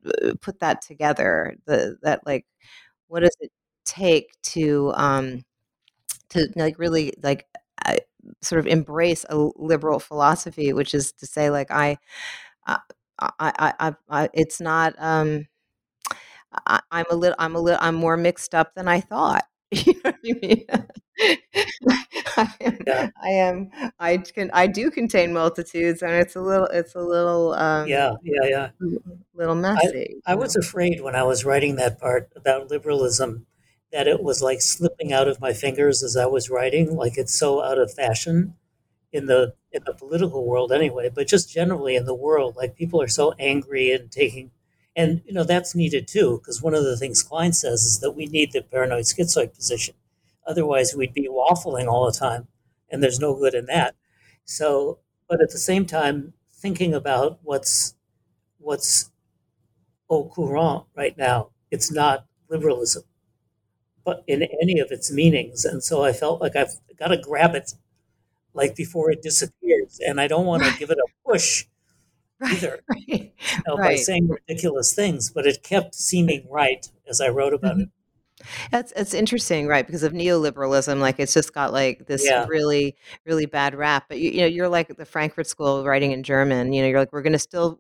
uh, 0.06 0.34
put 0.40 0.60
that 0.60 0.82
together. 0.82 1.56
The 1.66 1.98
that 2.02 2.26
like 2.26 2.46
what 3.08 3.20
does 3.20 3.36
it 3.40 3.52
take 3.86 4.32
to 4.44 4.92
um 4.96 5.44
to 6.30 6.48
like 6.56 6.78
really 6.78 7.12
like 7.22 7.46
uh, 7.86 7.96
sort 8.42 8.58
of 8.60 8.66
embrace 8.66 9.24
a 9.28 9.36
liberal 9.56 10.00
philosophy, 10.00 10.72
which 10.72 10.94
is 10.94 11.12
to 11.14 11.26
say 11.26 11.50
like 11.50 11.70
I. 11.70 11.98
I, 12.66 12.78
I, 13.18 13.74
I, 13.80 13.94
I, 14.10 14.28
it's 14.34 14.60
not 14.60 14.94
um, 14.98 15.46
I, 16.66 16.80
I'm 16.90 17.06
a 17.10 17.14
little, 17.14 17.36
I'm 17.38 17.54
a 17.56 17.60
little, 17.60 17.80
I'm 17.82 17.94
more 17.94 18.16
mixed 18.16 18.54
up 18.54 18.74
than 18.74 18.88
I 18.88 19.00
thought. 19.00 19.44
You 19.72 19.94
know 20.04 20.12
what 20.12 20.16
I 20.24 20.32
mean? 20.42 20.66
I 22.36 22.48
am, 22.60 22.78
Yeah. 22.86 23.08
I 23.22 23.28
am, 23.30 23.70
I 23.98 24.16
can, 24.18 24.50
I 24.52 24.66
do 24.66 24.90
contain 24.90 25.32
multitudes, 25.32 26.02
and 26.02 26.12
it's 26.12 26.36
a 26.36 26.40
little, 26.40 26.66
it's 26.66 26.94
a 26.94 27.00
little, 27.00 27.54
um, 27.54 27.88
Yeah, 27.88 28.12
yeah, 28.22 28.48
yeah. 28.48 28.68
little 29.34 29.54
messy. 29.54 30.20
I 30.26 30.32
you 30.32 30.38
was 30.38 30.56
know? 30.56 30.60
afraid 30.60 31.00
when 31.00 31.14
I 31.14 31.22
was 31.24 31.44
writing 31.44 31.76
that 31.76 31.98
part 31.98 32.30
about 32.36 32.70
liberalism 32.70 33.46
that 33.92 34.08
it 34.08 34.22
was 34.22 34.42
like 34.42 34.62
slipping 34.62 35.12
out 35.12 35.28
of 35.28 35.40
my 35.40 35.52
fingers 35.52 36.02
as 36.02 36.16
I 36.16 36.26
was 36.26 36.48
writing, 36.50 36.96
like 36.96 37.18
it's 37.18 37.38
so 37.38 37.62
out 37.62 37.78
of 37.78 37.92
fashion 37.92 38.54
in 39.12 39.26
the 39.26 39.54
in 39.72 39.82
the 39.86 39.94
political 39.94 40.46
world 40.46 40.72
anyway, 40.72 41.10
but 41.14 41.26
just 41.28 41.50
generally 41.52 41.96
in 41.96 42.06
the 42.06 42.14
world, 42.14 42.56
like 42.56 42.76
people 42.76 43.00
are 43.02 43.08
so 43.08 43.32
angry 43.38 43.92
and 43.92 44.10
taking 44.10 44.50
and 44.96 45.22
you 45.26 45.32
know 45.32 45.44
that's 45.44 45.74
needed 45.74 46.08
too, 46.08 46.38
because 46.38 46.62
one 46.62 46.74
of 46.74 46.84
the 46.84 46.96
things 46.96 47.22
Klein 47.22 47.52
says 47.52 47.84
is 47.84 48.00
that 48.00 48.12
we 48.12 48.26
need 48.26 48.52
the 48.52 48.62
paranoid 48.62 49.04
schizoid 49.04 49.54
position. 49.54 49.94
Otherwise 50.46 50.94
we'd 50.94 51.14
be 51.14 51.28
waffling 51.28 51.86
all 51.88 52.06
the 52.06 52.18
time, 52.18 52.48
and 52.90 53.02
there's 53.02 53.20
no 53.20 53.34
good 53.34 53.54
in 53.54 53.66
that. 53.66 53.94
So 54.44 54.98
but 55.28 55.40
at 55.42 55.50
the 55.50 55.58
same 55.58 55.86
time, 55.86 56.34
thinking 56.52 56.94
about 56.94 57.40
what's 57.42 57.94
what's 58.58 59.10
au 60.08 60.24
courant 60.28 60.84
right 60.94 61.16
now. 61.18 61.50
It's 61.72 61.90
not 61.90 62.26
liberalism, 62.48 63.02
but 64.04 64.24
in 64.26 64.42
any 64.60 64.78
of 64.80 64.90
its 64.90 65.10
meanings. 65.12 65.64
And 65.64 65.82
so 65.82 66.04
I 66.04 66.12
felt 66.12 66.40
like 66.40 66.56
I've 66.56 66.72
got 66.98 67.08
to 67.08 67.16
grab 67.16 67.54
it 67.54 67.74
like 68.54 68.76
before 68.76 69.10
it 69.12 69.22
disappears. 69.22 70.00
And 70.06 70.20
I 70.20 70.28
don't 70.28 70.46
want 70.46 70.64
to 70.64 70.78
give 70.78 70.90
it 70.90 70.98
a 70.98 71.08
push 71.30 71.66
Right, 72.42 72.52
either 72.52 72.80
right, 72.90 73.08
you 73.08 73.30
know, 73.66 73.76
by 73.76 73.94
saying 73.96 74.28
ridiculous 74.28 74.94
things, 74.94 75.30
but 75.30 75.46
it 75.46 75.62
kept 75.62 75.94
seeming 75.94 76.46
right 76.50 76.86
as 77.08 77.20
I 77.20 77.28
wrote 77.28 77.54
about 77.54 77.76
Mhm. 77.76 77.82
it. 77.82 77.88
That's 78.72 78.92
it's 78.96 79.14
interesting, 79.14 79.68
right? 79.68 79.86
Because 79.86 80.02
of 80.02 80.12
neoliberalism, 80.12 80.98
like 80.98 81.20
it's 81.20 81.32
just 81.32 81.54
got 81.54 81.72
like 81.72 82.06
this 82.06 82.24
Yeah. 82.24 82.46
really, 82.48 82.96
really 83.24 83.46
bad 83.46 83.74
rap. 83.76 84.06
But 84.08 84.18
you, 84.18 84.30
you 84.32 84.40
know, 84.40 84.46
you're 84.46 84.68
like 84.68 84.96
the 84.96 85.04
Frankfurt 85.04 85.46
School 85.46 85.76
of 85.78 85.86
writing 85.86 86.10
in 86.10 86.24
German. 86.24 86.72
You 86.72 86.82
know, 86.82 86.88
you're 86.88 86.98
like, 86.98 87.12
we're 87.12 87.22
going 87.22 87.34
to 87.34 87.38
still, 87.38 87.78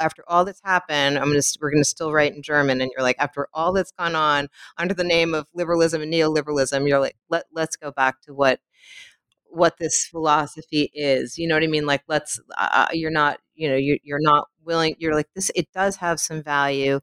after 0.00 0.24
all 0.26 0.44
that's 0.44 0.60
happened, 0.64 1.18
I'm 1.18 1.26
going 1.30 1.40
to, 1.40 1.58
we're 1.60 1.70
going 1.70 1.82
to 1.82 1.88
still 1.88 2.12
write 2.12 2.34
in 2.34 2.42
German. 2.42 2.80
And 2.80 2.90
you're 2.96 3.04
like, 3.04 3.16
after 3.20 3.46
all 3.54 3.72
that's 3.72 3.92
gone 3.92 4.16
on 4.16 4.48
under 4.76 4.94
the 4.94 5.04
name 5.04 5.34
of 5.34 5.46
liberalism 5.54 6.02
and 6.02 6.12
neoliberalism, 6.12 6.88
you're 6.88 7.00
like, 7.00 7.16
let 7.28 7.44
let's 7.52 7.76
go 7.76 7.92
back 7.92 8.20
to 8.22 8.34
what 8.34 8.58
what 9.56 9.78
this 9.78 10.04
philosophy 10.06 10.90
is. 10.94 11.38
You 11.38 11.48
know 11.48 11.56
what 11.56 11.64
I 11.64 11.68
mean? 11.68 11.86
Like, 11.86 12.02
let's. 12.08 12.40
Uh, 12.56 12.88
you're 12.92 13.10
not. 13.10 13.40
You 13.54 13.70
know, 13.70 13.76
you 13.76 13.98
you're 14.02 14.20
not 14.20 14.48
willing. 14.64 14.96
You're 14.98 15.14
like 15.14 15.28
this. 15.34 15.50
It 15.54 15.68
does 15.72 15.96
have 15.96 16.20
some 16.20 16.42
value. 16.42 17.00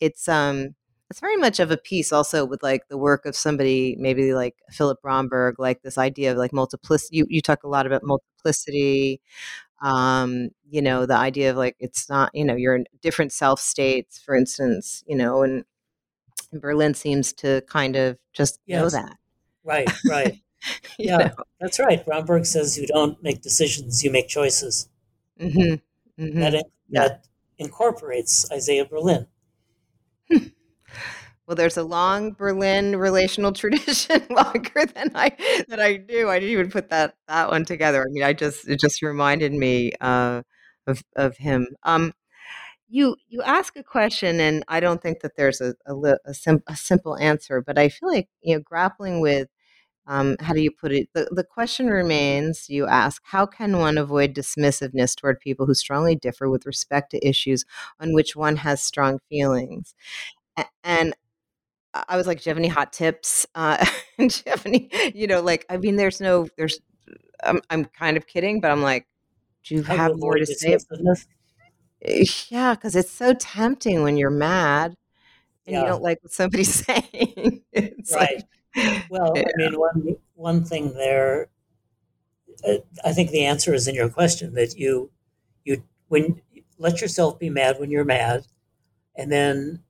It's 0.00 0.28
um. 0.28 0.74
It's 1.10 1.20
very 1.20 1.36
much 1.36 1.60
of 1.60 1.70
a 1.70 1.76
piece 1.76 2.10
also 2.10 2.46
with 2.46 2.62
like 2.62 2.88
the 2.88 2.96
work 2.96 3.26
of 3.26 3.36
somebody 3.36 3.96
maybe 3.98 4.32
like 4.34 4.54
Philip 4.70 5.00
Bromberg, 5.02 5.58
like 5.58 5.82
this 5.82 5.98
idea 5.98 6.32
of 6.32 6.38
like 6.38 6.52
multiplicity. 6.54 7.18
You 7.18 7.26
you 7.28 7.42
talk 7.42 7.64
a 7.64 7.68
lot 7.68 7.86
about 7.86 8.02
multiplicity. 8.04 9.20
Um, 9.82 10.50
you 10.70 10.82
know, 10.82 11.06
the 11.06 11.16
idea 11.16 11.50
of 11.50 11.56
like 11.56 11.76
it's 11.80 12.08
not. 12.08 12.30
You 12.34 12.44
know, 12.44 12.56
you're 12.56 12.76
in 12.76 12.86
different 13.02 13.32
self 13.32 13.60
states, 13.60 14.18
for 14.18 14.34
instance. 14.36 15.04
You 15.06 15.16
know, 15.16 15.42
and 15.42 15.64
Berlin 16.52 16.94
seems 16.94 17.32
to 17.34 17.62
kind 17.68 17.96
of 17.96 18.18
just 18.32 18.60
know 18.68 18.88
that. 18.90 19.16
Right, 19.64 19.88
right. 20.08 20.40
Yeah, 20.98 21.16
know? 21.18 21.30
that's 21.60 21.78
right. 21.78 22.04
Bromberg 22.04 22.46
says 22.46 22.78
you 22.78 22.86
don't 22.86 23.22
make 23.22 23.42
decisions, 23.42 24.02
you 24.04 24.10
make 24.10 24.28
choices. 24.28 24.88
Mhm, 25.40 25.80
mhm. 26.18 26.34
That, 26.40 26.54
Yeah. 26.54 27.08
that 27.08 27.26
incorporates 27.58 28.50
Isaiah 28.52 28.84
Berlin. 28.86 29.26
Well, 31.46 31.56
there's 31.56 31.76
a 31.76 31.82
long 31.82 32.32
Berlin 32.32 32.96
relational 32.96 33.52
tradition, 33.54 34.22
longer 34.30 34.86
than 34.86 35.10
I 35.14 35.30
that 35.68 35.80
I 35.80 35.96
do. 35.96 36.28
I 36.28 36.38
didn't 36.38 36.52
even 36.52 36.70
put 36.70 36.90
that 36.90 37.14
that 37.28 37.50
one 37.50 37.64
together. 37.64 38.02
I 38.02 38.06
mean, 38.10 38.22
I 38.22 38.32
just 38.32 38.68
it 38.68 38.78
just 38.80 39.02
reminded 39.02 39.52
me 39.52 39.92
uh, 40.00 40.42
of 40.86 41.02
of 41.16 41.36
him. 41.36 41.66
Um, 41.82 42.12
you 42.88 43.16
you 43.28 43.42
ask 43.42 43.76
a 43.76 43.84
question, 43.84 44.40
and 44.40 44.64
I 44.68 44.80
don't 44.80 45.02
think 45.02 45.20
that 45.22 45.36
there's 45.36 45.60
a 45.60 45.74
a, 45.86 45.94
a, 46.26 46.34
sim- 46.34 46.64
a 46.68 46.76
simple 46.76 47.16
answer, 47.18 47.62
but 47.62 47.78
I 47.78 47.88
feel 47.90 48.08
like 48.10 48.28
you 48.42 48.56
know 48.56 48.62
grappling 48.62 49.20
with 49.20 49.48
um, 50.06 50.36
how 50.40 50.54
do 50.54 50.60
you 50.60 50.70
put 50.70 50.92
it? 50.92 51.08
The, 51.14 51.28
the 51.32 51.44
question 51.44 51.86
remains 51.88 52.68
you 52.68 52.86
ask, 52.86 53.22
how 53.24 53.46
can 53.46 53.78
one 53.78 53.98
avoid 53.98 54.34
dismissiveness 54.34 55.16
toward 55.16 55.40
people 55.40 55.66
who 55.66 55.74
strongly 55.74 56.16
differ 56.16 56.48
with 56.50 56.66
respect 56.66 57.10
to 57.12 57.26
issues 57.28 57.64
on 58.00 58.12
which 58.14 58.36
one 58.36 58.56
has 58.56 58.82
strong 58.82 59.18
feelings? 59.30 59.94
A- 60.58 60.66
And 60.84 61.14
I 61.94 62.16
was 62.16 62.26
like, 62.26 62.38
do 62.42 62.48
you 62.48 62.52
have 62.52 62.58
any 62.58 62.68
hot 62.68 62.92
tips? 62.92 63.46
Uh, 63.54 63.84
do 64.18 64.24
you 64.24 64.42
have 64.46 64.66
any, 64.66 64.90
you 65.14 65.26
know, 65.26 65.42
like, 65.42 65.66
I 65.68 65.76
mean, 65.76 65.96
there's 65.96 66.20
no, 66.20 66.48
there's, 66.56 66.80
I'm, 67.44 67.60
I'm 67.70 67.84
kind 67.86 68.16
of 68.16 68.26
kidding, 68.26 68.60
but 68.60 68.70
I'm 68.70 68.82
like, 68.82 69.06
do 69.64 69.76
you 69.76 69.82
have 69.84 70.14
more 70.14 70.38
to 70.38 70.46
say? 70.46 70.78
Eh, 72.02 72.24
Yeah, 72.48 72.74
because 72.74 72.96
it's 72.96 73.10
so 73.10 73.34
tempting 73.34 74.02
when 74.02 74.16
you're 74.16 74.30
mad 74.30 74.94
and 75.66 75.76
you 75.76 75.84
don't 75.84 76.02
like 76.02 76.18
what 76.22 76.32
somebody's 76.32 76.74
saying. 76.86 77.62
It's 77.72 78.16
right. 78.16 78.30
like, 78.36 78.46
Well, 79.08 79.32
yeah. 79.36 79.42
I 79.48 79.70
mean, 79.70 79.78
one 79.78 80.16
one 80.34 80.64
thing 80.64 80.94
there, 80.94 81.48
uh, 82.66 82.74
I 83.04 83.12
think 83.12 83.30
the 83.30 83.44
answer 83.44 83.74
is 83.74 83.88
in 83.88 83.94
your 83.94 84.08
question 84.08 84.54
that 84.54 84.76
you 84.76 85.10
you 85.64 85.82
when 86.08 86.40
let 86.78 87.00
yourself 87.00 87.38
be 87.38 87.50
mad 87.50 87.78
when 87.78 87.90
you're 87.90 88.04
mad, 88.04 88.46
and 89.16 89.32
then 89.32 89.82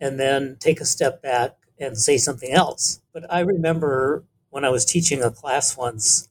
and 0.00 0.20
then 0.20 0.56
take 0.60 0.80
a 0.80 0.86
step 0.86 1.22
back 1.22 1.56
and 1.80 1.98
say 1.98 2.18
something 2.18 2.52
else. 2.52 3.00
But 3.12 3.32
I 3.32 3.40
remember 3.40 4.24
when 4.50 4.64
I 4.64 4.70
was 4.70 4.84
teaching 4.86 5.22
a 5.22 5.30
class 5.30 5.76
once, 5.76 6.28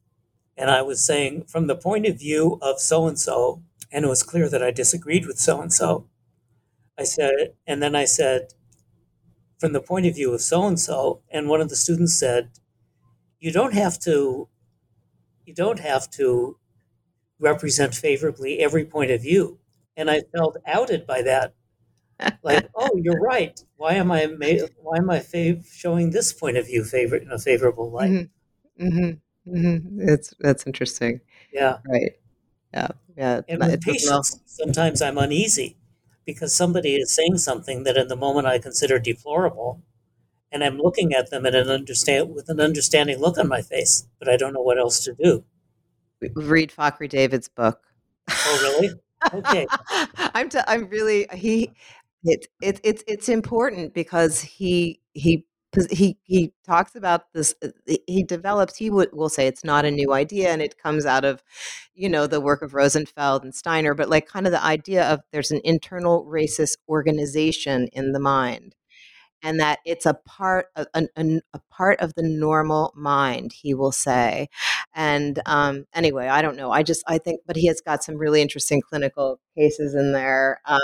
and 0.58 0.72
I 0.72 0.82
was 0.84 1.06
saying 1.06 1.45
from 1.45 1.68
the 1.68 1.76
point 1.78 2.08
of 2.08 2.20
view 2.20 2.60
of 2.62 2.80
so 2.80 3.08
and 3.08 3.20
so, 3.20 3.64
and 3.91 4.06
it 4.06 4.10
was 4.10 4.24
clear 4.24 4.50
that 4.50 4.64
I 4.64 4.72
disagreed 4.72 5.26
with 5.28 5.39
so 5.39 5.62
and 5.62 5.74
so. 5.74 6.08
I 6.98 7.04
said, 7.04 7.54
and 7.68 7.82
then 7.82 7.95
I 7.95 8.06
said, 8.06 8.50
from 9.60 9.74
the 9.74 9.82
point 9.82 10.05
of 10.05 10.16
view 10.16 10.34
of 10.34 10.41
so 10.41 10.66
and 10.68 10.80
so, 10.80 11.22
and 11.30 11.49
one 11.49 11.62
of 11.62 11.70
the 11.70 11.76
students 11.76 12.16
said, 12.20 12.51
you 13.39 13.51
don't 13.51 13.74
have 13.74 13.99
to 14.01 14.49
you 15.45 15.53
don't 15.53 15.80
have 15.80 16.10
to 16.12 16.58
represent 17.39 17.95
favorably 17.95 18.60
every 18.60 18.86
point 18.86 19.12
of 19.12 19.22
view. 19.22 19.60
And 19.97 20.10
i 20.12 20.22
felt 20.36 20.58
outed 20.68 21.08
by 21.08 21.22
that. 21.24 21.53
Like 22.43 22.70
oh 22.76 22.97
you're 23.03 23.20
right. 23.20 23.60
Why 23.78 23.93
am 23.95 24.12
i 24.12 24.28
ma- 24.28 24.68
why 24.82 24.97
am 24.97 25.10
i 25.12 25.20
fav- 25.20 25.68
showing 25.72 26.12
this 26.12 26.34
point 26.34 26.58
of 26.58 26.68
view 26.68 26.84
favor 26.86 27.18
in 27.18 27.32
a 27.32 27.39
favorable 27.39 27.91
light? 27.91 28.10
Mhm, 28.12 28.30
mhm, 28.80 29.22
mhm. 29.47 29.97
It's 30.10 30.34
that's 30.39 30.66
interesting, 30.68 31.22
yeah. 31.51 31.80
Right? 31.86 32.14
Yeah, 32.74 32.89
yeah. 33.18 33.41
And 33.47 33.62
with 33.64 33.82
patients 33.82 34.39
sometimes 34.45 35.01
i'm 35.01 35.18
uneasy 35.18 35.76
because 36.28 36.54
somebody 36.54 36.98
is 36.98 37.16
saying 37.16 37.40
something 37.40 37.84
that 37.84 37.98
in 37.98 38.08
the 38.08 38.16
moment 38.16 38.46
i 38.46 38.60
consider 38.60 39.00
deplorable 39.00 39.82
and 40.52 40.64
i'm 40.64 40.78
looking 40.78 41.14
at 41.14 41.32
them 41.32 41.46
an 41.46 41.56
understand 41.56 42.36
with 42.36 42.50
an 42.50 42.60
understanding 42.60 43.18
look 43.18 43.40
on 43.40 43.48
my 43.48 43.62
face 43.62 44.08
but 44.20 44.30
i 44.30 44.38
don't 44.38 44.54
know 44.54 44.62
what 44.62 44.78
else 44.78 45.04
to 45.04 45.14
do. 45.16 45.44
Read 46.36 46.72
Fakhry 46.72 47.10
Davids' 47.10 47.48
book. 47.48 47.82
oh 48.30 48.60
really? 48.64 48.94
Okay. 49.34 49.68
I'm 50.34 50.50
t- 50.50 50.60
I'm 50.68 50.88
really 50.88 51.28
he 51.34 51.72
it, 52.24 52.48
it 52.62 52.80
it's 52.84 53.04
it's 53.08 53.30
important 53.30 53.94
because 53.94 54.42
he 54.42 55.00
he 55.14 55.46
he 55.92 56.18
he 56.24 56.52
talks 56.66 56.96
about 56.96 57.32
this 57.34 57.54
uh, 57.64 57.70
he 58.08 58.24
develops 58.24 58.76
he 58.78 58.90
would 58.90 59.10
will 59.14 59.30
say 59.30 59.48
it's 59.48 59.64
not 59.64 59.86
a 59.86 59.92
new 59.92 60.14
idea 60.14 60.50
and 60.50 60.62
it 60.62 60.78
comes 60.78 61.06
out 61.06 61.24
of 61.26 61.44
you 61.94 62.10
know 62.10 62.28
the 62.28 62.42
work 62.42 62.62
of 62.62 62.74
rosenfeld 62.74 63.44
and 63.44 63.54
steiner 63.56 63.94
but 63.94 64.10
like 64.10 64.28
kind 64.28 64.46
of 64.48 64.52
the 64.52 64.64
idea 64.64 65.04
of 65.12 65.22
there's 65.32 65.52
an 65.52 65.62
internal 65.64 66.26
racist 66.26 66.78
organization 66.90 67.88
in 67.94 68.12
the 68.14 68.20
mind 68.20 68.76
and 69.44 69.60
that 69.60 69.80
it's 69.86 70.06
a 70.06 70.16
part 70.16 70.68
of, 70.76 70.88
a, 70.96 71.04
a, 71.16 71.42
a 71.54 71.60
part 71.70 72.00
of 72.02 72.14
the 72.16 72.24
normal 72.24 72.92
mind 72.96 73.54
he 73.54 73.74
will 73.74 73.92
say. 73.92 74.50
And 74.96 75.40
um, 75.46 75.86
anyway 75.94 76.28
i 76.28 76.42
don't 76.42 76.58
know 76.58 76.72
i 76.72 76.82
just 76.84 77.04
i 77.08 77.18
think 77.20 77.42
but 77.46 77.56
he 77.56 77.68
has 77.68 77.82
got 77.82 78.04
some 78.04 78.16
really 78.18 78.42
interesting 78.42 78.82
clinical 78.82 79.40
cases 79.56 79.94
in 79.96 80.12
there 80.14 80.60
um, 80.66 80.80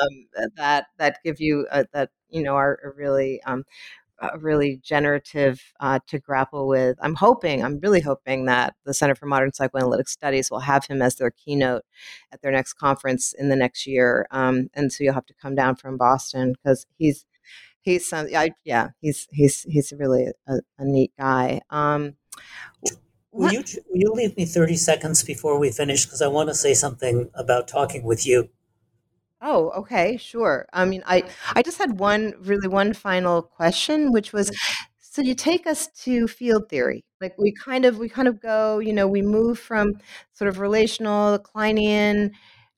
that 0.57 0.85
that 0.97 1.17
give 1.23 1.39
you 1.39 1.65
uh, 1.71 1.83
that 1.93 2.09
you 2.29 2.43
know 2.43 2.55
are, 2.55 2.79
are 2.83 2.93
really 2.97 3.41
um, 3.43 3.63
uh, 4.21 4.29
really 4.39 4.79
generative 4.83 5.61
uh, 5.79 5.99
to 6.07 6.19
grapple 6.19 6.67
with. 6.67 6.97
I'm 7.01 7.15
hoping, 7.15 7.63
I'm 7.63 7.79
really 7.79 8.01
hoping 8.01 8.45
that 8.45 8.75
the 8.85 8.93
Center 8.93 9.15
for 9.15 9.25
Modern 9.25 9.53
Psychoanalytic 9.53 10.07
Studies 10.07 10.49
will 10.49 10.59
have 10.59 10.85
him 10.85 11.01
as 11.01 11.15
their 11.15 11.31
keynote 11.31 11.83
at 12.31 12.41
their 12.41 12.51
next 12.51 12.73
conference 12.73 13.33
in 13.33 13.49
the 13.49 13.55
next 13.55 13.85
year. 13.85 14.27
Um, 14.31 14.69
and 14.73 14.91
so 14.91 15.03
you'll 15.03 15.13
have 15.13 15.25
to 15.27 15.33
come 15.33 15.55
down 15.55 15.75
from 15.75 15.97
Boston 15.97 16.53
because 16.53 16.85
he's 16.97 17.25
he's 17.81 18.07
some, 18.07 18.27
I, 18.35 18.51
yeah, 18.63 18.89
he's 19.01 19.27
he's 19.31 19.63
he's 19.63 19.93
really 19.97 20.27
a, 20.47 20.59
a 20.77 20.85
neat 20.85 21.11
guy. 21.17 21.61
Um, 21.69 22.15
will 23.31 23.51
you 23.51 23.63
will 23.89 23.99
you 23.99 24.13
leave 24.13 24.37
me 24.37 24.45
30 24.45 24.75
seconds 24.75 25.23
before 25.23 25.59
we 25.59 25.71
finish 25.71 26.05
because 26.05 26.21
I 26.21 26.27
want 26.27 26.49
to 26.49 26.55
say 26.55 26.73
something 26.73 27.29
about 27.33 27.67
talking 27.67 28.03
with 28.03 28.25
you. 28.25 28.49
Oh, 29.45 29.71
okay, 29.71 30.17
sure. 30.17 30.67
I 30.73 30.85
mean, 30.85 31.03
I 31.05 31.23
I 31.53 31.61
just 31.63 31.77
had 31.77 31.99
one 31.99 32.33
really 32.39 32.67
one 32.69 32.93
final 32.93 33.41
question, 33.41 34.11
which 34.13 34.31
was, 34.31 34.51
so 34.99 35.21
you 35.21 35.35
take 35.35 35.67
us 35.67 35.87
to 36.03 36.27
field 36.29 36.69
theory. 36.69 37.03
Like 37.21 37.35
we 37.37 37.51
kind 37.53 37.83
of 37.85 37.97
we 37.97 38.07
kind 38.09 38.27
of 38.29 38.39
go, 38.41 38.79
you 38.79 38.93
know, 38.93 39.07
we 39.07 39.21
move 39.21 39.59
from 39.59 39.95
sort 40.33 40.47
of 40.49 40.59
relational, 40.59 41.39
Kleinian, 41.39 42.31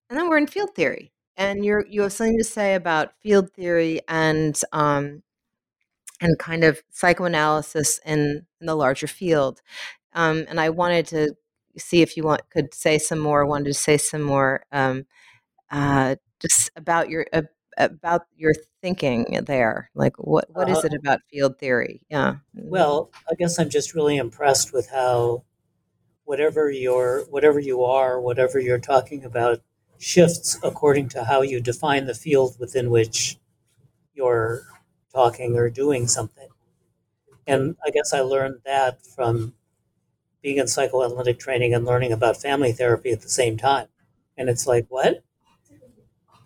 and 0.09 0.19
then 0.19 0.29
we're 0.29 0.37
in 0.39 0.47
field 0.47 0.75
theory. 0.75 1.11
And 1.37 1.65
you're 1.65 1.85
you 1.87 2.01
have 2.03 2.13
something 2.13 2.37
to 2.39 2.43
say 2.45 2.75
about 2.75 3.13
field 3.21 3.51
theory 3.53 4.01
and 4.07 4.59
um 4.73 5.23
and 6.21 6.37
kind 6.39 6.63
of 6.63 6.81
psychoanalysis 6.91 7.99
in, 8.05 8.45
in 8.61 8.67
the 8.67 8.75
larger 8.75 9.07
field. 9.07 9.61
Um, 10.13 10.45
and 10.49 10.59
I 10.59 10.69
wanted 10.69 11.07
to 11.07 11.35
see 11.77 12.01
if 12.01 12.17
you 12.17 12.23
want 12.23 12.41
could 12.51 12.73
say 12.73 12.97
some 12.99 13.19
more. 13.19 13.45
Wanted 13.45 13.65
to 13.65 13.73
say 13.73 13.97
some 13.97 14.21
more. 14.23 14.65
Um, 14.71 15.05
uh, 15.71 16.15
just 16.47 16.71
about 16.75 17.09
your 17.09 17.25
uh, 17.33 17.41
about 17.77 18.23
your 18.37 18.53
thinking 18.81 19.43
there 19.45 19.89
like 19.95 20.15
what 20.17 20.45
what 20.53 20.69
is 20.69 20.77
Uh, 20.77 20.87
it 20.87 20.93
about 20.93 21.19
field 21.29 21.57
theory 21.59 22.01
yeah 22.09 22.35
well, 22.53 23.11
I 23.29 23.35
guess 23.35 23.59
I'm 23.59 23.69
just 23.69 23.93
really 23.93 24.17
impressed 24.17 24.73
with 24.73 24.89
how 24.89 25.43
whatever 26.25 26.71
you're 26.71 27.25
whatever 27.29 27.59
you 27.59 27.83
are, 27.83 28.19
whatever 28.21 28.59
you're 28.59 28.79
talking 28.79 29.25
about 29.25 29.61
shifts 29.99 30.57
according 30.63 31.09
to 31.09 31.25
how 31.25 31.41
you 31.41 31.61
define 31.61 32.05
the 32.05 32.13
field 32.13 32.57
within 32.59 32.89
which 32.89 33.37
you're 34.15 34.63
talking 35.13 35.57
or 35.57 35.69
doing 35.69 36.07
something. 36.07 36.49
And 37.47 37.75
I 37.85 37.91
guess 37.91 38.13
I 38.13 38.21
learned 38.21 38.61
that 38.65 39.05
from 39.05 39.53
being 40.41 40.59
in 40.59 40.67
psychoanalytic 40.67 41.39
training 41.39 41.73
and 41.73 41.85
learning 41.85 42.13
about 42.13 42.37
family 42.41 42.73
therapy 42.73 43.11
at 43.11 43.21
the 43.21 43.29
same 43.29 43.57
time. 43.57 43.89
And 44.37 44.49
it's 44.49 44.67
like, 44.67 44.87
what? 44.89 45.24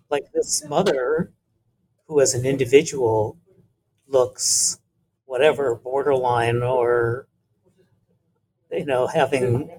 Like 0.09 0.31
this 0.33 0.63
mother 0.67 1.31
who, 2.07 2.19
as 2.21 2.33
an 2.33 2.45
individual, 2.45 3.37
looks 4.07 4.79
whatever 5.25 5.75
borderline 5.75 6.63
or 6.63 7.27
you 8.71 8.85
know 8.85 9.07
having 9.07 9.69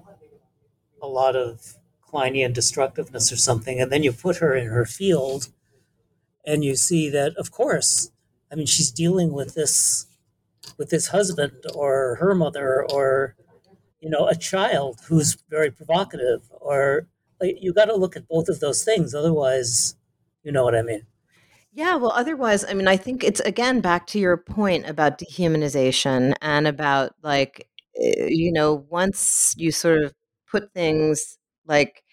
a 1.01 1.07
lot 1.07 1.35
of 1.35 1.75
Kleinian 2.07 2.53
destructiveness 2.53 3.31
or 3.31 3.37
something, 3.37 3.79
and 3.79 3.91
then 3.91 4.03
you 4.03 4.11
put 4.11 4.37
her 4.37 4.55
in 4.55 4.67
her 4.67 4.85
field, 4.85 5.47
and 6.45 6.63
you 6.63 6.75
see 6.75 7.09
that, 7.09 7.35
of 7.37 7.51
course, 7.51 8.11
I 8.51 8.55
mean, 8.55 8.65
she's 8.67 8.91
dealing 8.91 9.33
with 9.33 9.55
this 9.55 10.07
with 10.77 10.89
this 10.89 11.07
husband 11.07 11.53
or 11.75 12.15
her 12.15 12.35
mother 12.35 12.85
or 12.91 13.35
you 14.01 14.09
know 14.09 14.27
a 14.27 14.35
child 14.35 14.99
who's 15.07 15.37
very 15.49 15.71
provocative 15.71 16.41
or 16.59 17.07
like 17.41 17.57
you 17.61 17.73
got 17.73 17.85
to 17.85 17.95
look 17.95 18.15
at 18.15 18.27
both 18.27 18.49
of 18.49 18.59
those 18.59 18.83
things. 18.83 19.13
Otherwise 19.15 19.95
you 20.43 20.51
know 20.51 20.63
what 20.63 20.75
i 20.75 20.81
mean? 20.81 21.01
Yeah 21.73 21.95
well 21.95 22.11
otherwise 22.13 22.65
i 22.69 22.73
mean 22.73 22.87
i 22.87 22.97
think 22.97 23.23
it's 23.23 23.39
again 23.41 23.81
back 23.81 24.07
to 24.07 24.19
your 24.19 24.37
point 24.37 24.87
about 24.89 25.17
dehumanization 25.19 26.33
and 26.41 26.67
about 26.67 27.13
like 27.23 27.67
eh, 28.01 28.27
you 28.29 28.51
know 28.51 28.85
once 28.89 29.53
you 29.57 29.71
sort 29.71 30.03
of 30.03 30.13
put 30.51 30.73
things 30.73 31.37
like 31.67 32.03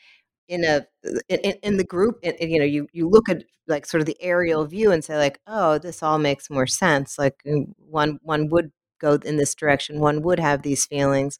in 0.48 0.64
a 0.64 0.86
in, 1.28 1.54
in 1.62 1.76
the 1.76 1.84
group 1.84 2.18
in, 2.22 2.34
you 2.50 2.58
know 2.58 2.64
you 2.64 2.88
you 2.92 3.08
look 3.08 3.28
at 3.28 3.44
like 3.68 3.86
sort 3.86 4.00
of 4.00 4.06
the 4.06 4.16
aerial 4.20 4.64
view 4.66 4.90
and 4.92 5.04
say 5.04 5.16
like 5.16 5.40
oh 5.46 5.78
this 5.78 6.02
all 6.02 6.18
makes 6.18 6.50
more 6.50 6.66
sense 6.66 7.18
like 7.18 7.36
one 7.78 8.18
one 8.22 8.48
would 8.48 8.70
go 9.00 9.14
in 9.24 9.36
this 9.36 9.54
direction 9.54 10.00
one 10.00 10.22
would 10.22 10.40
have 10.40 10.62
these 10.62 10.86
feelings. 10.86 11.38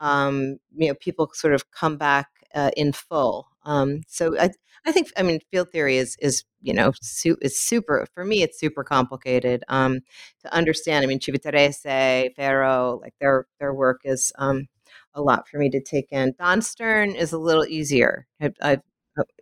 Um 0.00 0.58
you 0.76 0.88
know 0.88 0.94
people 0.94 1.30
sort 1.34 1.54
of 1.54 1.70
come 1.72 1.96
back 1.98 2.28
uh, 2.54 2.70
in 2.76 2.92
full 2.92 3.48
um 3.64 4.00
so 4.06 4.38
i 4.38 4.50
i 4.86 4.92
think 4.92 5.08
i 5.16 5.22
mean 5.22 5.40
field 5.50 5.70
theory 5.70 5.96
is 5.96 6.16
is 6.20 6.44
you 6.62 6.72
know 6.72 6.92
su- 7.00 7.38
is 7.42 7.58
super 7.58 8.06
for 8.14 8.24
me 8.24 8.42
it's 8.42 8.58
super 8.58 8.84
complicated 8.84 9.64
um 9.68 10.00
to 10.42 10.52
understand 10.54 11.04
i 11.04 11.06
mean 11.06 11.18
Civitarese, 11.18 12.34
Ferro 12.36 12.98
like 13.02 13.14
their 13.20 13.46
their 13.58 13.74
work 13.74 14.00
is 14.04 14.32
um 14.38 14.68
a 15.14 15.22
lot 15.22 15.48
for 15.48 15.58
me 15.58 15.70
to 15.70 15.80
take 15.80 16.10
in. 16.10 16.34
Don 16.38 16.60
Stern 16.60 17.10
is 17.10 17.32
a 17.32 17.38
little 17.38 17.64
easier. 17.64 18.26
I've, 18.40 18.54
I've 18.60 18.80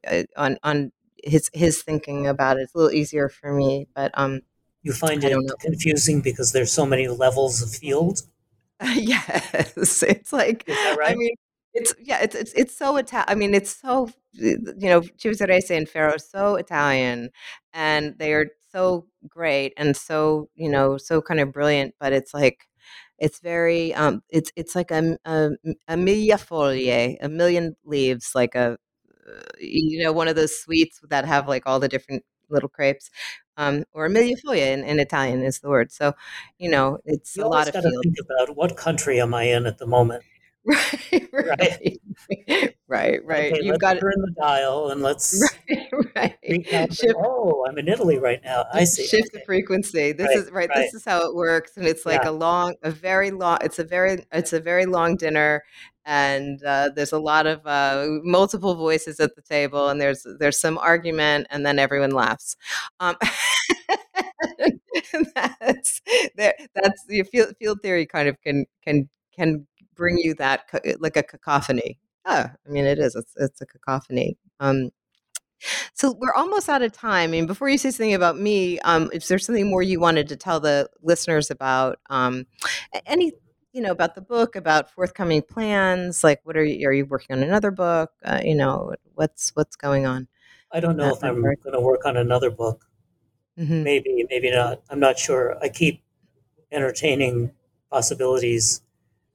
I, 0.07 0.27
on 0.37 0.59
on 0.63 0.93
his 1.25 1.51
his 1.53 1.83
thinking 1.83 2.27
about 2.27 2.59
it. 2.59 2.63
It's 2.63 2.75
a 2.75 2.79
little 2.79 2.93
easier 2.93 3.29
for 3.29 3.53
me, 3.53 3.89
but 3.95 4.11
um, 4.15 4.43
you 4.83 4.93
find 4.93 5.23
it 5.25 5.35
confusing 5.61 6.21
because 6.21 6.53
there's 6.53 6.73
so 6.73 6.85
many 6.85 7.09
levels 7.09 7.63
of 7.63 7.71
field 7.71 8.23
yes, 8.95 10.03
it's 10.03 10.33
like 10.33 10.65
is 10.67 10.77
that 10.77 10.95
I 10.95 10.97
right 10.97 11.17
mean, 11.17 11.35
it's 11.75 11.95
yeah, 12.01 12.21
it's 12.23 12.35
it's 12.35 12.53
it's 12.55 12.77
so 12.77 12.97
Italian. 12.97 13.27
I 13.29 13.35
mean, 13.35 13.55
it's 13.55 13.75
so 13.77 14.11
you 14.35 14.59
know, 14.81 15.01
Civitarese 15.03 15.77
and 15.77 15.89
Ferro 15.89 16.17
so 16.19 16.57
Italian, 16.57 17.31
and 17.73 18.15
they 18.19 18.33
are 18.35 18.47
so 18.73 19.07
great 19.29 19.75
and 19.77 19.97
so 19.97 20.49
you 20.55 20.71
know 20.71 20.97
so 20.97 21.21
kind 21.23 21.41
of 21.41 21.53
brilliant. 21.53 21.95
But 22.01 22.13
it's 22.13 22.35
like 22.35 22.69
it's 23.19 23.41
very 23.41 23.95
um, 23.95 24.23
it's 24.31 24.53
it's 24.57 24.75
like 24.75 24.91
a 24.91 25.19
a, 25.25 25.51
a 25.89 25.97
mille 25.97 26.37
foglie, 26.39 27.17
a 27.21 27.29
million 27.29 27.77
leaves, 27.85 28.33
like 28.35 28.55
a 28.55 28.79
you 29.59 30.03
know 30.05 30.13
one 30.13 30.29
of 30.29 30.37
those 30.37 30.59
sweets 30.59 31.01
that 31.09 31.25
have 31.25 31.49
like 31.49 31.65
all 31.67 31.81
the 31.81 31.89
different 31.89 32.25
little 32.51 32.69
crepes. 32.69 33.11
Um, 33.59 33.85
or 33.93 34.07
a 34.07 34.09
millefoglie 34.09 34.59
in, 34.73 34.83
in 34.83 34.99
Italian 34.99 35.43
is 35.43 35.61
the 35.61 35.69
word. 35.69 35.93
So, 35.93 36.15
you 36.59 36.71
know, 36.71 36.99
it's 37.05 37.37
you 37.37 37.45
a 37.45 37.49
lot 37.49 37.69
of 37.69 37.75
got 37.75 37.83
to 37.83 38.01
think 38.03 38.17
about 38.19 38.57
what 38.57 38.79
country 38.79 39.21
am 39.21 39.35
i 39.35 39.43
in 39.45 39.67
at 39.67 39.77
the 39.77 39.87
moment 39.87 40.25
Right, 41.13 41.29
right 41.33 41.99
right, 42.49 42.75
right, 42.89 43.25
right. 43.25 43.53
okay 43.53 43.65
You've 43.65 43.81
got 43.81 43.99
turn 43.99 44.15
the 44.17 44.33
dial 44.41 44.91
and 44.91 45.03
let's 45.03 45.43
right, 46.17 46.37
right. 46.45 46.95
Shift, 46.95 47.15
oh 47.19 47.65
i'm 47.69 47.79
in 47.79 47.89
italy 47.89 48.19
right 48.19 48.41
now 48.45 48.65
i 48.73 48.85
see 48.85 49.07
shift 49.07 49.33
the 49.33 49.41
frequency. 49.45 50.13
This 50.13 50.29
right 50.29 50.37
is 50.37 50.51
right. 50.53 50.71
This 50.75 50.95
is 50.95 51.05
how 51.05 51.27
it 51.29 51.35
works, 51.35 51.77
and 51.77 51.87
it's 51.87 52.07
like 52.07 52.23
yeah 52.23 52.31
a 52.31 52.33
long, 52.33 52.75
a 52.83 52.91
very 52.91 53.31
long. 53.31 53.59
It's 53.63 53.79
a 53.79 53.85
very, 53.85 54.25
it's 54.33 54.53
a 54.53 54.61
very 54.61 54.87
long 54.87 55.17
dinner, 55.17 55.63
and 56.05 56.63
uh, 56.65 56.91
there's 56.95 57.13
a 57.13 57.19
lot 57.19 57.47
of 57.47 57.67
uh, 57.67 58.07
multiple 58.23 58.75
voices 58.75 59.21
at 59.21 59.35
the 59.35 59.43
table, 59.43 59.89
and 59.89 60.01
there's 60.01 60.27
there's 60.39 60.61
some 60.61 60.79
argument, 60.79 61.47
and 61.51 61.65
then 61.67 61.79
everyone 61.79 62.11
laughs. 62.11 62.57
Um, 63.01 63.17
that's 65.35 66.01
there. 66.37 66.55
That's 66.75 67.05
the 67.07 67.23
field 67.25 67.55
field 67.59 67.79
theory 67.83 68.07
kind 68.07 68.29
of 68.29 68.41
can 68.43 68.67
can 68.85 69.09
can 69.35 69.67
bring 69.95 70.19
you 70.19 70.35
that 70.35 70.65
like 70.99 71.17
a 71.17 71.23
cacophony. 71.23 71.99
Yeah, 72.27 72.51
I 72.67 72.71
mean 72.71 72.85
it 72.85 72.99
is. 72.99 73.15
It's 73.15 73.35
it's 73.37 73.61
a 73.61 73.67
cacophony. 73.67 74.37
Um, 74.61 74.91
so 75.95 76.17
we're 76.19 76.35
almost 76.35 76.69
out 76.69 76.83
of 76.83 76.93
time. 76.93 77.31
I 77.31 77.33
mean, 77.33 77.47
before 77.47 77.69
you 77.69 77.79
say 77.79 77.91
something 77.91 78.15
about 78.15 78.37
me, 78.39 78.81
um, 78.81 79.11
if 79.13 79.29
there's 79.29 79.47
something 79.47 79.71
more 79.71 79.83
you 79.83 80.01
wanted 80.01 80.29
to 80.31 80.37
tell 80.37 80.59
the 80.59 80.89
listeners 81.03 81.53
about, 81.53 82.01
um, 82.11 82.47
any, 83.07 83.33
you 83.73 83.81
know, 83.81 83.93
about 83.93 84.17
the 84.17 84.23
book, 84.23 84.57
about 84.57 84.91
forthcoming 84.91 85.41
plans, 85.41 86.25
like 86.25 86.41
what 86.43 86.57
are 86.57 86.65
you, 86.65 86.89
are 86.89 86.93
you 86.93 87.07
working 87.07 87.37
on 87.37 87.45
another 87.45 87.71
book? 87.71 88.11
Uh, 88.25 88.41
you 88.43 88.57
know, 88.57 88.93
what's 89.15 89.51
what's 89.55 89.77
going 89.77 90.07
on 90.07 90.29
i 90.73 90.81
don't 90.81 90.97
know 90.97 91.09
if 91.15 91.23
i'm 91.23 91.41
going 91.41 91.57
to 91.73 91.81
work 91.81 92.05
on 92.05 92.17
another 92.17 92.51
book 92.51 92.87
hmm 93.57 93.83
maybe 93.83 94.25
maybe 94.31 94.51
not 94.51 94.83
i'm 94.91 95.01
not 95.01 95.19
sure 95.19 95.57
i 95.63 95.69
keep 95.69 96.03
entertaining 96.71 97.53
possibilities 97.91 98.83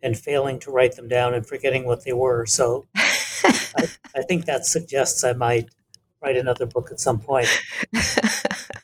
and 0.01 0.17
failing 0.17 0.59
to 0.59 0.71
write 0.71 0.95
them 0.95 1.07
down 1.07 1.33
and 1.33 1.45
forgetting 1.45 1.85
what 1.85 2.05
they 2.05 2.13
were 2.13 2.45
so 2.45 2.85
i, 2.95 3.87
I 4.15 4.21
think 4.21 4.45
that 4.45 4.65
suggests 4.65 5.23
i 5.23 5.33
might 5.33 5.69
write 6.21 6.37
another 6.37 6.65
book 6.65 6.91
at 6.91 6.99
some 6.99 7.19
point 7.19 7.47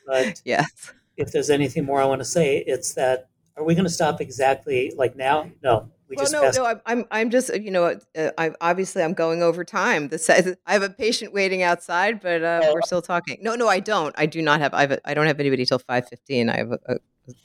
but 0.06 0.40
yes. 0.44 0.92
if 1.16 1.32
there's 1.32 1.50
anything 1.50 1.84
more 1.84 2.00
I 2.00 2.04
want 2.04 2.20
to 2.20 2.24
say, 2.24 2.58
it's 2.58 2.94
that 2.94 3.28
are 3.56 3.64
we 3.64 3.74
going 3.74 3.84
to 3.84 3.90
stop 3.90 4.20
exactly 4.20 4.92
like 4.96 5.16
now? 5.16 5.50
No. 5.62 5.90
We 6.08 6.16
well, 6.16 6.30
no, 6.30 6.42
passed- 6.42 6.58
no. 6.58 6.80
I'm, 6.84 7.04
I'm, 7.10 7.30
just, 7.30 7.54
you 7.56 7.70
know, 7.70 7.98
uh, 8.16 8.30
I 8.36 8.52
obviously 8.60 9.02
I'm 9.02 9.14
going 9.14 9.42
over 9.42 9.64
time. 9.64 10.08
The 10.08 10.56
I 10.66 10.72
have 10.72 10.82
a 10.82 10.90
patient 10.90 11.32
waiting 11.32 11.62
outside, 11.62 12.20
but 12.20 12.42
uh, 12.42 12.60
oh. 12.64 12.74
we're 12.74 12.82
still 12.82 13.00
talking. 13.00 13.38
No, 13.40 13.54
no, 13.54 13.68
I 13.68 13.80
don't. 13.80 14.14
I 14.18 14.26
do 14.26 14.42
not 14.42 14.60
have. 14.60 14.74
I 14.74 14.82
have. 14.82 14.92
A, 14.92 15.08
I 15.08 15.14
don't 15.14 15.26
have 15.26 15.40
anybody 15.40 15.64
till 15.64 15.78
five 15.78 16.06
fifteen. 16.08 16.50
I 16.50 16.58
have 16.58 16.72
a, 16.72 16.78
a, 16.86 16.94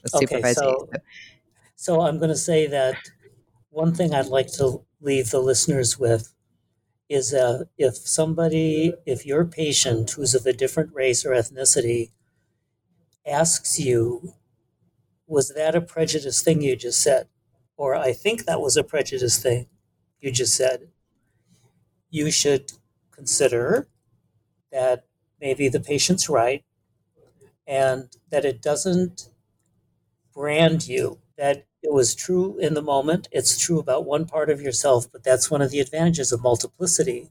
a 0.03 0.09
supervisor. 0.09 0.63
Okay, 0.65 0.79
so, 0.81 0.89
so 1.75 2.01
I'm 2.01 2.17
going 2.17 2.29
to 2.29 2.35
say 2.35 2.67
that 2.67 2.97
one 3.69 3.93
thing 3.93 4.13
I'd 4.13 4.27
like 4.27 4.51
to 4.53 4.81
leave 5.01 5.31
the 5.31 5.39
listeners 5.41 5.97
with 5.99 6.33
is 7.09 7.33
uh, 7.33 7.65
if 7.77 7.95
somebody, 7.97 8.93
if 9.05 9.25
your 9.25 9.45
patient 9.45 10.11
who's 10.11 10.35
of 10.35 10.45
a 10.45 10.53
different 10.53 10.93
race 10.93 11.25
or 11.25 11.31
ethnicity 11.31 12.11
asks 13.25 13.79
you, 13.79 14.33
was 15.27 15.53
that 15.55 15.75
a 15.75 15.81
prejudice 15.81 16.41
thing 16.41 16.61
you 16.61 16.75
just 16.75 17.01
said? 17.01 17.27
Or 17.77 17.95
I 17.95 18.13
think 18.13 18.45
that 18.45 18.61
was 18.61 18.77
a 18.77 18.83
prejudice 18.83 19.41
thing 19.41 19.67
you 20.19 20.31
just 20.31 20.55
said. 20.55 20.89
You 22.11 22.29
should 22.31 22.71
consider 23.11 23.87
that 24.71 25.05
maybe 25.41 25.69
the 25.69 25.79
patient's 25.81 26.29
right 26.29 26.63
and 27.67 28.09
that 28.29 28.45
it 28.45 28.61
doesn't 28.61 29.29
brand 30.33 30.87
you, 30.87 31.19
that 31.37 31.65
it 31.83 31.93
was 31.93 32.15
true 32.15 32.57
in 32.59 32.73
the 32.73 32.81
moment. 32.81 33.27
It's 33.31 33.57
true 33.57 33.79
about 33.79 34.05
one 34.05 34.25
part 34.25 34.49
of 34.49 34.61
yourself, 34.61 35.11
but 35.11 35.23
that's 35.23 35.51
one 35.51 35.61
of 35.61 35.71
the 35.71 35.79
advantages 35.79 36.31
of 36.31 36.41
multiplicity 36.43 37.29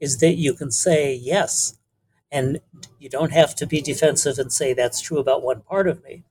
is 0.00 0.18
that 0.18 0.34
you 0.36 0.54
can 0.54 0.70
say 0.70 1.14
yes. 1.14 1.78
And 2.32 2.60
you 3.00 3.08
don't 3.10 3.32
have 3.32 3.54
to 3.56 3.66
be 3.66 3.80
defensive 3.82 4.38
and 4.38 4.52
say 4.52 4.74
that's 4.74 5.00
true 5.00 5.18
about 5.18 5.42
one 5.42 5.62
part 5.62 5.88
of 5.88 6.02
me. 6.04 6.24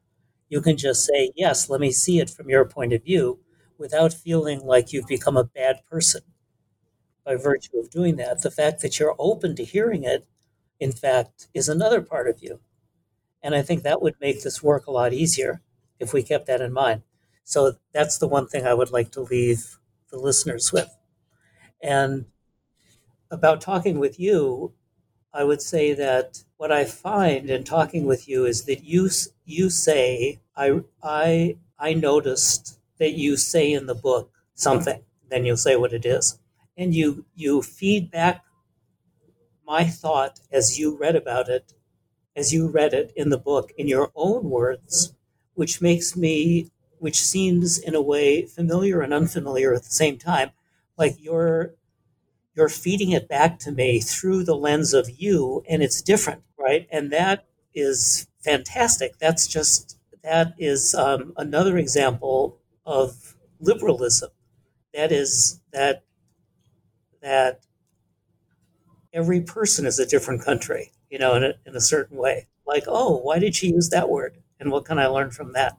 You 0.49 0.61
can 0.61 0.77
just 0.77 1.05
say, 1.05 1.31
yes, 1.35 1.69
let 1.69 1.81
me 1.81 1.91
see 1.91 2.19
it 2.19 2.29
from 2.29 2.49
your 2.49 2.65
point 2.65 2.93
of 2.93 3.03
view 3.03 3.39
without 3.77 4.13
feeling 4.13 4.61
like 4.61 4.93
you've 4.93 5.07
become 5.07 5.37
a 5.37 5.43
bad 5.45 5.81
person 5.89 6.21
by 7.25 7.35
virtue 7.35 7.77
of 7.77 7.89
doing 7.89 8.15
that. 8.17 8.41
The 8.41 8.51
fact 8.51 8.81
that 8.81 8.99
you're 8.99 9.15
open 9.19 9.55
to 9.55 9.63
hearing 9.65 10.03
it, 10.03 10.25
in 10.79 10.91
fact, 10.91 11.47
is 11.53 11.69
another 11.69 12.01
part 12.01 12.27
of 12.29 12.41
you. 12.41 12.59
And 13.43 13.55
I 13.55 13.61
think 13.63 13.83
that 13.83 14.01
would 14.01 14.15
make 14.21 14.43
this 14.43 14.63
work 14.63 14.87
a 14.87 14.91
lot 14.91 15.13
easier 15.13 15.61
if 15.99 16.13
we 16.13 16.23
kept 16.23 16.47
that 16.47 16.61
in 16.61 16.73
mind. 16.73 17.03
So 17.43 17.73
that's 17.93 18.17
the 18.17 18.27
one 18.27 18.47
thing 18.47 18.65
I 18.65 18.73
would 18.73 18.91
like 18.91 19.11
to 19.11 19.21
leave 19.21 19.79
the 20.09 20.17
listeners 20.19 20.71
with. 20.71 20.89
And 21.81 22.25
about 23.31 23.61
talking 23.61 23.99
with 23.99 24.19
you, 24.19 24.73
I 25.33 25.43
would 25.43 25.61
say 25.61 25.93
that 25.93 26.43
what 26.57 26.71
I 26.71 26.85
find 26.85 27.49
in 27.49 27.63
talking 27.63 28.05
with 28.05 28.27
you 28.29 28.45
is 28.45 28.63
that 28.65 28.83
you 28.83 29.09
you 29.45 29.69
say 29.69 30.39
I 30.55 30.81
I 31.03 31.57
I 31.79 31.93
noticed 31.93 32.79
that 32.99 33.13
you 33.13 33.37
say 33.37 33.73
in 33.73 33.87
the 33.87 33.95
book 33.95 34.31
something, 34.55 35.01
then 35.29 35.45
you'll 35.45 35.57
say 35.57 35.75
what 35.75 35.93
it 35.93 36.05
is, 36.05 36.39
and 36.77 36.95
you 36.95 37.25
you 37.35 37.61
feed 37.63 38.11
back 38.11 38.43
my 39.65 39.83
thought 39.85 40.39
as 40.51 40.79
you 40.79 40.95
read 40.97 41.15
about 41.15 41.49
it, 41.49 41.73
as 42.35 42.53
you 42.53 42.67
read 42.69 42.93
it 42.93 43.11
in 43.15 43.29
the 43.29 43.37
book 43.37 43.71
in 43.77 43.87
your 43.87 44.11
own 44.15 44.49
words, 44.49 45.13
which 45.55 45.81
makes 45.81 46.15
me 46.15 46.71
which 47.03 47.21
seems 47.21 47.77
in 47.77 47.95
a 47.95 48.01
way 48.01 48.45
familiar 48.45 49.01
and 49.01 49.13
unfamiliar 49.13 49.73
at 49.73 49.83
the 49.83 49.91
same 49.91 50.17
time. 50.17 50.51
Like 50.97 51.17
you're 51.19 51.73
you're 52.55 52.69
feeding 52.69 53.11
it 53.11 53.27
back 53.29 53.59
to 53.59 53.71
me 53.71 53.99
through 53.99 54.43
the 54.45 54.55
lens 54.55 54.93
of 54.93 55.09
you, 55.19 55.63
and 55.69 55.83
it's 55.83 56.01
different, 56.01 56.43
right? 56.57 56.87
And 56.91 57.11
that 57.11 57.45
is 57.75 58.27
fantastic. 58.41 59.17
That's 59.19 59.47
just 59.47 59.97
that 60.23 60.53
is 60.57 60.95
um, 60.95 61.33
another 61.37 61.77
example 61.77 62.59
of 62.85 63.35
liberalism. 63.59 64.29
That 64.93 65.11
is 65.11 65.61
that 65.73 66.03
that 67.21 67.61
every 69.13 69.41
person 69.41 69.85
is 69.85 69.99
a 69.99 70.05
different 70.05 70.43
country, 70.43 70.91
you 71.09 71.19
know, 71.19 71.35
in 71.35 71.43
a, 71.43 71.53
in 71.65 71.75
a 71.75 71.81
certain 71.81 72.17
way. 72.17 72.47
Like, 72.65 72.83
oh, 72.87 73.17
why 73.17 73.39
did 73.39 73.55
she 73.55 73.67
use 73.69 73.89
that 73.89 74.09
word? 74.09 74.37
And 74.59 74.71
what 74.71 74.85
can 74.85 74.99
I 74.99 75.07
learn 75.07 75.31
from 75.31 75.53
that? 75.53 75.77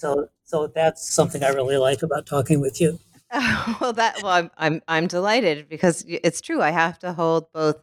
So 0.00 0.28
so 0.44 0.66
that's 0.66 1.08
something 1.12 1.44
I 1.44 1.50
really 1.50 1.76
like 1.76 2.02
about 2.02 2.24
talking 2.24 2.58
with 2.60 2.80
you. 2.80 2.98
well, 3.80 3.92
that 3.92 4.22
well, 4.22 4.32
I'm, 4.32 4.50
I'm 4.56 4.82
I'm 4.88 5.06
delighted 5.06 5.68
because 5.68 6.04
it's 6.08 6.40
true. 6.40 6.62
I 6.62 6.70
have 6.70 6.98
to 7.00 7.12
hold 7.12 7.52
both 7.52 7.76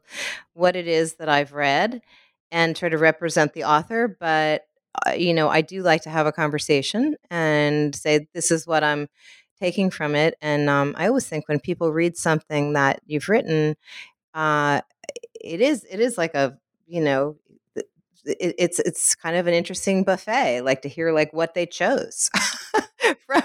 what 0.53 0.76
it 0.76 0.88
is 0.88 1.15
that 1.15 1.30
I've 1.30 1.53
read 1.53 2.01
and 2.51 2.76
try 2.76 2.89
to 2.89 2.97
represent 2.97 3.53
the 3.53 3.65
author, 3.65 4.07
but 4.20 4.65
uh, 5.05 5.11
you 5.11 5.32
know, 5.32 5.47
I 5.47 5.61
do 5.61 5.84
like 5.84 6.01
to 6.03 6.09
have 6.09 6.26
a 6.26 6.32
conversation 6.32 7.15
and 7.30 7.95
say 7.95 8.28
this 8.34 8.49
is 8.49 8.65
what 8.65 8.84
I'm 8.84 9.09
taking 9.61 9.91
from 9.91 10.15
it. 10.15 10.36
And 10.41 10.70
um, 10.70 10.95
I 10.97 11.07
always 11.07 11.28
think 11.28 11.47
when 11.47 11.59
people 11.59 11.93
read 11.93 12.18
something 12.18 12.74
that 12.74 13.01
you've 13.05 13.30
written, 13.30 13.76
uh, 14.34 14.82
it 15.39 15.61
is 15.61 15.86
it 15.89 15.99
is 15.99 16.18
like 16.18 16.34
a 16.34 16.57
you 16.88 17.01
know 17.01 17.38
it, 18.28 18.55
it's 18.57 18.80
it's 18.80 19.15
kind 19.15 19.36
of 19.36 19.47
an 19.47 19.53
interesting 19.53 20.03
buffet, 20.03 20.61
like 20.61 20.82
to 20.84 20.89
hear 20.89 21.11
like 21.11 21.34
what 21.34 21.53
they 21.53 21.65
chose. 21.65 22.30
from, 23.25 23.43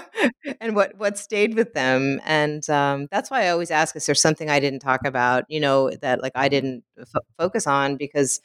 and 0.59 0.75
what 0.75 0.97
what 0.97 1.17
stayed 1.17 1.55
with 1.55 1.73
them 1.73 2.19
and 2.25 2.69
um, 2.69 3.07
that's 3.11 3.29
why 3.31 3.45
i 3.45 3.49
always 3.49 3.71
ask 3.71 3.95
is 3.95 4.05
there 4.05 4.15
something 4.15 4.49
i 4.49 4.59
didn't 4.59 4.79
talk 4.79 5.05
about 5.05 5.45
you 5.47 5.59
know 5.59 5.89
that 6.01 6.21
like 6.21 6.31
i 6.35 6.47
didn't 6.49 6.83
f- 6.99 7.23
focus 7.37 7.67
on 7.67 7.95
because 7.95 8.41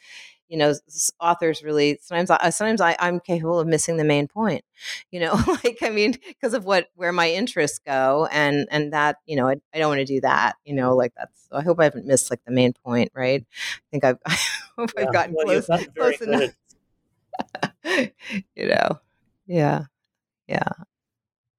you 0.47 0.57
know 0.57 0.73
authors 1.19 1.63
really 1.63 1.99
sometimes 2.01 2.29
I, 2.31 2.49
sometimes 2.49 2.81
I, 2.81 2.95
i'm 2.99 3.19
capable 3.19 3.59
of 3.59 3.67
missing 3.67 3.97
the 3.97 4.03
main 4.03 4.27
point 4.27 4.63
you 5.11 5.19
know 5.19 5.33
like 5.63 5.79
i 5.83 5.89
mean 5.89 6.15
because 6.27 6.53
of 6.53 6.65
what 6.65 6.87
where 6.95 7.11
my 7.11 7.29
interests 7.29 7.79
go 7.85 8.27
and 8.31 8.67
and 8.71 8.93
that 8.93 9.17
you 9.25 9.35
know 9.35 9.47
i, 9.47 9.55
I 9.73 9.79
don't 9.79 9.89
want 9.89 9.99
to 9.99 10.05
do 10.05 10.21
that 10.21 10.55
you 10.65 10.73
know 10.73 10.95
like 10.95 11.13
that's 11.15 11.47
i 11.51 11.61
hope 11.61 11.79
i 11.79 11.83
haven't 11.83 12.07
missed 12.07 12.31
like 12.31 12.43
the 12.45 12.51
main 12.51 12.73
point 12.73 13.11
right 13.13 13.45
i 13.51 13.81
think 13.91 14.03
i've 14.03 14.19
hope 14.79 14.91
yeah, 14.97 15.05
i've 15.05 15.13
gotten 15.13 15.35
well, 15.35 15.61
close, 15.61 15.87
close 15.95 16.21
enough 16.21 16.51
you 18.55 18.67
know 18.67 18.99
yeah 19.47 19.83
yeah 20.47 20.67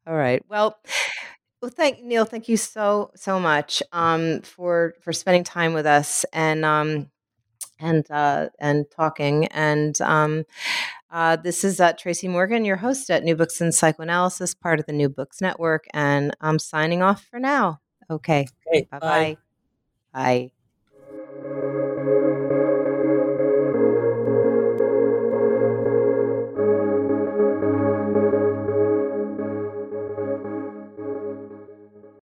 all 0.06 0.14
right 0.14 0.42
well 0.48 0.78
well, 1.62 1.70
thank 1.70 2.02
Neil. 2.02 2.24
Thank 2.24 2.48
you 2.48 2.56
so 2.56 3.10
so 3.14 3.38
much 3.38 3.82
um, 3.92 4.40
for 4.40 4.94
for 5.02 5.12
spending 5.12 5.44
time 5.44 5.74
with 5.74 5.84
us, 5.84 6.24
and 6.32 6.64
um, 6.64 7.10
and 7.78 8.10
uh, 8.10 8.48
and 8.58 8.86
talking. 8.90 9.46
And 9.48 10.00
um, 10.00 10.44
uh, 11.10 11.36
this 11.36 11.62
is 11.64 11.78
uh, 11.78 11.92
Tracy 11.92 12.28
Morgan, 12.28 12.64
your 12.64 12.76
host 12.76 13.10
at 13.10 13.24
New 13.24 13.36
Books 13.36 13.60
in 13.60 13.72
Psychoanalysis, 13.72 14.54
part 14.54 14.80
of 14.80 14.86
the 14.86 14.92
New 14.92 15.10
Books 15.10 15.42
Network, 15.42 15.86
and 15.92 16.34
I'm 16.40 16.58
signing 16.58 17.02
off 17.02 17.24
for 17.30 17.38
now. 17.38 17.80
Okay. 18.10 18.46
okay 18.66 18.88
bye-bye. 18.90 19.36
Bye. 20.12 20.52